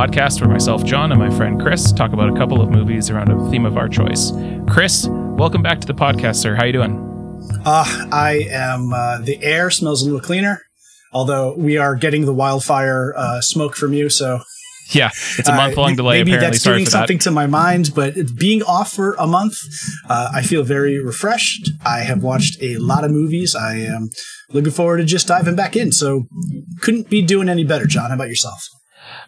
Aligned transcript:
Cinema 0.00 0.12
Dual, 0.12 0.24
a 0.24 0.24
podcast 0.24 0.40
where 0.40 0.50
myself, 0.50 0.84
Jon, 0.84 1.12
and 1.12 1.20
my 1.20 1.30
friend 1.36 1.60
Chris 1.60 1.92
talk 1.92 2.12
about 2.12 2.30
a 2.30 2.38
couple 2.38 2.60
of 2.60 2.70
movies 2.70 3.10
around 3.10 3.30
a 3.30 3.50
theme 3.50 3.66
of 3.66 3.76
our 3.76 3.88
choice. 3.88 4.32
Chris, 4.68 5.06
welcome 5.10 5.62
back 5.62 5.80
to 5.80 5.86
the 5.86 5.94
podcast, 5.94 6.36
sir. 6.36 6.54
How 6.54 6.64
you 6.64 6.72
doing? 6.72 7.40
Uh, 7.64 7.84
I 8.12 8.46
am. 8.50 8.92
Uh, 8.92 9.18
the 9.18 9.42
air 9.42 9.70
smells 9.70 10.02
a 10.02 10.04
little 10.04 10.20
cleaner, 10.20 10.62
although 11.12 11.54
we 11.56 11.76
are 11.78 11.96
getting 11.96 12.24
the 12.24 12.32
wildfire 12.32 13.14
uh, 13.16 13.40
smoke 13.40 13.76
from 13.76 13.92
you. 13.92 14.08
So 14.08 14.40
yeah, 14.92 15.10
it's 15.38 15.48
a 15.48 15.54
month 15.54 15.76
long 15.76 15.92
uh, 15.92 15.96
delay. 15.96 16.18
Maybe 16.18 16.32
apparently. 16.32 16.50
that's 16.50 16.62
Sorry 16.62 16.76
doing 16.78 16.86
something 16.86 17.18
that. 17.18 17.24
to 17.24 17.30
my 17.30 17.46
mind, 17.46 17.92
but 17.94 18.14
being 18.38 18.62
off 18.62 18.92
for 18.92 19.14
a 19.18 19.26
month, 19.26 19.54
uh, 20.08 20.30
I 20.34 20.42
feel 20.42 20.62
very 20.62 21.02
refreshed. 21.02 21.70
I 21.84 22.00
have 22.00 22.22
watched 22.22 22.62
a 22.62 22.76
lot 22.78 23.04
of 23.04 23.10
movies. 23.10 23.54
I 23.54 23.76
am 23.76 24.10
looking 24.50 24.72
forward 24.72 24.98
to 24.98 25.04
just 25.04 25.28
diving 25.28 25.56
back 25.56 25.76
in. 25.76 25.92
So 25.92 26.24
couldn't 26.80 27.10
be 27.10 27.22
doing 27.22 27.48
any 27.48 27.64
better, 27.64 27.86
Jon. 27.86 28.10
How 28.10 28.14
about 28.14 28.28
yourself? 28.28 28.66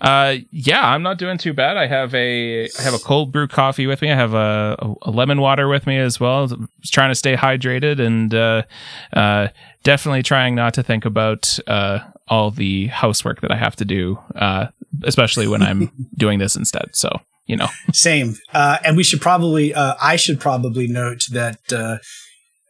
Uh, 0.02 0.38
yeah, 0.50 0.84
I'm 0.84 1.02
not 1.02 1.16
doing 1.16 1.38
too 1.38 1.52
bad. 1.52 1.76
I 1.76 1.86
have 1.86 2.12
a 2.14 2.64
I 2.64 2.82
have 2.82 2.92
a 2.92 2.98
cold 2.98 3.30
brew 3.30 3.46
coffee 3.46 3.86
with 3.86 4.02
me. 4.02 4.10
I 4.10 4.16
have 4.16 4.34
a, 4.34 4.96
a, 5.02 5.10
lemon 5.12 5.40
water 5.40 5.68
with 5.68 5.86
me 5.86 5.96
as 5.96 6.18
well. 6.18 6.52
I'm 6.52 6.68
trying 6.86 7.12
to 7.12 7.14
stay 7.14 7.36
hydrated 7.36 8.00
and 8.00 8.34
uh, 8.34 8.64
uh, 9.12 9.48
definitely 9.84 10.24
trying 10.24 10.56
not 10.56 10.74
to 10.74 10.82
think 10.82 11.04
about 11.04 11.56
uh, 11.68 12.00
all 12.26 12.50
the 12.50 12.88
housework 12.88 13.42
that 13.42 13.52
I 13.52 13.56
have 13.56 13.76
to 13.76 13.84
do, 13.84 14.18
uh, 14.34 14.66
especially 15.04 15.46
when 15.46 15.62
I'm 15.62 15.92
doing 16.16 16.40
this 16.40 16.56
instead. 16.56 16.96
So 16.96 17.20
you 17.46 17.56
know, 17.56 17.68
Same. 17.92 18.36
Uh, 18.52 18.78
and 18.84 18.96
we 18.96 19.02
should 19.02 19.20
probably, 19.20 19.74
uh, 19.74 19.94
I 20.00 20.16
should 20.16 20.40
probably 20.40 20.86
note 20.86 21.22
that 21.32 21.58
uh, 21.72 21.98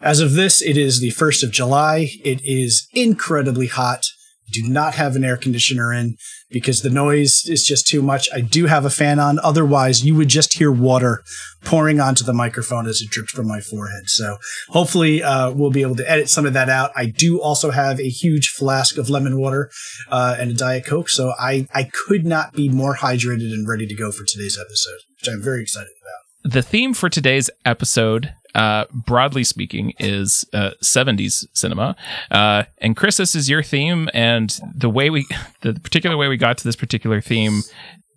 as 0.01 0.21
of 0.21 0.33
this, 0.33 0.63
it 0.63 0.77
is 0.77 1.01
the 1.01 1.11
1st 1.11 1.45
of 1.45 1.51
July. 1.53 2.09
It 2.25 2.41
is 2.43 2.89
incredibly 2.93 3.67
hot. 3.67 4.07
Do 4.51 4.63
not 4.69 4.95
have 4.95 5.15
an 5.15 5.25
air 5.25 5.37
conditioner 5.37 5.93
in 5.93 6.17
because 6.53 6.83
the 6.83 6.91
noise 6.91 7.45
is 7.47 7.65
just 7.65 7.87
too 7.87 8.03
much. 8.03 8.29
I 8.33 8.41
do 8.41 8.67
have 8.67 8.85
a 8.85 8.91
fan 8.91 9.19
on. 9.19 9.39
Otherwise, 9.41 10.05
you 10.05 10.15
would 10.15 10.29
just 10.29 10.55
hear 10.55 10.71
water 10.71 11.23
pouring 11.65 12.01
onto 12.01 12.25
the 12.25 12.33
microphone 12.33 12.87
as 12.87 13.01
it 13.01 13.11
drips 13.11 13.33
from 13.33 13.47
my 13.49 13.61
forehead. 13.61 14.09
So 14.09 14.37
hopefully, 14.69 15.23
uh, 15.23 15.53
we'll 15.53 15.71
be 15.71 15.83
able 15.83 15.97
to 15.97 16.11
edit 16.11 16.29
some 16.29 16.47
of 16.47 16.53
that 16.53 16.69
out. 16.69 16.91
I 16.97 17.07
do 17.07 17.41
also 17.41 17.71
have 17.71 18.01
a 18.01 18.09
huge 18.09 18.49
flask 18.49 18.99
of 18.99 19.09
lemon 19.09 19.39
water 19.39 19.71
uh, 20.11 20.37
and 20.39 20.51
a 20.51 20.55
Diet 20.55 20.85
Coke. 20.87 21.09
So 21.09 21.33
I, 21.39 21.67
I 21.75 21.85
could 21.85 22.27
not 22.27 22.53
be 22.53 22.69
more 22.69 22.97
hydrated 22.97 23.53
and 23.53 23.67
ready 23.67 23.87
to 23.87 23.95
go 23.95 24.11
for 24.13 24.25
today's 24.25 24.59
episode, 24.61 24.99
which 25.21 25.33
I'm 25.33 25.43
very 25.43 25.63
excited 25.63 25.93
about. 26.03 26.53
the 26.53 26.63
theme 26.63 26.95
for 26.95 27.09
today's 27.09 27.49
episode, 27.65 28.35
uh, 28.55 28.85
broadly 28.93 29.45
speaking, 29.45 29.93
is 29.99 30.45
uh, 30.53 30.71
70s 30.83 31.47
cinema. 31.55 31.97
Uh, 32.31 32.65
and 32.79 32.97
Chris, 32.97 33.17
this 33.17 33.35
is 33.35 33.49
your 33.49 33.63
theme, 33.63 34.09
and 34.13 34.59
the 34.75 34.91
way 34.91 35.11
we, 35.11 35.27
the 35.63 35.75
particular 35.75 36.17
way 36.17 36.29
we 36.29 36.37
got 36.37 36.59
to 36.59 36.65
this 36.65 36.77
particular 36.77 37.21
theme, 37.21 37.63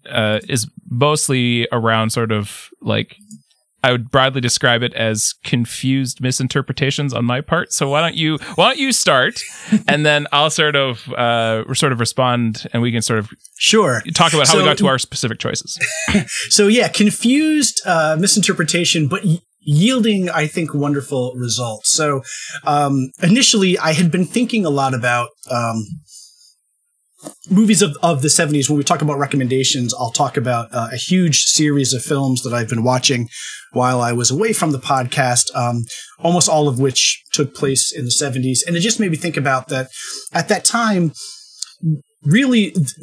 uh, 0.09 0.39
is 0.47 0.69
mostly 0.89 1.67
around 1.72 2.11
sort 2.11 2.31
of 2.31 2.69
like. 2.81 3.16
I 3.83 3.92
would 3.92 4.09
broadly 4.09 4.42
describe 4.42 4.81
it 4.81 4.95
as 4.95 5.36
confused 5.44 6.19
misinterpretations 6.19 7.14
on 7.14 7.23
my 7.23 7.42
part. 7.42 7.72
So 7.72 7.88
why 7.88 8.02
don't 8.02 8.16
you 8.16 8.39
why 8.55 8.70
don't 8.70 8.80
you 8.80 8.92
start, 8.92 9.39
and 9.88 10.03
then 10.03 10.25
I'll 10.31 10.49
sort 10.49 10.75
of 10.75 11.08
uh, 11.14 11.72
sort 11.75 11.92
of 11.92 11.99
respond, 11.99 12.66
and 12.73 12.81
we 12.81 12.92
can 12.92 13.03
sort 13.03 13.20
of 13.20 13.30
Sure. 13.60 14.02
talk 14.15 14.33
about 14.33 14.48
how 14.48 14.58
we 14.58 14.64
got 14.64 14.80
to 14.80 14.87
our 14.87 14.98
specific 14.98 15.37
choices. 15.37 15.77
So 16.49 16.65
yeah, 16.67 16.87
confused 16.87 17.81
uh, 17.86 18.17
misinterpretation, 18.20 19.08
but 19.08 19.23
yielding, 19.65 20.30
I 20.30 20.48
think, 20.48 20.73
wonderful 20.73 21.33
results. 21.36 21.89
So 21.89 22.21
um, 22.64 23.11
initially, 23.21 23.77
I 23.77 23.93
had 23.93 24.11
been 24.11 24.26
thinking 24.26 24.65
a 24.65 24.70
lot 24.70 24.93
about 24.93 25.30
um, 25.49 25.86
movies 27.49 27.81
of, 27.81 27.98
of 28.02 28.21
the 28.21 28.27
70s. 28.27 28.70
When 28.70 28.77
we 28.77 28.83
talk 28.83 29.02
about 29.02 29.17
recommendations, 29.17 29.93
I'll 29.93 30.11
talk 30.11 30.37
about 30.37 30.73
uh, 30.73 30.89
a 30.93 30.98
huge 30.98 31.43
series 31.43 31.93
of 31.93 32.04
films 32.04 32.43
that 32.43 32.54
I've 32.54 32.70
been 32.70 32.83
watching 32.83 33.27
while 33.73 34.02
I 34.02 34.14
was 34.14 34.31
away 34.31 34.54
from 34.54 34.71
the 34.71 34.80
podcast, 34.80 35.54
um, 35.55 35.83
almost 36.20 36.48
all 36.48 36.67
of 36.67 36.80
which 36.80 37.23
took 37.33 37.54
place 37.54 37.92
in 37.92 38.05
the 38.05 38.11
70s. 38.11 38.59
And 38.65 38.75
it 38.75 38.81
just 38.81 38.99
made 38.99 39.11
me 39.11 39.17
think 39.17 39.37
about 39.37 39.67
that 39.70 39.89
at 40.33 40.48
that 40.48 40.64
time, 40.64 41.11
really 42.25 42.71
th- 42.71 42.95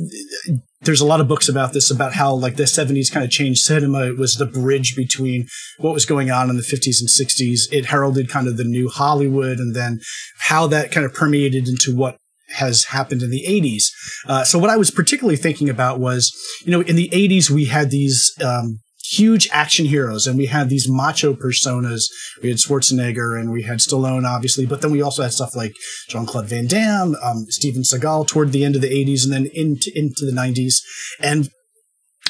th- 0.46 0.60
there's 0.82 1.00
a 1.00 1.06
lot 1.06 1.20
of 1.20 1.28
books 1.28 1.48
about 1.48 1.72
this 1.72 1.90
about 1.90 2.12
how 2.12 2.34
like 2.34 2.56
the 2.56 2.64
70s 2.64 3.12
kind 3.12 3.24
of 3.24 3.30
changed 3.30 3.60
cinema. 3.60 4.06
It 4.06 4.18
was 4.18 4.34
the 4.34 4.46
bridge 4.46 4.96
between 4.96 5.46
what 5.78 5.94
was 5.94 6.06
going 6.06 6.30
on 6.30 6.50
in 6.50 6.56
the 6.56 6.62
50s 6.62 7.00
and 7.00 7.08
60s 7.08 7.72
it 7.72 7.86
heralded 7.86 8.28
kind 8.28 8.48
of 8.48 8.56
the 8.56 8.64
new 8.64 8.88
hollywood 8.88 9.58
and 9.58 9.74
then 9.74 10.00
how 10.40 10.66
that 10.66 10.90
kind 10.92 11.06
of 11.06 11.12
permeated 11.12 11.68
into 11.68 11.94
what 11.94 12.16
has 12.50 12.84
happened 12.84 13.22
in 13.22 13.30
the 13.30 13.44
80s 13.48 13.84
uh, 14.28 14.44
so 14.44 14.58
what 14.58 14.70
i 14.70 14.76
was 14.76 14.90
particularly 14.90 15.36
thinking 15.36 15.68
about 15.68 15.98
was 15.98 16.32
you 16.64 16.70
know 16.70 16.82
in 16.82 16.96
the 16.96 17.08
80s 17.10 17.50
we 17.50 17.66
had 17.66 17.90
these 17.90 18.32
um, 18.44 18.80
huge 19.04 19.48
action 19.52 19.86
heroes 19.86 20.26
and 20.26 20.36
we 20.36 20.46
had 20.46 20.68
these 20.68 20.88
macho 20.88 21.34
personas. 21.34 22.04
We 22.42 22.48
had 22.48 22.58
Schwarzenegger 22.58 23.38
and 23.38 23.50
we 23.50 23.62
had 23.62 23.78
Stallone, 23.78 24.24
obviously, 24.24 24.66
but 24.66 24.80
then 24.80 24.90
we 24.90 25.02
also 25.02 25.22
had 25.22 25.32
stuff 25.32 25.56
like 25.56 25.74
Jean 26.08 26.26
Claude 26.26 26.48
Van 26.48 26.66
Damme, 26.66 27.16
um, 27.22 27.46
Steven 27.48 27.82
Seagal 27.82 28.28
toward 28.28 28.52
the 28.52 28.64
end 28.64 28.76
of 28.76 28.82
the 28.82 28.88
80s 28.88 29.24
and 29.24 29.32
then 29.32 29.50
into, 29.52 29.90
into 29.94 30.24
the 30.24 30.32
90s. 30.32 30.76
And 31.20 31.48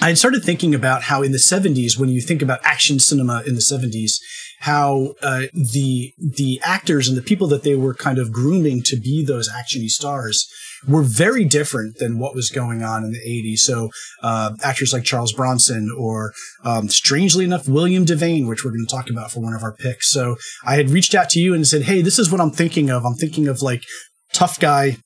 I 0.03 0.09
had 0.09 0.19
started 0.19 0.43
thinking 0.43 0.75
about 0.75 1.03
how 1.03 1.23
in 1.23 1.31
the 1.31 1.39
70s, 1.39 1.97
when 1.97 2.09
you 2.09 2.21
think 2.21 2.43
about 2.43 2.59
action 2.65 2.99
cinema 2.99 3.45
in 3.47 3.55
the 3.55 3.61
70s, 3.61 4.15
how 4.59 5.15
uh, 5.23 5.43
the 5.53 6.13
the 6.19 6.61
actors 6.65 7.07
and 7.07 7.17
the 7.17 7.23
people 7.23 7.47
that 7.49 7.63
they 7.63 7.77
were 7.77 7.95
kind 7.95 8.19
of 8.19 8.33
grooming 8.33 8.83
to 8.87 8.97
be 8.97 9.25
those 9.25 9.49
actiony 9.49 9.89
stars 9.89 10.49
were 10.89 11.05
very 11.05 11.45
different 11.45 11.99
than 11.99 12.19
what 12.19 12.35
was 12.35 12.51
going 12.51 12.83
on 12.83 13.05
in 13.05 13.13
the 13.13 13.21
80s. 13.21 13.59
So 13.59 13.91
uh, 14.25 14.57
actors 14.65 14.93
like 14.93 15.05
Charles 15.05 15.33
Bronson 15.33 15.89
or 15.97 16.33
um, 16.65 16.89
strangely 16.89 17.45
enough, 17.45 17.69
William 17.69 18.05
Devane, 18.05 18.49
which 18.49 18.65
we're 18.65 18.73
going 18.73 18.85
to 18.85 18.93
talk 18.93 19.09
about 19.09 19.31
for 19.31 19.39
one 19.39 19.55
of 19.55 19.63
our 19.63 19.73
picks. 19.73 20.11
So 20.11 20.35
I 20.65 20.75
had 20.75 20.91
reached 20.91 21.15
out 21.15 21.31
to 21.31 21.41
you 21.41 21.55
and 21.55 21.65
said, 21.65 21.83
Hey, 21.83 22.03
this 22.03 22.19
is 22.19 22.29
what 22.29 22.41
I'm 22.41 22.51
thinking 22.51 22.91
of. 22.91 23.07
I'm 23.07 23.15
thinking 23.15 23.47
of 23.47 23.63
like 23.63 23.85
tough 24.33 24.59
guy 24.59 24.97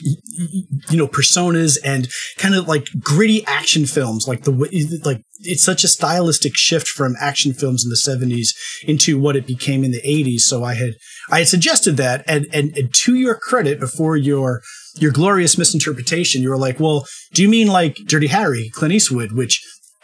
you 0.00 0.96
know 0.96 1.06
personas 1.06 1.78
and 1.84 2.08
kind 2.38 2.54
of 2.54 2.66
like 2.66 2.86
gritty 3.00 3.44
action 3.46 3.84
films 3.86 4.26
like 4.26 4.42
the 4.44 4.50
like 5.04 5.22
it's 5.40 5.62
such 5.62 5.84
a 5.84 5.88
stylistic 5.88 6.56
shift 6.56 6.88
from 6.88 7.14
action 7.20 7.52
films 7.52 7.84
in 7.84 7.90
the 7.90 7.96
70s 7.96 8.54
into 8.86 9.18
what 9.18 9.36
it 9.36 9.46
became 9.46 9.84
in 9.84 9.90
the 9.90 10.00
80s 10.00 10.40
so 10.40 10.64
i 10.64 10.74
had 10.74 10.94
i 11.30 11.38
had 11.38 11.48
suggested 11.48 11.96
that 11.98 12.24
and 12.26 12.46
and, 12.52 12.76
and 12.76 12.92
to 12.94 13.14
your 13.14 13.34
credit 13.34 13.78
before 13.78 14.16
your 14.16 14.62
your 14.96 15.12
glorious 15.12 15.58
misinterpretation 15.58 16.42
you 16.42 16.48
were 16.48 16.58
like 16.58 16.80
well 16.80 17.06
do 17.34 17.42
you 17.42 17.48
mean 17.48 17.68
like 17.68 17.96
dirty 18.06 18.28
harry 18.28 18.70
clint 18.74 18.94
eastwood 18.94 19.32
which 19.32 19.62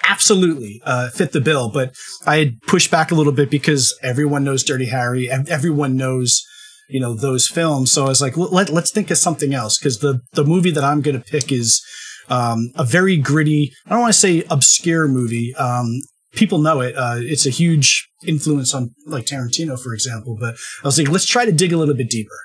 absolutely 0.09 0.81
uh, 0.85 1.11
fit 1.11 1.33
the 1.33 1.41
bill? 1.41 1.71
But 1.71 1.95
i 2.27 2.37
had 2.39 2.61
pushed 2.63 2.91
back 2.91 3.11
a 3.11 3.15
little 3.15 3.33
bit 3.33 3.51
because 3.51 3.99
everyone 4.03 4.45
knows 4.45 4.65
dirty 4.65 4.87
harry 4.87 5.29
and 5.29 5.49
everyone 5.49 5.97
knows 5.97 6.47
you 6.89 7.01
know 7.01 7.15
those 7.15 7.49
films. 7.49 7.93
So 7.93 8.05
i 8.05 8.09
was 8.09 8.21
like 8.21 8.37
let, 8.37 8.71
let's 8.71 8.91
think 8.91 9.11
of 9.11 9.19
something 9.19 9.55
else. 9.55 9.79
Because 9.79 9.99
the 9.99 10.21
the 10.33 10.45
movie 10.45 10.71
that 10.71 10.85
i'm 10.85 11.01
going 11.01 11.21
to 11.21 11.25
pick 11.25 11.53
is 11.53 11.85
um, 12.29 12.71
a 12.75 12.85
very 12.85 13.17
gritty 13.17 13.73
i 13.87 13.91
don't 13.91 14.01
want 14.01 14.13
to 14.13 14.19
say 14.19 14.45
obscure 14.51 15.09
movie 15.09 15.55
um, 15.57 16.01
people 16.33 16.59
know 16.59 16.81
it 16.81 16.97
uh, 16.97 17.17
it's 17.19 17.47
a 17.47 17.51
huge 17.51 18.09
influence 18.27 18.75
on 18.75 18.91
like 19.07 19.25
tarantino 19.25 19.81
for 19.81 19.95
example 19.95 20.37
but 20.39 20.55
i 20.83 20.87
was 20.87 20.99
like 20.99 21.09
let's 21.09 21.27
try 21.27 21.45
to 21.45 21.53
dig 21.53 21.73
a 21.73 21.77
little 21.77 21.95
bit 21.95 22.11
deeper. 22.11 22.39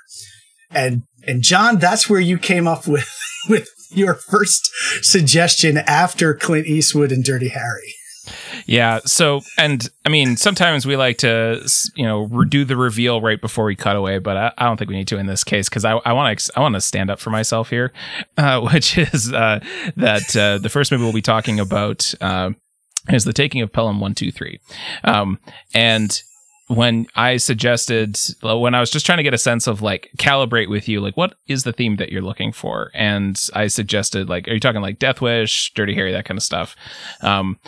And 0.70 1.02
and 1.26 1.42
jon 1.42 1.78
that's 1.78 2.08
where 2.08 2.20
you 2.20 2.38
came 2.38 2.66
up 2.66 2.86
with 2.86 3.08
with 3.48 3.68
your 3.90 4.14
first 4.14 4.70
suggestion 5.02 5.78
after 5.78 6.34
clint 6.34 6.66
eastwood 6.66 7.12
and 7.12 7.22
dirty 7.22 7.48
harry 7.48 7.94
Yeah. 8.66 9.00
So, 9.04 9.42
and 9.58 9.88
I 10.04 10.08
mean, 10.08 10.36
sometimes 10.36 10.86
we 10.86 10.96
like 10.96 11.18
to, 11.18 11.66
you 11.94 12.04
know, 12.04 12.26
do 12.44 12.64
the 12.64 12.76
reveal 12.76 13.20
right 13.20 13.40
before 13.40 13.64
we 13.64 13.76
cut 13.76 13.96
away, 13.96 14.18
but 14.18 14.36
I, 14.36 14.52
I 14.58 14.64
don't 14.64 14.76
think 14.76 14.90
we 14.90 14.96
need 14.96 15.08
to 15.08 15.18
in 15.18 15.26
this 15.26 15.44
case 15.44 15.68
because 15.68 15.84
I 15.84 16.12
want 16.12 16.38
to, 16.38 16.52
I 16.56 16.60
want 16.60 16.74
to 16.74 16.80
stand 16.80 17.10
up 17.10 17.20
for 17.20 17.30
myself 17.30 17.70
here, 17.70 17.92
uh, 18.38 18.60
which 18.60 18.96
is 18.98 19.32
uh, 19.32 19.60
that 19.96 20.36
uh, 20.36 20.58
the 20.58 20.68
first 20.68 20.90
movie 20.90 21.04
we'll 21.04 21.12
be 21.12 21.22
talking 21.22 21.60
about 21.60 22.14
uh, 22.20 22.50
is 23.10 23.24
the 23.24 23.32
taking 23.32 23.60
of 23.60 23.72
Pelham 23.72 24.00
One 24.00 24.14
Two 24.14 24.32
Three, 24.32 24.60
um, 25.04 25.38
and 25.74 26.22
when 26.68 27.06
I 27.14 27.36
suggested 27.36 28.18
when 28.42 28.74
I 28.74 28.80
was 28.80 28.90
just 28.90 29.04
trying 29.04 29.18
to 29.18 29.22
get 29.22 29.34
a 29.34 29.38
sense 29.38 29.66
of 29.66 29.82
like 29.82 30.08
calibrate 30.16 30.70
with 30.70 30.88
you, 30.88 31.00
like 31.00 31.16
what 31.16 31.34
is 31.46 31.64
the 31.64 31.72
theme 31.72 31.96
that 31.96 32.10
you're 32.10 32.22
looking 32.22 32.52
for, 32.52 32.90
and 32.94 33.38
I 33.52 33.66
suggested 33.66 34.28
like, 34.30 34.48
are 34.48 34.54
you 34.54 34.60
talking 34.60 34.80
like 34.80 34.98
Death 34.98 35.20
Wish, 35.20 35.72
Dirty 35.74 35.94
Harry, 35.94 36.12
that 36.12 36.24
kind 36.24 36.38
of 36.38 36.42
stuff? 36.42 36.74
Um, 37.20 37.58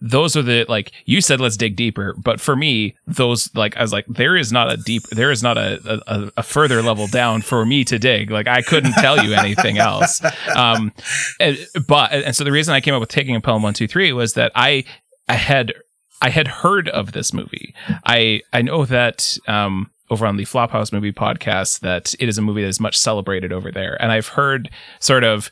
those 0.00 0.36
are 0.36 0.42
the 0.42 0.64
like 0.68 0.92
you 1.06 1.20
said 1.20 1.40
let's 1.40 1.56
dig 1.56 1.74
deeper 1.74 2.14
but 2.22 2.40
for 2.40 2.54
me 2.54 2.94
those 3.06 3.52
like 3.54 3.76
i 3.76 3.82
was 3.82 3.92
like 3.92 4.06
there 4.06 4.36
is 4.36 4.52
not 4.52 4.70
a 4.72 4.76
deep 4.76 5.02
there 5.10 5.32
is 5.32 5.42
not 5.42 5.58
a, 5.58 6.02
a, 6.06 6.30
a 6.36 6.42
further 6.42 6.82
level 6.82 7.08
down 7.08 7.42
for 7.42 7.66
me 7.66 7.84
to 7.84 7.98
dig. 7.98 8.30
Like 8.30 8.46
i 8.46 8.62
couldn't 8.62 8.92
tell 8.94 9.22
you 9.24 9.34
anything 9.34 9.78
else. 9.78 10.20
Um 10.56 10.92
and, 11.40 11.58
but 11.86 12.12
and 12.12 12.34
so 12.34 12.44
the 12.44 12.52
reason 12.52 12.72
i 12.74 12.80
came 12.80 12.94
up 12.94 13.00
with 13.00 13.08
taking 13.08 13.34
a 13.34 13.40
pelham 13.40 13.62
123 13.62 14.12
was 14.12 14.34
that 14.34 14.52
i 14.54 14.84
i 15.28 15.34
had 15.34 15.74
i 16.22 16.30
had 16.30 16.46
heard 16.46 16.88
of 16.90 17.12
this 17.12 17.32
movie. 17.32 17.74
I 18.06 18.42
i 18.52 18.62
know 18.62 18.84
that 18.84 19.36
um 19.48 19.90
over 20.08 20.24
on 20.24 20.36
the 20.36 20.44
flophouse 20.44 20.92
movie 20.92 21.12
podcast 21.12 21.80
that 21.80 22.14
it 22.20 22.28
is 22.28 22.38
a 22.38 22.42
movie 22.42 22.62
that 22.62 22.68
is 22.68 22.80
much 22.80 22.96
celebrated 22.96 23.52
over 23.52 23.72
there. 23.72 24.00
And 24.00 24.12
i've 24.12 24.28
heard 24.28 24.70
sort 25.00 25.24
of 25.24 25.50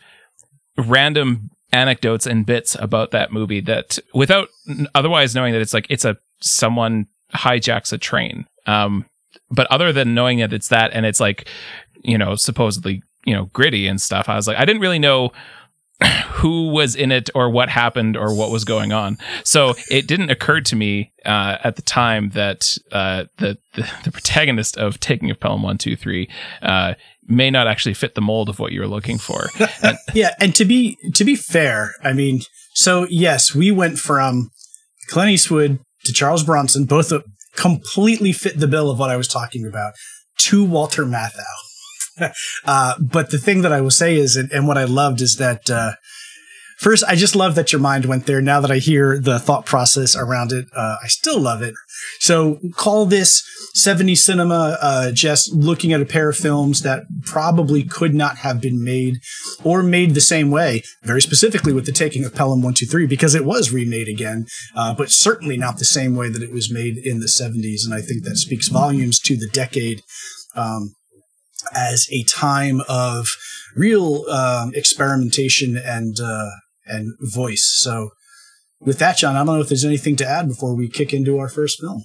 random 0.78 1.50
anecdotes 1.74 2.26
and 2.26 2.46
bits 2.46 2.76
about 2.78 3.10
that 3.10 3.32
movie 3.32 3.60
that 3.60 3.98
without 4.14 4.48
otherwise 4.94 5.34
knowing 5.34 5.52
that 5.52 5.60
it's 5.60 5.74
like 5.74 5.86
it's 5.90 6.04
a 6.04 6.16
someone 6.40 7.06
hijacks 7.34 7.92
a 7.92 7.98
train. 7.98 8.46
Um 8.66 9.04
but 9.50 9.66
other 9.70 9.92
than 9.92 10.14
knowing 10.14 10.38
that 10.38 10.52
it's 10.52 10.68
that 10.68 10.92
and 10.92 11.04
it's 11.04 11.20
like 11.20 11.48
you 12.02 12.16
know 12.16 12.36
supposedly 12.36 13.02
you 13.24 13.34
know 13.34 13.46
gritty 13.46 13.86
and 13.86 14.00
stuff 14.00 14.28
i 14.28 14.36
was 14.36 14.46
like 14.46 14.58
i 14.58 14.64
didn't 14.64 14.82
really 14.82 14.98
know 14.98 15.32
who 16.32 16.68
was 16.68 16.94
in 16.94 17.12
it 17.12 17.30
or 17.34 17.48
what 17.50 17.68
happened 17.68 18.16
or 18.16 18.34
what 18.34 18.50
was 18.50 18.64
going 18.64 18.92
on. 18.92 19.18
So 19.44 19.74
it 19.90 20.06
didn't 20.06 20.30
occur 20.30 20.60
to 20.62 20.76
me 20.76 21.12
uh, 21.24 21.58
at 21.62 21.76
the 21.76 21.82
time 21.82 22.30
that 22.30 22.76
uh, 22.92 23.24
the, 23.38 23.58
the, 23.74 23.90
the 24.04 24.12
protagonist 24.12 24.76
of 24.76 25.00
Taking 25.00 25.30
of 25.30 25.40
Pelham 25.40 25.62
One 25.62 25.78
Two 25.78 25.96
Three 25.96 26.28
uh, 26.62 26.94
may 27.26 27.50
not 27.50 27.66
actually 27.66 27.94
fit 27.94 28.14
the 28.14 28.20
mold 28.20 28.48
of 28.48 28.58
what 28.58 28.72
you're 28.72 28.88
looking 28.88 29.18
for. 29.18 29.48
And- 29.82 29.98
yeah, 30.14 30.34
and 30.40 30.54
to 30.56 30.64
be 30.64 30.98
to 31.14 31.24
be 31.24 31.36
fair, 31.36 31.92
I 32.02 32.12
mean, 32.12 32.40
so 32.74 33.06
yes, 33.08 33.54
we 33.54 33.70
went 33.70 33.98
from 33.98 34.50
Clint 35.08 35.30
Eastwood 35.30 35.78
to 36.04 36.12
Charles 36.12 36.42
Bronson, 36.42 36.84
both 36.84 37.12
completely 37.56 38.32
fit 38.32 38.58
the 38.58 38.66
bill 38.66 38.90
of 38.90 38.98
what 38.98 39.10
I 39.10 39.16
was 39.16 39.28
talking 39.28 39.66
about, 39.66 39.94
to 40.38 40.64
Walter 40.64 41.04
Matthau. 41.04 41.42
uh, 42.64 42.94
but 43.00 43.30
the 43.30 43.38
thing 43.38 43.62
that 43.62 43.72
I 43.72 43.80
will 43.80 43.90
say 43.90 44.16
is, 44.16 44.36
and, 44.36 44.50
and 44.52 44.66
what 44.68 44.78
I 44.78 44.84
loved 44.84 45.20
is 45.20 45.36
that 45.36 45.68
uh, 45.70 45.92
first, 46.78 47.04
I 47.08 47.16
just 47.16 47.36
love 47.36 47.54
that 47.54 47.72
your 47.72 47.80
mind 47.80 48.04
went 48.04 48.26
there. 48.26 48.40
Now 48.40 48.60
that 48.60 48.70
I 48.70 48.78
hear 48.78 49.18
the 49.20 49.38
thought 49.38 49.66
process 49.66 50.16
around 50.16 50.52
it, 50.52 50.66
uh, 50.74 50.96
I 51.02 51.08
still 51.08 51.40
love 51.40 51.62
it. 51.62 51.74
So 52.20 52.60
call 52.74 53.06
this 53.06 53.42
70 53.74 54.14
cinema, 54.14 54.78
uh, 54.80 55.10
just 55.10 55.52
looking 55.52 55.92
at 55.92 56.00
a 56.00 56.06
pair 56.06 56.28
of 56.28 56.36
films 56.36 56.82
that 56.82 57.04
probably 57.24 57.82
could 57.82 58.14
not 58.14 58.38
have 58.38 58.60
been 58.60 58.82
made 58.82 59.16
or 59.64 59.82
made 59.82 60.14
the 60.14 60.20
same 60.20 60.50
way, 60.50 60.82
very 61.02 61.20
specifically 61.20 61.72
with 61.72 61.86
the 61.86 61.92
taking 61.92 62.24
of 62.24 62.34
Pelham 62.34 62.60
123, 62.60 63.06
because 63.06 63.34
it 63.34 63.44
was 63.44 63.72
remade 63.72 64.08
again, 64.08 64.46
uh, 64.76 64.94
but 64.94 65.10
certainly 65.10 65.56
not 65.56 65.78
the 65.78 65.84
same 65.84 66.14
way 66.14 66.28
that 66.28 66.42
it 66.42 66.52
was 66.52 66.72
made 66.72 66.96
in 66.98 67.18
the 67.18 67.26
70s. 67.26 67.84
And 67.84 67.92
I 67.92 68.00
think 68.00 68.22
that 68.22 68.36
speaks 68.36 68.68
volumes 68.68 69.18
to 69.20 69.36
the 69.36 69.48
decade. 69.52 70.02
Um, 70.54 70.94
as 71.74 72.08
a 72.10 72.24
time 72.24 72.82
of 72.88 73.36
real 73.76 74.24
um, 74.28 74.72
experimentation 74.74 75.76
and 75.76 76.18
uh, 76.20 76.50
and 76.86 77.14
voice. 77.20 77.72
So, 77.76 78.10
with 78.80 78.98
that, 78.98 79.18
Jon, 79.18 79.36
I 79.36 79.38
don't 79.38 79.46
know 79.46 79.60
if 79.60 79.68
there's 79.68 79.84
anything 79.84 80.16
to 80.16 80.26
add 80.26 80.48
before 80.48 80.74
we 80.74 80.88
kick 80.88 81.12
into 81.12 81.38
our 81.38 81.48
first 81.48 81.80
film. 81.80 82.04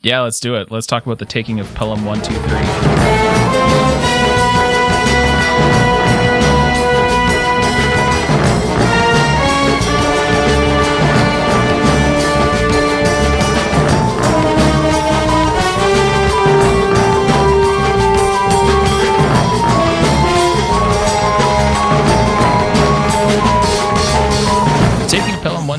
Yeah, 0.00 0.20
let's 0.20 0.40
do 0.40 0.54
it. 0.54 0.70
Let's 0.70 0.86
talk 0.86 1.06
about 1.06 1.18
the 1.18 1.24
taking 1.24 1.60
of 1.60 1.72
Pelham 1.74 2.04
One 2.04 2.20
Two 2.22 2.34
Three. 2.34 4.05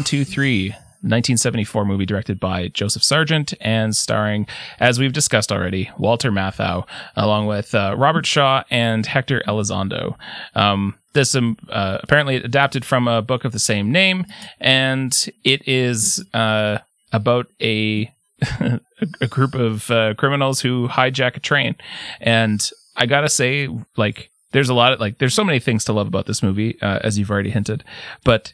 123, 0.08 0.70
1974 0.70 1.84
movie 1.84 2.06
directed 2.06 2.40
by 2.40 2.70
Joseph 2.70 3.04
Sargent 3.04 3.54
and 3.60 3.94
starring, 3.94 4.48
as 4.80 5.00
we've 5.00 5.12
discussed 5.12 5.52
already, 5.52 5.92
Walter 5.98 6.32
Matthau, 6.32 6.88
along 7.18 7.48
with 7.48 7.76
uh, 7.76 7.94
Robert 7.98 8.26
Shaw 8.26 8.64
and 8.70 9.06
Hector 9.06 9.42
Elizondo. 9.46 10.16
Um, 10.56 10.96
this 11.12 11.36
um, 11.36 11.58
uh, 11.68 11.98
apparently 12.02 12.38
adapted 12.38 12.86
from 12.86 13.10
a 13.10 13.22
book 13.22 13.44
of 13.44 13.52
the 13.52 13.60
same 13.60 13.92
name, 13.92 14.26
and 14.62 15.30
it 15.44 15.68
is 15.68 16.24
uh, 16.34 16.78
about 17.12 17.48
a 17.62 18.10
a 19.20 19.28
group 19.28 19.56
of 19.56 19.92
uh, 19.92 20.14
criminals 20.14 20.62
who 20.62 20.88
hijack 20.88 21.36
a 21.36 21.42
train. 21.42 21.76
And 22.22 22.66
I 22.96 23.08
gotta 23.08 23.30
say, 23.30 23.68
like, 23.98 24.32
there's 24.52 24.70
a 24.70 24.74
lot 24.74 24.94
of 24.94 25.00
like 25.00 25.18
there's 25.18 25.34
so 25.34 25.44
many 25.44 25.60
things 25.60 25.84
to 25.86 25.94
love 25.94 26.08
about 26.08 26.26
this 26.26 26.44
movie 26.44 26.78
uh, 26.82 27.00
as 27.04 27.18
you've 27.18 27.32
already 27.32 27.50
hinted 27.50 27.84
but 28.24 28.54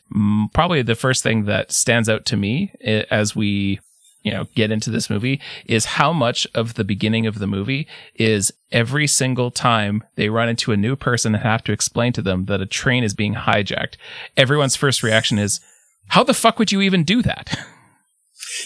probably 0.53 0.81
the 0.81 0.95
first 0.95 1.23
thing 1.23 1.45
that 1.45 1.71
stands 1.71 2.09
out 2.09 2.25
to 2.25 2.37
me 2.37 2.73
as 3.11 3.35
we 3.35 3.79
you 4.23 4.31
know 4.31 4.45
get 4.55 4.71
into 4.71 4.89
this 4.89 5.09
movie 5.09 5.39
is 5.65 5.85
how 5.85 6.13
much 6.13 6.47
of 6.55 6.75
the 6.75 6.83
beginning 6.83 7.25
of 7.27 7.39
the 7.39 7.47
movie 7.47 7.87
is 8.15 8.51
every 8.71 9.07
single 9.07 9.51
time 9.51 10.03
they 10.15 10.29
run 10.29 10.49
into 10.49 10.71
a 10.71 10.77
new 10.77 10.95
person 10.95 11.35
and 11.35 11.43
have 11.43 11.63
to 11.63 11.71
explain 11.71 12.13
to 12.13 12.21
them 12.21 12.45
that 12.45 12.61
a 12.61 12.65
train 12.65 13.03
is 13.03 13.13
being 13.13 13.35
hijacked 13.35 13.95
everyone's 14.37 14.75
first 14.75 15.03
reaction 15.03 15.37
is 15.37 15.59
how 16.07 16.23
the 16.23 16.33
fuck 16.33 16.59
would 16.59 16.71
you 16.71 16.81
even 16.81 17.03
do 17.03 17.21
that 17.21 17.57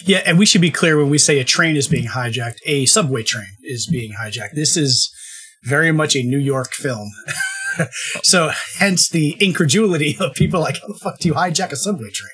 Yeah, 0.04 0.22
and 0.26 0.38
we 0.38 0.46
should 0.46 0.62
be 0.62 0.72
clear 0.72 0.98
when 0.98 1.10
we 1.10 1.18
say 1.18 1.40
a 1.40 1.44
train 1.44 1.76
is 1.78 1.88
being 1.88 2.08
hijacked, 2.08 2.58
a 2.66 2.86
subway 2.86 3.24
train 3.24 3.48
is 3.64 3.88
being 3.88 4.14
hijacked. 4.20 4.54
This 4.54 4.76
is 4.76 5.14
very 5.64 5.92
much 5.92 6.16
a 6.16 6.24
New 6.24 6.40
York 6.40 6.74
film. 6.74 7.12
so 8.24 8.52
hence 8.78 9.10
the 9.10 9.36
incredulity 9.40 10.18
of 10.20 10.34
people 10.34 10.60
like, 10.60 10.80
how 10.82 10.88
the 10.88 10.94
fuck 10.96 11.20
do 11.20 11.28
you 11.28 11.34
hijack 11.34 11.72
a 11.72 11.76
subway 11.76 12.10
train? 12.10 12.32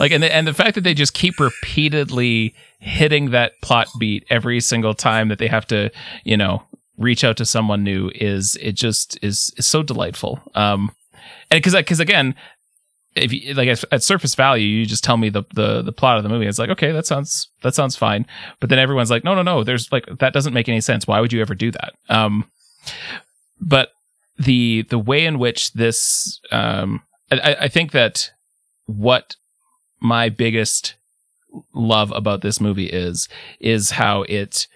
like 0.00 0.12
and 0.12 0.22
the, 0.22 0.34
and 0.34 0.46
the 0.46 0.54
fact 0.54 0.74
that 0.74 0.82
they 0.82 0.94
just 0.94 1.14
keep 1.14 1.38
repeatedly 1.38 2.54
hitting 2.80 3.30
that 3.30 3.52
plot 3.62 3.88
beat 3.98 4.24
every 4.30 4.60
single 4.60 4.94
time 4.94 5.28
that 5.28 5.38
they 5.38 5.46
have 5.46 5.66
to 5.66 5.90
you 6.24 6.36
know 6.36 6.62
reach 6.96 7.24
out 7.24 7.36
to 7.36 7.44
someone 7.44 7.84
new 7.84 8.10
is 8.14 8.56
it 8.60 8.72
just 8.72 9.18
is, 9.22 9.52
is 9.56 9.66
so 9.66 9.82
delightful 9.82 10.40
um 10.54 10.90
and 11.50 11.62
because 11.62 11.74
because 11.74 12.00
again 12.00 12.34
if 13.18 13.32
you 13.32 13.54
like 13.54 13.68
at, 13.68 13.84
at 13.92 14.02
surface 14.02 14.34
value 14.34 14.66
you 14.66 14.86
just 14.86 15.04
tell 15.04 15.16
me 15.16 15.28
the, 15.28 15.42
the 15.54 15.82
the 15.82 15.92
plot 15.92 16.16
of 16.16 16.22
the 16.22 16.28
movie. 16.28 16.46
It's 16.46 16.58
like 16.58 16.70
okay 16.70 16.92
that 16.92 17.06
sounds 17.06 17.48
that 17.62 17.74
sounds 17.74 17.96
fine. 17.96 18.26
But 18.60 18.70
then 18.70 18.78
everyone's 18.78 19.10
like 19.10 19.24
no 19.24 19.34
no 19.34 19.42
no 19.42 19.64
there's 19.64 19.90
like 19.92 20.06
that 20.18 20.32
doesn't 20.32 20.54
make 20.54 20.68
any 20.68 20.80
sense. 20.80 21.06
Why 21.06 21.20
would 21.20 21.32
you 21.32 21.40
ever 21.40 21.54
do 21.54 21.70
that? 21.72 21.94
Um 22.08 22.50
but 23.60 23.90
the 24.38 24.82
the 24.88 24.98
way 24.98 25.24
in 25.24 25.38
which 25.38 25.72
this 25.72 26.40
um 26.50 27.02
I, 27.30 27.56
I 27.60 27.68
think 27.68 27.92
that 27.92 28.30
what 28.86 29.36
my 30.00 30.28
biggest 30.28 30.94
love 31.74 32.12
about 32.12 32.42
this 32.42 32.60
movie 32.60 32.86
is 32.86 33.28
is 33.60 33.90
how 33.90 34.22
it 34.22 34.66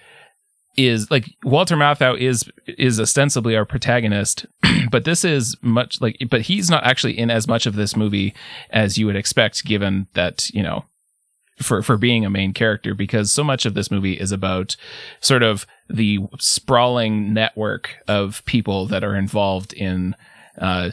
is 0.77 1.11
like 1.11 1.27
Walter 1.43 1.77
Matthau 1.77 2.19
is 2.19 2.51
is 2.67 3.01
ostensibly 3.01 3.57
our 3.57 3.65
protagonist, 3.65 4.47
but 4.91 5.05
this 5.05 5.25
is 5.25 5.57
much 5.63 6.01
like 6.01 6.17
but 6.31 6.43
he's 6.43 6.71
not 6.71 6.85
actually 6.85 7.19
in 7.19 7.31
as 7.31 7.47
much 7.47 7.67
of 7.67 7.75
this 7.75 7.97
movie 7.97 8.35
as 8.71 8.97
you 8.99 9.07
would 9.07 9.17
expect 9.17 9.65
given 9.65 10.07
that, 10.15 10.49
you 10.51 10.63
know, 10.63 10.85
for 11.61 11.83
for 11.83 11.97
being 11.97 12.25
a 12.25 12.31
main 12.31 12.53
character 12.53 12.95
because 12.95 13.31
so 13.31 13.45
much 13.45 13.67
of 13.67 13.75
this 13.75 13.91
movie 13.91 14.15
is 14.15 14.33
about 14.33 14.77
sort 15.21 15.43
of 15.43 15.67
the 15.89 16.19
sprawling 16.39 17.35
network 17.35 17.97
of 18.09 18.45
people 18.47 18.87
that 18.87 19.05
are 19.05 19.15
involved 19.15 19.73
in 19.75 20.17
uh 20.59 20.91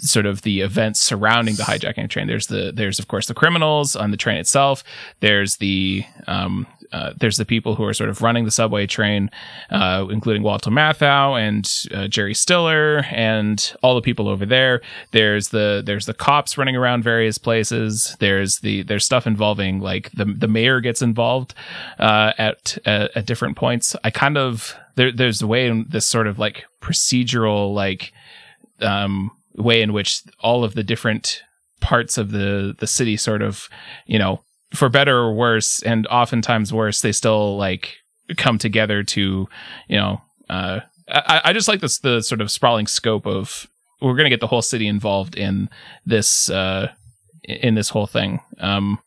sort 0.00 0.26
of 0.26 0.42
the 0.42 0.60
events 0.60 1.00
surrounding 1.00 1.56
the 1.56 1.64
hijacking 1.64 2.08
train. 2.08 2.26
There's 2.26 2.46
the 2.46 2.72
there's 2.74 2.98
of 2.98 3.08
course 3.08 3.26
the 3.26 3.34
criminals 3.34 3.96
on 3.96 4.10
the 4.10 4.16
train 4.16 4.38
itself. 4.38 4.84
There's 5.20 5.56
the 5.56 6.04
um, 6.26 6.66
uh, 6.92 7.12
there's 7.18 7.36
the 7.36 7.44
people 7.44 7.74
who 7.74 7.84
are 7.84 7.94
sort 7.94 8.10
of 8.10 8.22
running 8.22 8.44
the 8.44 8.50
subway 8.50 8.86
train, 8.86 9.30
uh, 9.70 10.06
including 10.10 10.42
Walter 10.42 10.70
Matthau 10.70 11.38
and 11.38 11.70
uh, 11.94 12.08
Jerry 12.08 12.34
Stiller 12.34 13.04
and 13.10 13.74
all 13.82 13.94
the 13.94 14.00
people 14.00 14.28
over 14.28 14.46
there. 14.46 14.80
There's 15.12 15.48
the 15.48 15.82
there's 15.84 16.06
the 16.06 16.14
cops 16.14 16.56
running 16.56 16.76
around 16.76 17.02
various 17.02 17.38
places. 17.38 18.16
There's 18.20 18.60
the 18.60 18.82
there's 18.82 19.04
stuff 19.04 19.26
involving 19.26 19.80
like 19.80 20.10
the 20.12 20.24
the 20.24 20.48
mayor 20.48 20.80
gets 20.80 21.02
involved 21.02 21.54
uh, 21.98 22.32
at, 22.38 22.78
at 22.86 23.26
different 23.26 23.56
points. 23.56 23.94
I 24.04 24.10
kind 24.10 24.38
of 24.38 24.74
there 24.96 25.12
there's 25.12 25.40
the 25.40 25.46
way 25.46 25.66
in 25.66 25.86
this 25.88 26.06
sort 26.06 26.26
of 26.26 26.38
like 26.38 26.64
procedural 26.80 27.74
like 27.74 28.12
um 28.80 29.30
way 29.56 29.82
in 29.82 29.92
which 29.92 30.22
all 30.40 30.64
of 30.64 30.74
the 30.74 30.84
different 30.84 31.42
parts 31.80 32.18
of 32.18 32.30
the 32.32 32.74
the 32.78 32.86
city 32.86 33.16
sort 33.16 33.42
of 33.42 33.68
you 34.06 34.18
know 34.18 34.40
for 34.72 34.88
better 34.88 35.16
or 35.18 35.34
worse 35.34 35.82
and 35.82 36.06
oftentimes 36.08 36.72
worse 36.72 37.00
they 37.00 37.12
still 37.12 37.56
like 37.56 37.96
come 38.36 38.58
together 38.58 39.02
to 39.02 39.48
you 39.88 39.96
know 39.96 40.20
uh 40.50 40.80
i, 41.08 41.40
I 41.46 41.52
just 41.52 41.68
like 41.68 41.80
this 41.80 41.98
the 41.98 42.20
sort 42.20 42.40
of 42.40 42.50
sprawling 42.50 42.86
scope 42.86 43.26
of 43.26 43.66
we're 44.00 44.16
gonna 44.16 44.28
get 44.28 44.40
the 44.40 44.46
whole 44.46 44.62
city 44.62 44.86
involved 44.86 45.36
in 45.36 45.68
this 46.04 46.50
uh 46.50 46.90
in 47.44 47.74
this 47.74 47.88
whole 47.88 48.06
thing 48.06 48.40
um 48.60 48.98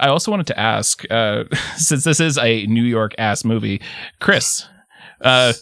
I 0.00 0.08
also 0.08 0.32
wanted 0.32 0.48
to 0.48 0.58
ask, 0.58 1.08
uh, 1.12 1.44
since 1.76 2.02
this 2.02 2.18
is 2.18 2.36
a 2.36 2.66
New 2.66 2.82
York 2.82 3.14
ass 3.18 3.44
movie, 3.44 3.80
Chris, 4.18 4.66
uh, 5.20 5.52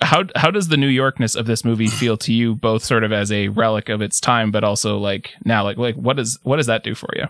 how 0.00 0.24
how 0.36 0.50
does 0.50 0.68
the 0.68 0.76
New 0.76 0.88
Yorkness 0.88 1.34
of 1.34 1.46
this 1.46 1.64
movie 1.64 1.88
feel 1.88 2.16
to 2.18 2.32
you, 2.32 2.54
both 2.54 2.84
sort 2.84 3.02
of 3.04 3.12
as 3.12 3.32
a 3.32 3.48
relic 3.48 3.88
of 3.88 4.00
its 4.00 4.20
time, 4.20 4.50
but 4.50 4.62
also 4.62 4.98
like 4.98 5.32
now, 5.44 5.64
like 5.64 5.76
like 5.76 5.96
what 5.96 6.16
does 6.16 6.38
what 6.42 6.56
does 6.56 6.66
that 6.66 6.84
do 6.84 6.94
for 6.94 7.08
you? 7.16 7.26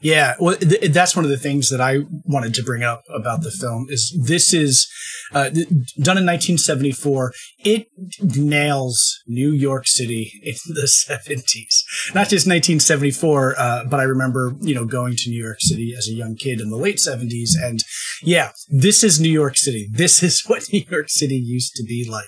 Yeah, 0.00 0.34
well, 0.38 0.56
th- 0.56 0.92
that's 0.92 1.16
one 1.16 1.24
of 1.24 1.30
the 1.30 1.36
things 1.36 1.70
that 1.70 1.80
I 1.80 1.98
wanted 2.24 2.54
to 2.54 2.62
bring 2.62 2.82
up 2.82 3.02
about 3.14 3.42
the 3.42 3.50
film 3.50 3.86
is 3.88 4.16
this 4.24 4.52
is 4.52 4.88
uh, 5.32 5.50
th- 5.50 5.68
done 5.68 6.18
in 6.18 6.26
1974. 6.26 7.32
It 7.58 7.88
nails 8.20 9.22
New 9.26 9.50
York 9.50 9.86
City 9.86 10.32
in 10.42 10.54
the 10.66 10.82
70s. 11.08 12.14
Not 12.14 12.28
just 12.28 12.46
1974, 12.46 13.54
uh, 13.58 13.84
but 13.84 14.00
I 14.00 14.04
remember 14.04 14.54
you 14.60 14.74
know 14.74 14.84
going 14.84 15.14
to 15.16 15.30
New 15.30 15.42
York 15.42 15.58
City 15.60 15.94
as 15.96 16.08
a 16.08 16.12
young 16.12 16.36
kid 16.36 16.60
in 16.60 16.70
the 16.70 16.76
late 16.76 16.96
70s, 16.96 17.50
and 17.60 17.80
yeah, 18.22 18.50
this 18.68 19.02
is 19.02 19.20
New 19.20 19.32
York 19.32 19.56
City. 19.56 19.88
This 19.92 20.22
is 20.22 20.42
what 20.46 20.64
New 20.72 20.84
York 20.90 21.08
City 21.08 21.36
used 21.36 21.74
to 21.76 21.84
be 21.84 22.06
like. 22.08 22.24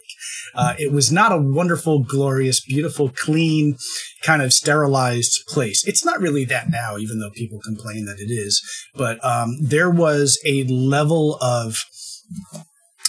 Uh, 0.55 0.75
it 0.79 0.93
was 0.93 1.13
not 1.13 1.33
a 1.33 1.39
wonderful, 1.39 2.03
glorious, 2.03 2.61
beautiful, 2.61 3.11
clean, 3.11 3.77
kind 4.23 4.43
of 4.43 4.53
sterilized 4.53 5.47
place. 5.47 5.87
It's 5.87 6.05
not 6.05 6.21
really 6.21 6.45
that 6.47 6.71
now, 6.71 6.97
even 6.99 7.19
though 7.19 7.31
people 7.39 7.61
complain 7.65 8.05
that 8.07 8.19
it 8.19 8.33
is. 8.33 8.63
But 8.95 9.25
um, 9.25 9.57
there 9.61 9.91
was 9.91 10.39
a 10.45 10.65
level 10.65 11.39
of, 11.41 11.79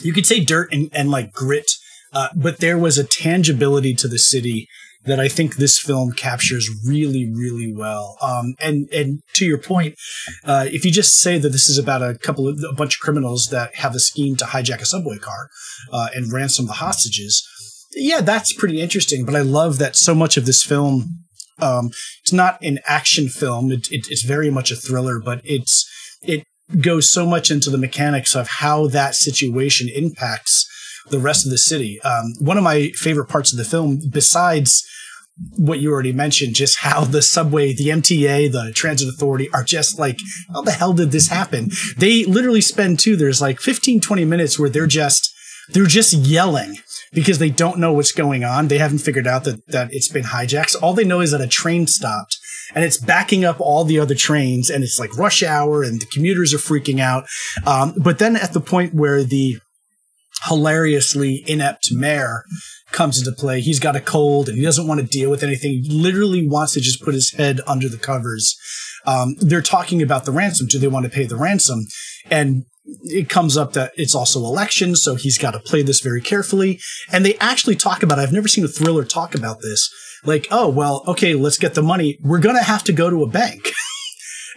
you 0.01 0.13
could 0.13 0.25
say 0.25 0.39
dirt 0.39 0.71
and, 0.71 0.89
and 0.93 1.11
like 1.11 1.33
grit, 1.33 1.71
uh, 2.13 2.29
but 2.35 2.59
there 2.59 2.77
was 2.77 2.97
a 2.97 3.03
tangibility 3.03 3.93
to 3.95 4.07
the 4.07 4.19
city 4.19 4.67
that 5.05 5.19
I 5.19 5.27
think 5.27 5.55
this 5.55 5.79
film 5.79 6.11
captures 6.11 6.69
really, 6.85 7.25
really 7.31 7.73
well. 7.73 8.17
Um, 8.21 8.55
and 8.59 8.89
and 8.91 9.21
to 9.35 9.45
your 9.45 9.57
point, 9.57 9.95
uh, 10.43 10.65
if 10.69 10.83
you 10.83 10.91
just 10.91 11.21
say 11.21 11.37
that 11.37 11.49
this 11.49 11.69
is 11.69 11.77
about 11.77 12.01
a 12.01 12.17
couple 12.17 12.47
of 12.47 12.59
a 12.69 12.73
bunch 12.73 12.95
of 12.95 13.01
criminals 13.01 13.47
that 13.51 13.75
have 13.75 13.95
a 13.95 13.99
scheme 13.99 14.35
to 14.37 14.45
hijack 14.45 14.81
a 14.81 14.85
subway 14.85 15.17
car 15.17 15.49
uh, 15.91 16.09
and 16.13 16.33
ransom 16.33 16.67
the 16.67 16.73
hostages, 16.73 17.47
yeah, 17.93 18.21
that's 18.21 18.53
pretty 18.53 18.81
interesting. 18.81 19.25
But 19.25 19.35
I 19.35 19.41
love 19.41 19.77
that 19.79 19.95
so 19.95 20.13
much 20.13 20.37
of 20.37 20.45
this 20.45 20.63
film. 20.63 21.25
Um, 21.61 21.91
it's 22.21 22.33
not 22.33 22.61
an 22.61 22.79
action 22.87 23.29
film. 23.29 23.71
It, 23.71 23.87
it, 23.91 24.07
it's 24.09 24.23
very 24.23 24.49
much 24.49 24.71
a 24.71 24.75
thriller, 24.75 25.19
but 25.19 25.41
it's 25.43 25.87
it 26.21 26.43
goes 26.81 27.09
so 27.09 27.25
much 27.25 27.49
into 27.49 27.69
the 27.69 27.77
mechanics 27.77 28.35
of 28.35 28.47
how 28.47 28.87
that 28.87 29.15
situation 29.15 29.89
impacts 29.93 30.67
the 31.09 31.19
rest 31.19 31.45
of 31.45 31.51
the 31.51 31.57
city. 31.57 31.99
Um, 32.01 32.33
one 32.39 32.57
of 32.57 32.63
my 32.63 32.89
favorite 32.95 33.27
parts 33.27 33.51
of 33.51 33.57
the 33.57 33.65
film, 33.65 33.99
besides 34.11 34.85
what 35.55 35.79
you 35.79 35.91
already 35.91 36.11
mentioned, 36.11 36.55
just 36.55 36.79
how 36.79 37.05
the 37.05 37.21
subway, 37.21 37.73
the 37.73 37.87
MTA, 37.87 38.51
the 38.51 38.71
transit 38.73 39.07
authority 39.07 39.49
are 39.53 39.63
just 39.63 39.97
like, 39.97 40.19
how 40.53 40.61
the 40.61 40.71
hell 40.71 40.93
did 40.93 41.11
this 41.11 41.29
happen? 41.29 41.69
They 41.97 42.25
literally 42.25 42.61
spend 42.61 42.99
too, 42.99 43.15
there's 43.15 43.41
like 43.41 43.59
15, 43.59 44.01
20 44.01 44.25
minutes 44.25 44.59
where 44.59 44.69
they're 44.69 44.85
just, 44.85 45.33
they're 45.69 45.85
just 45.85 46.13
yelling 46.13 46.77
because 47.13 47.39
they 47.39 47.49
don't 47.49 47.79
know 47.79 47.93
what's 47.93 48.11
going 48.11 48.43
on. 48.43 48.67
They 48.67 48.77
haven't 48.77 48.99
figured 48.99 49.27
out 49.27 49.43
that, 49.45 49.65
that 49.67 49.89
it's 49.91 50.09
been 50.09 50.23
hijacked. 50.23 50.75
All 50.81 50.93
they 50.93 51.03
know 51.03 51.21
is 51.21 51.31
that 51.31 51.41
a 51.41 51.47
train 51.47 51.87
stopped 51.87 52.37
and 52.75 52.83
it's 52.83 52.97
backing 52.97 53.45
up 53.45 53.59
all 53.59 53.83
the 53.83 53.99
other 53.99 54.15
trains 54.15 54.69
and 54.69 54.83
it's 54.83 54.99
like 54.99 55.17
rush 55.17 55.43
hour 55.43 55.83
and 55.83 56.01
the 56.01 56.05
commuters 56.07 56.53
are 56.53 56.57
freaking 56.57 56.99
out. 56.99 57.25
Um, 57.65 57.93
but 57.97 58.19
then 58.19 58.35
at 58.35 58.53
the 58.53 58.61
point 58.61 58.93
where 58.93 59.23
the 59.23 59.59
hilariously 60.45 61.43
inept 61.47 61.91
mayor 61.91 62.43
comes 62.91 63.19
into 63.19 63.31
play. 63.31 63.61
He's 63.61 63.79
got 63.79 63.95
a 63.95 64.01
cold 64.01 64.47
and 64.47 64.57
he 64.57 64.63
doesn't 64.63 64.87
want 64.87 64.99
to 65.01 65.05
deal 65.05 65.29
with 65.29 65.43
anything. 65.43 65.83
He 65.83 65.89
literally 65.91 66.47
wants 66.47 66.73
to 66.73 66.79
just 66.79 67.03
put 67.03 67.13
his 67.13 67.31
head 67.33 67.59
under 67.67 67.87
the 67.87 67.97
covers. 67.97 68.57
Um, 69.05 69.35
they're 69.39 69.61
talking 69.61 70.01
about 70.01 70.25
the 70.25 70.31
ransom. 70.31 70.67
Do 70.67 70.79
they 70.79 70.87
want 70.87 71.05
to 71.05 71.11
pay 71.11 71.25
the 71.25 71.35
ransom? 71.35 71.85
And 72.29 72.65
it 73.03 73.29
comes 73.29 73.57
up 73.57 73.73
that 73.73 73.91
it's 73.95 74.15
also 74.15 74.39
election, 74.39 74.95
so 74.95 75.15
he's 75.15 75.37
got 75.37 75.51
to 75.51 75.59
play 75.59 75.81
this 75.81 76.01
very 76.01 76.21
carefully. 76.21 76.79
And 77.11 77.25
they 77.25 77.37
actually 77.37 77.75
talk 77.75 78.03
about, 78.03 78.19
I've 78.19 78.33
never 78.33 78.47
seen 78.47 78.63
a 78.63 78.69
thriller 78.69 79.03
talk 79.03 79.35
about 79.35 79.61
this. 79.61 79.89
Like, 80.23 80.47
oh, 80.51 80.67
well, 80.69 81.03
okay, 81.07 81.33
let's 81.33 81.57
get 81.57 81.75
the 81.75 81.81
money. 81.81 82.17
We're 82.21 82.39
going 82.39 82.57
to 82.57 82.63
have 82.63 82.83
to 82.85 82.93
go 82.93 83.09
to 83.09 83.23
a 83.23 83.27
bank. 83.27 83.69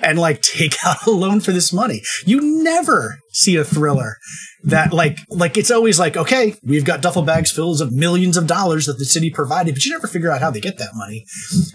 and 0.03 0.19
like 0.19 0.43
take 0.43 0.77
out 0.85 1.07
a 1.07 1.11
loan 1.11 1.41
for 1.41 1.53
this 1.53 1.73
money. 1.73 2.03
You 2.27 2.63
never 2.63 3.21
see 3.31 3.57
a 3.57 3.65
thriller 3.65 4.17
that 4.65 4.93
like 4.93 5.19
like 5.29 5.57
it's 5.57 5.71
always 5.71 5.99
like 5.99 6.17
okay 6.17 6.55
we've 6.63 6.85
got 6.85 7.03
duffel 7.03 7.23
bags 7.23 7.51
filled 7.51 7.81
of 7.81 7.93
millions 7.93 8.37
of 8.37 8.47
dollars 8.47 8.87
that 8.87 8.99
the 8.99 9.05
city 9.05 9.31
provided 9.31 9.75
but 9.75 9.85
you 9.85 9.91
never 9.91 10.07
figure 10.07 10.31
out 10.31 10.41
how 10.41 10.51
they 10.51 10.61
get 10.61 10.79
that 10.79 10.91
money. 10.95 11.25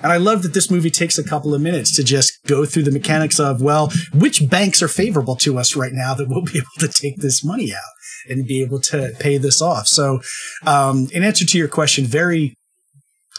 And 0.01 0.12
i 0.12 0.17
love 0.17 0.44
that 0.44 0.53
this 0.53 0.72
movie 0.72 0.89
takes 0.89 1.17
a 1.17 1.24
couple 1.24 1.53
of 1.53 1.62
minutes 1.62 1.96
to 1.96 2.03
just 2.03 2.39
go 2.46 2.65
through 2.65 2.84
the 2.84 2.91
mechanics 2.91 3.39
of 3.39 3.62
well 3.62 3.91
which 4.13 4.50
banks 4.50 4.82
are 4.82 4.88
favorable 4.88 5.36
to 5.38 5.58
us 5.58 5.75
right 5.75 5.94
now 5.94 6.13
that 6.13 6.27
we'll 6.29 6.44
be 6.44 6.58
able 6.58 6.67
to 6.79 6.88
take 6.88 7.17
this 7.17 7.44
money 7.44 7.74
out 7.74 7.91
and 8.29 8.48
be 8.48 8.62
able 8.62 8.79
to 8.79 9.13
pay 9.20 9.38
this 9.38 9.62
off. 9.62 9.88
So 9.88 10.20
um, 10.65 11.08
in 11.13 11.24
answer 11.24 11.46
to 11.46 11.58
your 11.58 11.67
question 11.67 12.06
very 12.06 12.56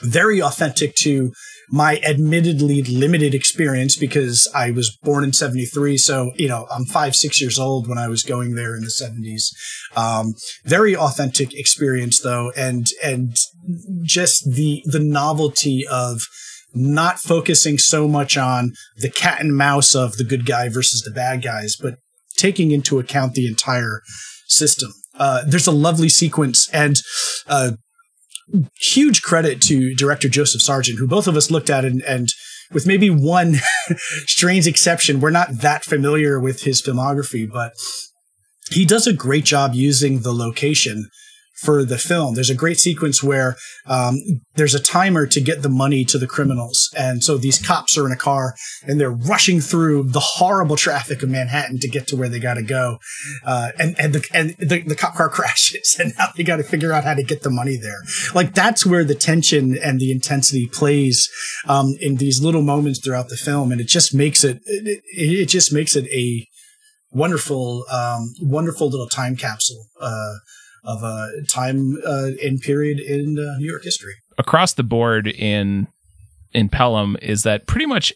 very 0.03 0.41
authentic 0.41 0.95
to 0.95 1.33
my 1.71 1.99
admittedly 1.99 2.83
limited 2.83 3.35
experience 3.35 3.97
because 3.97 4.51
I 4.55 4.71
was 4.71 4.97
born 5.03 5.25
in 5.25 5.33
73. 5.33 5.99
So, 5.99 6.33
you 6.37 6.49
know, 6.49 6.67
I'm 6.71 6.85
five, 6.87 7.15
six 7.15 7.41
years 7.41 7.59
old 7.59 7.89
when 7.89 7.99
I 7.99 8.09
was 8.09 8.23
going 8.23 8.55
there 8.55 8.75
in 8.75 8.83
the 8.83 8.89
70s. 8.89 9.53
Um, 9.97 10.35
very 10.65 10.97
authentic 10.97 11.55
experience 11.55 12.21
though. 12.21 12.53
And, 12.57 12.87
and 13.03 13.37
just 14.03 14.51
the, 14.51 14.83
the 14.87 15.01
novelty 15.01 15.87
of, 15.91 16.23
not 16.75 17.19
focusing 17.19 17.79
so 17.79 18.07
much 18.07 18.37
on 18.37 18.73
the 18.99 19.11
cat 19.11 19.41
and 19.41 19.57
mouse 19.57 19.95
of 19.95 20.17
the 20.17 20.25
good 20.25 20.45
guy 20.45 20.69
versus 20.69 21.01
the 21.03 21.11
bad 21.11 21.43
guys, 21.43 21.77
but 21.77 21.97
taking 22.37 22.71
into 22.71 22.99
account 22.99 23.35
the 23.35 23.47
entire 23.47 24.03
system. 24.47 24.93
Uh, 25.19 25.43
there's 25.47 25.67
a 25.67 25.73
lovely 25.73 26.09
sequence, 26.09 26.69
and 26.73 26.97
uh, 27.49 27.73
huge 28.77 29.23
credit 29.23 29.61
to 29.63 29.95
director 29.95 30.29
Joseph 30.29 30.63
Sargent, 30.63 30.99
who 30.99 31.07
both 31.07 31.27
of 31.27 31.37
us 31.37 31.51
looked 31.51 31.71
at 31.71 31.85
and, 31.85 32.03
and 32.03 32.29
with 32.73 32.87
maybe 32.87 33.11
one 33.11 33.57
strange 34.27 34.67
exception, 34.67 35.21
we're 35.21 35.31
not 35.31 35.61
that 35.61 35.85
familiar 35.85 36.39
with 36.39 36.63
his 36.63 36.83
filmography, 36.83 37.51
but 37.51 37.73
he 38.71 38.85
does 38.85 39.07
a 39.07 39.13
great 39.13 39.45
job 39.45 39.75
using 39.75 40.21
the 40.21 40.33
location 40.33 41.09
for 41.59 41.85
the 41.85 41.99
film. 41.99 42.35
There's 42.35 42.51
a 42.51 42.55
great 42.55 42.79
sequence 42.79 43.23
where 43.23 43.57
um, 43.87 44.19
there's 44.55 44.75
a 44.75 44.83
timer 44.83 45.27
to 45.27 45.41
get 45.41 45.63
the 45.63 45.69
money 45.69 46.05
to 46.05 46.17
the 46.17 46.27
criminals. 46.27 46.89
And 46.97 47.25
so 47.25 47.37
these 47.37 47.65
cops 47.65 47.99
are 47.99 48.07
in 48.07 48.13
a 48.13 48.17
car 48.17 48.55
and 48.87 49.01
they're 49.01 49.11
rushing 49.11 49.61
through 49.61 50.05
the 50.05 50.21
horrible 50.21 50.77
traffic 50.77 51.23
of 51.23 51.31
Manhattan 51.31 51.81
to 51.81 51.89
get 51.89 52.07
to 52.09 52.17
where 52.17 52.29
they 52.29 52.39
got 52.39 52.55
to 52.55 52.63
go. 52.63 52.99
Uh, 53.45 53.71
and 53.79 53.99
and, 53.99 54.13
the, 54.13 54.25
and 54.33 54.51
the, 54.59 54.83
the 54.83 54.95
cop 54.95 55.15
car 55.15 55.29
crashes 55.39 55.97
and 55.99 56.13
now 56.17 56.29
they 56.37 56.45
got 56.45 56.59
to 56.59 56.63
figure 56.63 56.93
out 56.93 57.05
how 57.05 57.15
to 57.15 57.25
get 57.25 57.43
the 57.43 57.51
money 57.51 57.77
there. 57.77 58.03
Like 58.35 58.55
that's 58.55 58.87
where 58.87 59.05
the 59.05 59.17
tension 59.17 59.77
and 59.83 59.99
the 59.99 60.13
intensity 60.13 60.69
plays 60.69 61.29
um, 61.67 61.95
in 62.01 62.17
these 62.17 62.41
little 62.41 62.63
moments 62.63 63.01
throughout 63.01 63.31
the 63.31 63.37
film. 63.37 63.73
And 63.73 63.81
it 63.81 63.89
just 63.89 64.15
makes 64.15 64.45
it, 64.45 64.61
it, 64.65 65.03
it 65.13 65.47
just 65.47 65.73
makes 65.73 65.97
it 65.97 66.07
a 66.07 66.47
wonderful, 67.11 67.85
um, 67.91 68.33
wonderful 68.43 68.89
little 68.89 69.09
time 69.09 69.35
capsule. 69.35 69.87
Uh, 70.01 70.35
of 70.85 71.03
a 71.03 71.31
time 71.49 71.99
uh, 72.07 72.31
and 72.43 72.61
period 72.61 73.01
in 73.01 73.39
uh, 73.39 73.59
New 73.59 73.67
York 73.67 73.85
history. 73.85 74.15
Across 74.39 74.75
the 74.75 74.83
board 74.83 75.27
in 75.27 75.89
in 76.53 76.69
Pelham 76.69 77.17
is 77.21 77.43
that 77.43 77.67
pretty 77.67 77.87
much 77.87 78.13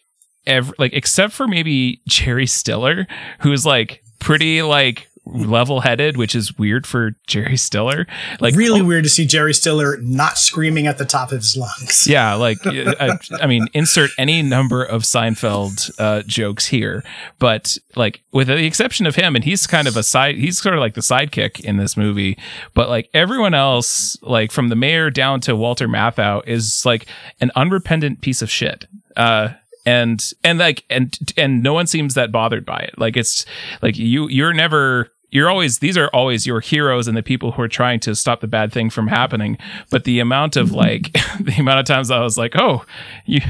every 0.47 0.75
like 0.79 0.93
except 0.93 1.33
for 1.33 1.47
maybe 1.47 2.01
Jerry 2.09 2.47
Stiller, 2.47 3.07
who's 3.41 3.67
like 3.67 4.03
pretty 4.19 4.63
like 4.63 5.09
level 5.25 5.81
headed, 5.81 6.17
which 6.17 6.35
is 6.35 6.59
weird 6.59 6.87
for 6.87 7.13
Jerry 7.27 7.57
Stiller. 7.57 8.07
Like 8.41 8.57
really 8.57 8.81
oh, 8.81 8.85
weird 8.85 9.05
to 9.05 9.11
see 9.11 9.25
Jerry 9.25 9.55
Stiller 9.55 9.97
not 9.99 10.37
screaming 10.37 10.87
at 10.87 10.99
the 10.99 11.05
top 11.05 11.31
of 11.33 11.39
his 11.39 11.57
lungs. 11.57 12.07
Yeah, 12.13 12.35
like 12.35 12.59
I, 12.67 13.17
I, 13.41 13.47
mean, 13.47 13.69
insert 13.73 14.11
any 14.19 14.43
number 14.43 14.83
of 14.85 15.03
Seinfeld 15.03 15.91
uh, 15.99 16.23
jokes 16.27 16.67
here, 16.67 17.03
but 17.39 17.79
like 17.97 18.23
with 18.33 18.49
the 18.49 18.65
exception 18.65 19.07
of 19.07 19.15
him, 19.15 19.35
and 19.35 19.45
he's 19.45 19.67
kind 19.67 19.89
of 19.89 19.97
a 19.97 20.03
side. 20.03 20.37
He's 20.37 20.61
sort 20.61 20.75
of 20.75 20.81
like 20.81 20.95
the 20.95 21.01
sidekick 21.01 21.61
in 21.61 21.77
this 21.77 21.97
movie, 21.97 22.37
but 22.75 22.89
like 22.89 23.09
everyone 23.15 23.55
else, 23.55 24.17
like 24.23 24.53
from 24.53 24.69
the 24.69 24.77
mayor 24.77 25.11
down 25.11 25.41
to 25.43 25.57
Walter 25.57 25.89
Matthau, 25.89 26.47
is 26.47 26.85
like 26.85 27.07
an 27.41 27.51
unrepentant 27.55 28.21
piece 28.21 28.43
of 28.43 28.51
shit. 28.51 28.87
Uh, 29.17 29.51
and 29.85 30.33
and 30.45 30.59
like 30.59 30.85
and 30.91 31.17
and 31.37 31.63
no 31.63 31.73
one 31.73 31.87
seems 31.87 32.15
that 32.15 32.33
bothered 32.33 32.65
by 32.65 32.79
it. 32.79 32.99
Like 32.99 33.17
it's 33.17 33.45
like 33.81 33.97
you 33.97 34.29
you're 34.29 34.53
never 34.53 35.11
you're 35.31 35.49
always 35.49 35.79
these 35.81 35.97
are 35.97 36.09
always 36.09 36.47
your 36.47 36.61
heroes 36.61 37.09
and 37.09 37.17
the 37.17 37.23
people 37.23 37.53
who 37.53 37.63
are 37.63 37.69
trying 37.69 37.99
to 38.01 38.15
stop 38.15 38.41
the 38.41 38.47
bad 38.47 38.73
thing 38.73 38.91
from 38.91 39.09
happening. 39.09 39.59
But 39.91 40.05
the 40.05 40.21
amount 40.21 40.57
of 40.57 40.73
like 40.73 41.13
the 41.41 41.57
amount 41.59 41.81
of 41.81 41.87
times 41.87 42.11
i 42.11 42.21
was 42.21 42.39
like 42.39 42.55
oh 42.57 42.85
you 43.25 43.41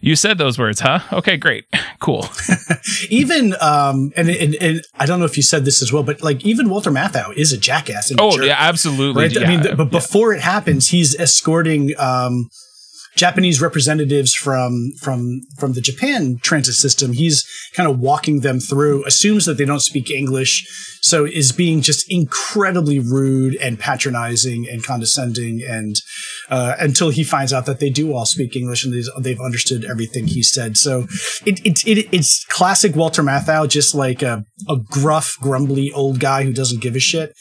you 0.00 0.14
said 0.14 0.38
those 0.38 0.58
words 0.58 0.80
huh? 0.80 1.00
Okay 1.12 1.36
great. 1.36 1.64
Cool. 1.98 2.28
Even 3.10 3.54
um 3.60 4.12
and, 4.16 4.28
and, 4.28 4.54
and 4.56 4.82
i 4.96 5.06
don't 5.06 5.18
know 5.18 5.24
if 5.24 5.36
you 5.36 5.42
said 5.42 5.64
this 5.64 5.82
as 5.82 5.92
well 5.92 6.02
but 6.02 6.22
like 6.22 6.44
even 6.44 6.68
walter 6.68 6.90
matthau 6.90 7.34
is 7.34 7.52
a 7.52 7.56
jackass 7.58 8.12
oh 8.18 8.40
yeah 8.40 8.54
absolutely 8.58 9.22
right? 9.22 9.32
yeah, 9.32 9.40
i 9.40 9.48
mean 9.48 9.76
but 9.76 9.90
before 9.90 10.34
it 10.34 10.40
happens 10.40 10.90
he's 10.90 11.18
escorting 11.18 11.94
um 11.98 12.50
Japanese 13.16 13.62
representatives 13.62 14.34
from 14.34 14.92
from 15.00 15.40
from 15.58 15.72
the 15.72 15.80
Japan 15.80 16.36
transit 16.42 16.74
system. 16.74 17.12
He's 17.12 17.46
kind 17.72 17.88
of 17.88 17.98
walking 17.98 18.40
them 18.40 18.60
through, 18.60 19.04
assumes 19.06 19.46
that 19.46 19.56
they 19.56 19.64
don't 19.64 19.80
speak 19.80 20.10
English, 20.10 20.66
so 21.00 21.24
is 21.24 21.50
being 21.50 21.80
just 21.80 22.04
incredibly 22.08 22.98
rude 22.98 23.56
and 23.56 23.78
patronizing 23.78 24.66
and 24.70 24.84
condescending, 24.84 25.62
and 25.66 25.96
uh, 26.50 26.76
until 26.78 27.08
he 27.08 27.24
finds 27.24 27.52
out 27.52 27.64
that 27.66 27.80
they 27.80 27.90
do 27.90 28.12
all 28.12 28.26
speak 28.26 28.54
English 28.54 28.84
and 28.84 28.94
they've 29.20 29.40
understood 29.40 29.84
everything 29.84 30.26
he 30.26 30.42
said. 30.42 30.76
So 30.76 31.06
it, 31.46 31.64
it, 31.64 31.86
it 31.86 32.08
it's 32.12 32.44
classic 32.44 32.94
Walter 32.94 33.22
Matthau, 33.22 33.66
just 33.66 33.94
like 33.94 34.22
a, 34.22 34.44
a 34.68 34.76
gruff, 34.76 35.36
grumbly 35.40 35.90
old 35.90 36.20
guy 36.20 36.44
who 36.44 36.52
doesn't 36.52 36.82
give 36.82 36.94
a 36.94 37.00
shit. 37.00 37.34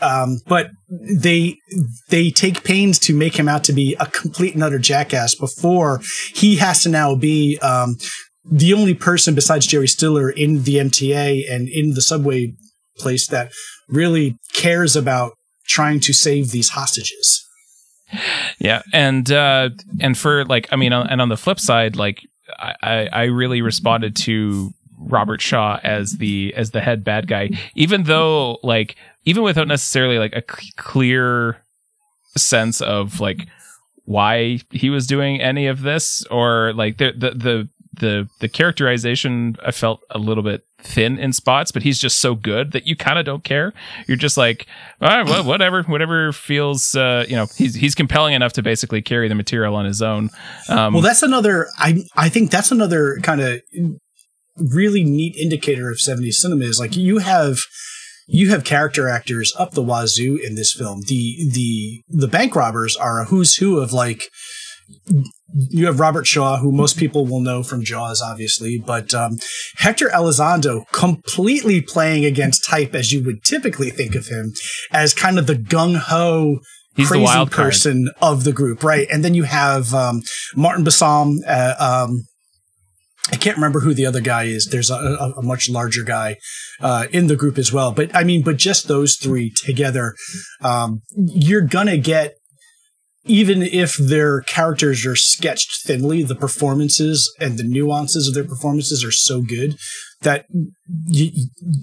Um, 0.00 0.40
but 0.46 0.70
they 0.88 1.56
they 2.08 2.30
take 2.30 2.64
pains 2.64 2.98
to 3.00 3.14
make 3.14 3.38
him 3.38 3.48
out 3.48 3.64
to 3.64 3.72
be 3.72 3.96
a 4.00 4.06
complete 4.06 4.54
and 4.54 4.62
utter 4.62 4.78
jackass 4.78 5.34
before 5.34 6.00
he 6.34 6.56
has 6.56 6.82
to 6.82 6.88
now 6.88 7.14
be 7.14 7.58
um, 7.58 7.96
the 8.44 8.72
only 8.72 8.94
person 8.94 9.34
besides 9.34 9.66
Jerry 9.66 9.88
Stiller 9.88 10.30
in 10.30 10.62
the 10.62 10.76
MTA 10.76 11.50
and 11.50 11.68
in 11.68 11.90
the 11.90 12.02
subway 12.02 12.54
place 12.98 13.26
that 13.28 13.52
really 13.88 14.36
cares 14.52 14.96
about 14.96 15.32
trying 15.66 16.00
to 16.00 16.12
save 16.12 16.50
these 16.50 16.70
hostages. 16.70 17.46
Yeah, 18.58 18.82
and 18.92 19.30
uh, 19.30 19.70
and 20.00 20.18
for 20.18 20.44
like, 20.46 20.68
I 20.72 20.76
mean, 20.76 20.92
and 20.92 21.20
on 21.20 21.28
the 21.28 21.36
flip 21.36 21.60
side, 21.60 21.96
like, 21.96 22.20
I 22.58 23.08
I 23.12 23.22
really 23.24 23.62
responded 23.62 24.16
to 24.16 24.72
Robert 24.98 25.40
Shaw 25.40 25.78
as 25.82 26.16
the 26.18 26.52
as 26.56 26.72
the 26.72 26.80
head 26.80 27.04
bad 27.04 27.28
guy, 27.28 27.50
even 27.74 28.04
though 28.04 28.58
like 28.62 28.96
even 29.24 29.42
without 29.42 29.68
necessarily 29.68 30.18
like 30.18 30.32
a 30.32 30.42
c- 30.42 30.72
clear 30.76 31.62
sense 32.36 32.80
of 32.80 33.20
like 33.20 33.48
why 34.04 34.60
he 34.70 34.90
was 34.90 35.06
doing 35.06 35.40
any 35.40 35.66
of 35.66 35.82
this 35.82 36.24
or 36.30 36.72
like 36.74 36.98
the 36.98 37.12
the 37.12 37.30
the 37.30 37.68
the, 37.92 38.28
the 38.40 38.48
characterization 38.48 39.56
I 39.64 39.72
felt 39.72 40.00
a 40.10 40.18
little 40.18 40.42
bit 40.42 40.64
thin 40.78 41.18
in 41.18 41.32
spots, 41.32 41.70
but 41.70 41.82
he's 41.82 41.98
just 41.98 42.18
so 42.18 42.34
good 42.34 42.72
that 42.72 42.86
you 42.86 42.96
kind 42.96 43.18
of 43.18 43.24
don't 43.24 43.44
care. 43.44 43.74
You're 44.06 44.16
just 44.16 44.36
like, 44.36 44.66
all 45.00 45.08
right, 45.08 45.26
well, 45.26 45.44
whatever, 45.44 45.82
whatever 45.82 46.32
feels, 46.32 46.94
uh, 46.94 47.26
you 47.28 47.36
know, 47.36 47.46
he's 47.56 47.74
he's 47.74 47.94
compelling 47.94 48.34
enough 48.34 48.52
to 48.54 48.62
basically 48.62 49.02
carry 49.02 49.28
the 49.28 49.34
material 49.34 49.76
on 49.76 49.84
his 49.84 50.00
own. 50.00 50.30
Um, 50.68 50.94
well, 50.94 51.02
that's 51.02 51.22
another. 51.22 51.68
I 51.78 52.04
I 52.16 52.28
think 52.28 52.50
that's 52.50 52.70
another 52.70 53.18
kind 53.22 53.40
of 53.40 53.60
really 54.56 55.04
neat 55.04 55.36
indicator 55.36 55.90
of 55.90 55.98
70s 55.98 56.34
cinema 56.34 56.64
is 56.64 56.78
like 56.78 56.96
you 56.96 57.18
have 57.18 57.58
you 58.30 58.50
have 58.50 58.64
character 58.64 59.08
actors 59.08 59.52
up 59.58 59.72
the 59.72 59.82
wazoo 59.82 60.36
in 60.36 60.54
this 60.54 60.72
film. 60.72 61.02
The 61.06 61.50
the 61.52 62.02
the 62.08 62.28
bank 62.28 62.54
robbers 62.54 62.96
are 62.96 63.20
a 63.20 63.24
who's 63.24 63.56
who 63.56 63.80
of 63.80 63.92
like 63.92 64.22
you 65.52 65.86
have 65.86 66.00
Robert 66.00 66.26
Shaw, 66.26 66.58
who 66.58 66.70
most 66.70 66.96
people 66.96 67.26
will 67.26 67.40
know 67.40 67.62
from 67.62 67.84
Jaws, 67.84 68.22
obviously, 68.22 68.78
but 68.78 69.12
um, 69.14 69.38
Hector 69.76 70.08
Elizondo 70.08 70.84
completely 70.92 71.80
playing 71.80 72.24
against 72.24 72.64
type 72.64 72.94
as 72.94 73.12
you 73.12 73.24
would 73.24 73.42
typically 73.42 73.90
think 73.90 74.14
of 74.14 74.26
him 74.26 74.52
as 74.92 75.12
kind 75.12 75.38
of 75.38 75.46
the 75.46 75.54
gung 75.54 75.96
ho 75.96 76.60
He's 76.96 77.08
crazy 77.08 77.24
wild 77.24 77.50
person 77.50 78.10
of 78.20 78.44
the 78.44 78.52
group, 78.52 78.82
right? 78.82 79.06
And 79.10 79.24
then 79.24 79.34
you 79.34 79.44
have 79.44 79.94
um, 79.94 80.22
Martin 80.56 80.84
Balsam, 80.84 81.38
uh, 81.46 81.74
um, 82.08 82.24
I 83.32 83.36
can't 83.36 83.56
remember 83.56 83.80
who 83.80 83.94
the 83.94 84.06
other 84.06 84.20
guy 84.20 84.44
is. 84.44 84.66
There's 84.66 84.90
a, 84.90 84.94
a, 84.94 85.32
a 85.38 85.42
much 85.42 85.70
larger 85.70 86.02
guy 86.02 86.36
uh, 86.80 87.06
in 87.12 87.26
the 87.26 87.36
group 87.36 87.58
as 87.58 87.72
well. 87.72 87.92
But 87.92 88.14
I 88.14 88.24
mean, 88.24 88.42
but 88.42 88.56
just 88.56 88.88
those 88.88 89.16
three 89.16 89.52
together, 89.64 90.14
um, 90.62 91.02
you're 91.14 91.60
gonna 91.60 91.98
get 91.98 92.34
even 93.24 93.62
if 93.62 93.96
their 93.96 94.40
characters 94.40 95.04
are 95.04 95.16
sketched 95.16 95.82
thinly, 95.84 96.22
the 96.22 96.34
performances 96.34 97.32
and 97.38 97.58
the 97.58 97.64
nuances 97.64 98.26
of 98.26 98.34
their 98.34 98.44
performances 98.44 99.04
are 99.04 99.12
so 99.12 99.42
good 99.42 99.76
that 100.22 100.46
you, 101.06 101.30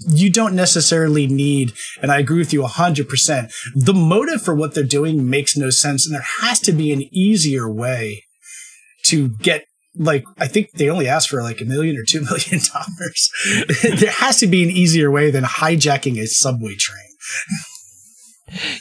you 0.10 0.32
don't 0.32 0.56
necessarily 0.56 1.28
need, 1.28 1.74
and 2.02 2.12
I 2.12 2.20
agree 2.20 2.40
with 2.40 2.54
you 2.54 2.62
100%. 2.62 3.52
The 3.76 3.94
motive 3.94 4.42
for 4.42 4.54
what 4.54 4.74
they're 4.74 4.84
doing 4.84 5.30
makes 5.30 5.56
no 5.56 5.70
sense, 5.70 6.06
and 6.06 6.16
there 6.16 6.26
has 6.42 6.60
to 6.62 6.72
be 6.72 6.92
an 6.92 7.04
easier 7.12 7.72
way 7.72 8.24
to 9.06 9.30
get 9.30 9.66
like 9.98 10.26
I 10.38 10.48
think 10.48 10.72
they 10.74 10.90
only 10.90 11.08
asked 11.08 11.30
for 11.30 11.42
like 11.42 11.62
a 11.62 11.66
million 11.66 11.98
or 11.98 12.04
two 12.04 12.22
million 12.30 12.62
dollars. 12.74 13.32
there 14.00 14.12
has 14.12 14.40
to 14.40 14.48
be 14.48 14.64
an 14.64 14.70
easier 14.70 15.12
way 15.12 15.32
than 15.32 15.44
hijacking 15.44 16.20
a 16.20 16.28
subway 16.28 16.76
train. 16.76 17.04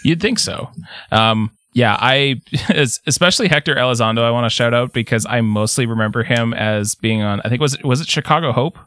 You'd 0.02 0.20
think 0.20 0.38
so. 0.38 0.70
Um, 1.10 1.50
yeah, 1.72 1.96
I 1.98 2.40
especially 3.06 3.48
Hector 3.48 3.74
Elizondo. 3.74 4.22
I 4.22 4.30
want 4.30 4.46
to 4.46 4.50
shout 4.50 4.74
out 4.74 4.92
because 4.92 5.26
I 5.26 5.40
mostly 5.40 5.86
remember 5.86 6.22
him 6.22 6.54
as 6.54 6.94
being 6.94 7.22
on. 7.22 7.40
I 7.44 7.48
think 7.48 7.60
was 7.60 7.74
it 7.74 7.84
was 7.84 8.00
it 8.00 8.08
Chicago 8.08 8.52
Hope? 8.52 8.78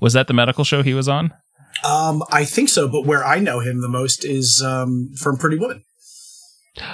Was 0.00 0.14
that 0.14 0.26
the 0.26 0.34
medical 0.34 0.64
show 0.64 0.82
he 0.82 0.94
was 0.94 1.08
on? 1.08 1.32
Um, 1.84 2.22
I 2.30 2.44
think 2.44 2.68
so. 2.68 2.88
But 2.88 3.06
where 3.06 3.24
I 3.24 3.38
know 3.38 3.60
him 3.60 3.80
the 3.80 3.88
most 3.88 4.24
is 4.24 4.62
um, 4.64 5.10
from 5.16 5.36
Pretty 5.36 5.58
Woman. 5.58 5.84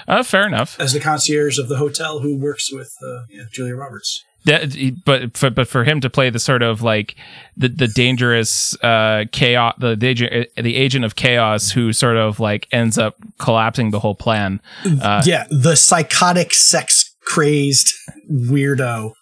Uh, 0.06 0.22
fair 0.22 0.46
enough. 0.46 0.78
As 0.80 0.92
the 0.92 1.00
concierge 1.00 1.58
of 1.58 1.68
the 1.68 1.76
hotel 1.76 2.18
who 2.18 2.36
works 2.36 2.72
with 2.72 2.92
uh, 3.02 3.20
yeah, 3.30 3.44
Julia 3.52 3.76
Roberts 3.76 4.24
that, 4.44 5.02
but 5.04 5.36
for, 5.36 5.50
but 5.50 5.68
for 5.68 5.84
him 5.84 6.00
to 6.00 6.08
play 6.08 6.30
the 6.30 6.38
sort 6.38 6.62
of 6.62 6.82
like 6.82 7.16
the 7.56 7.68
the 7.68 7.88
dangerous 7.88 8.76
uh 8.82 9.24
chaos 9.32 9.74
the 9.78 9.96
the 9.96 10.46
the 10.62 10.76
agent 10.76 11.04
of 11.04 11.16
chaos 11.16 11.70
who 11.70 11.92
sort 11.92 12.16
of 12.16 12.40
like 12.40 12.66
ends 12.72 12.96
up 12.96 13.16
collapsing 13.38 13.90
the 13.90 14.00
whole 14.00 14.14
plan 14.14 14.60
uh, 15.02 15.22
yeah 15.26 15.46
the 15.50 15.74
psychotic 15.74 16.54
sex 16.54 17.14
crazed 17.28 17.92
weirdo 18.30 19.12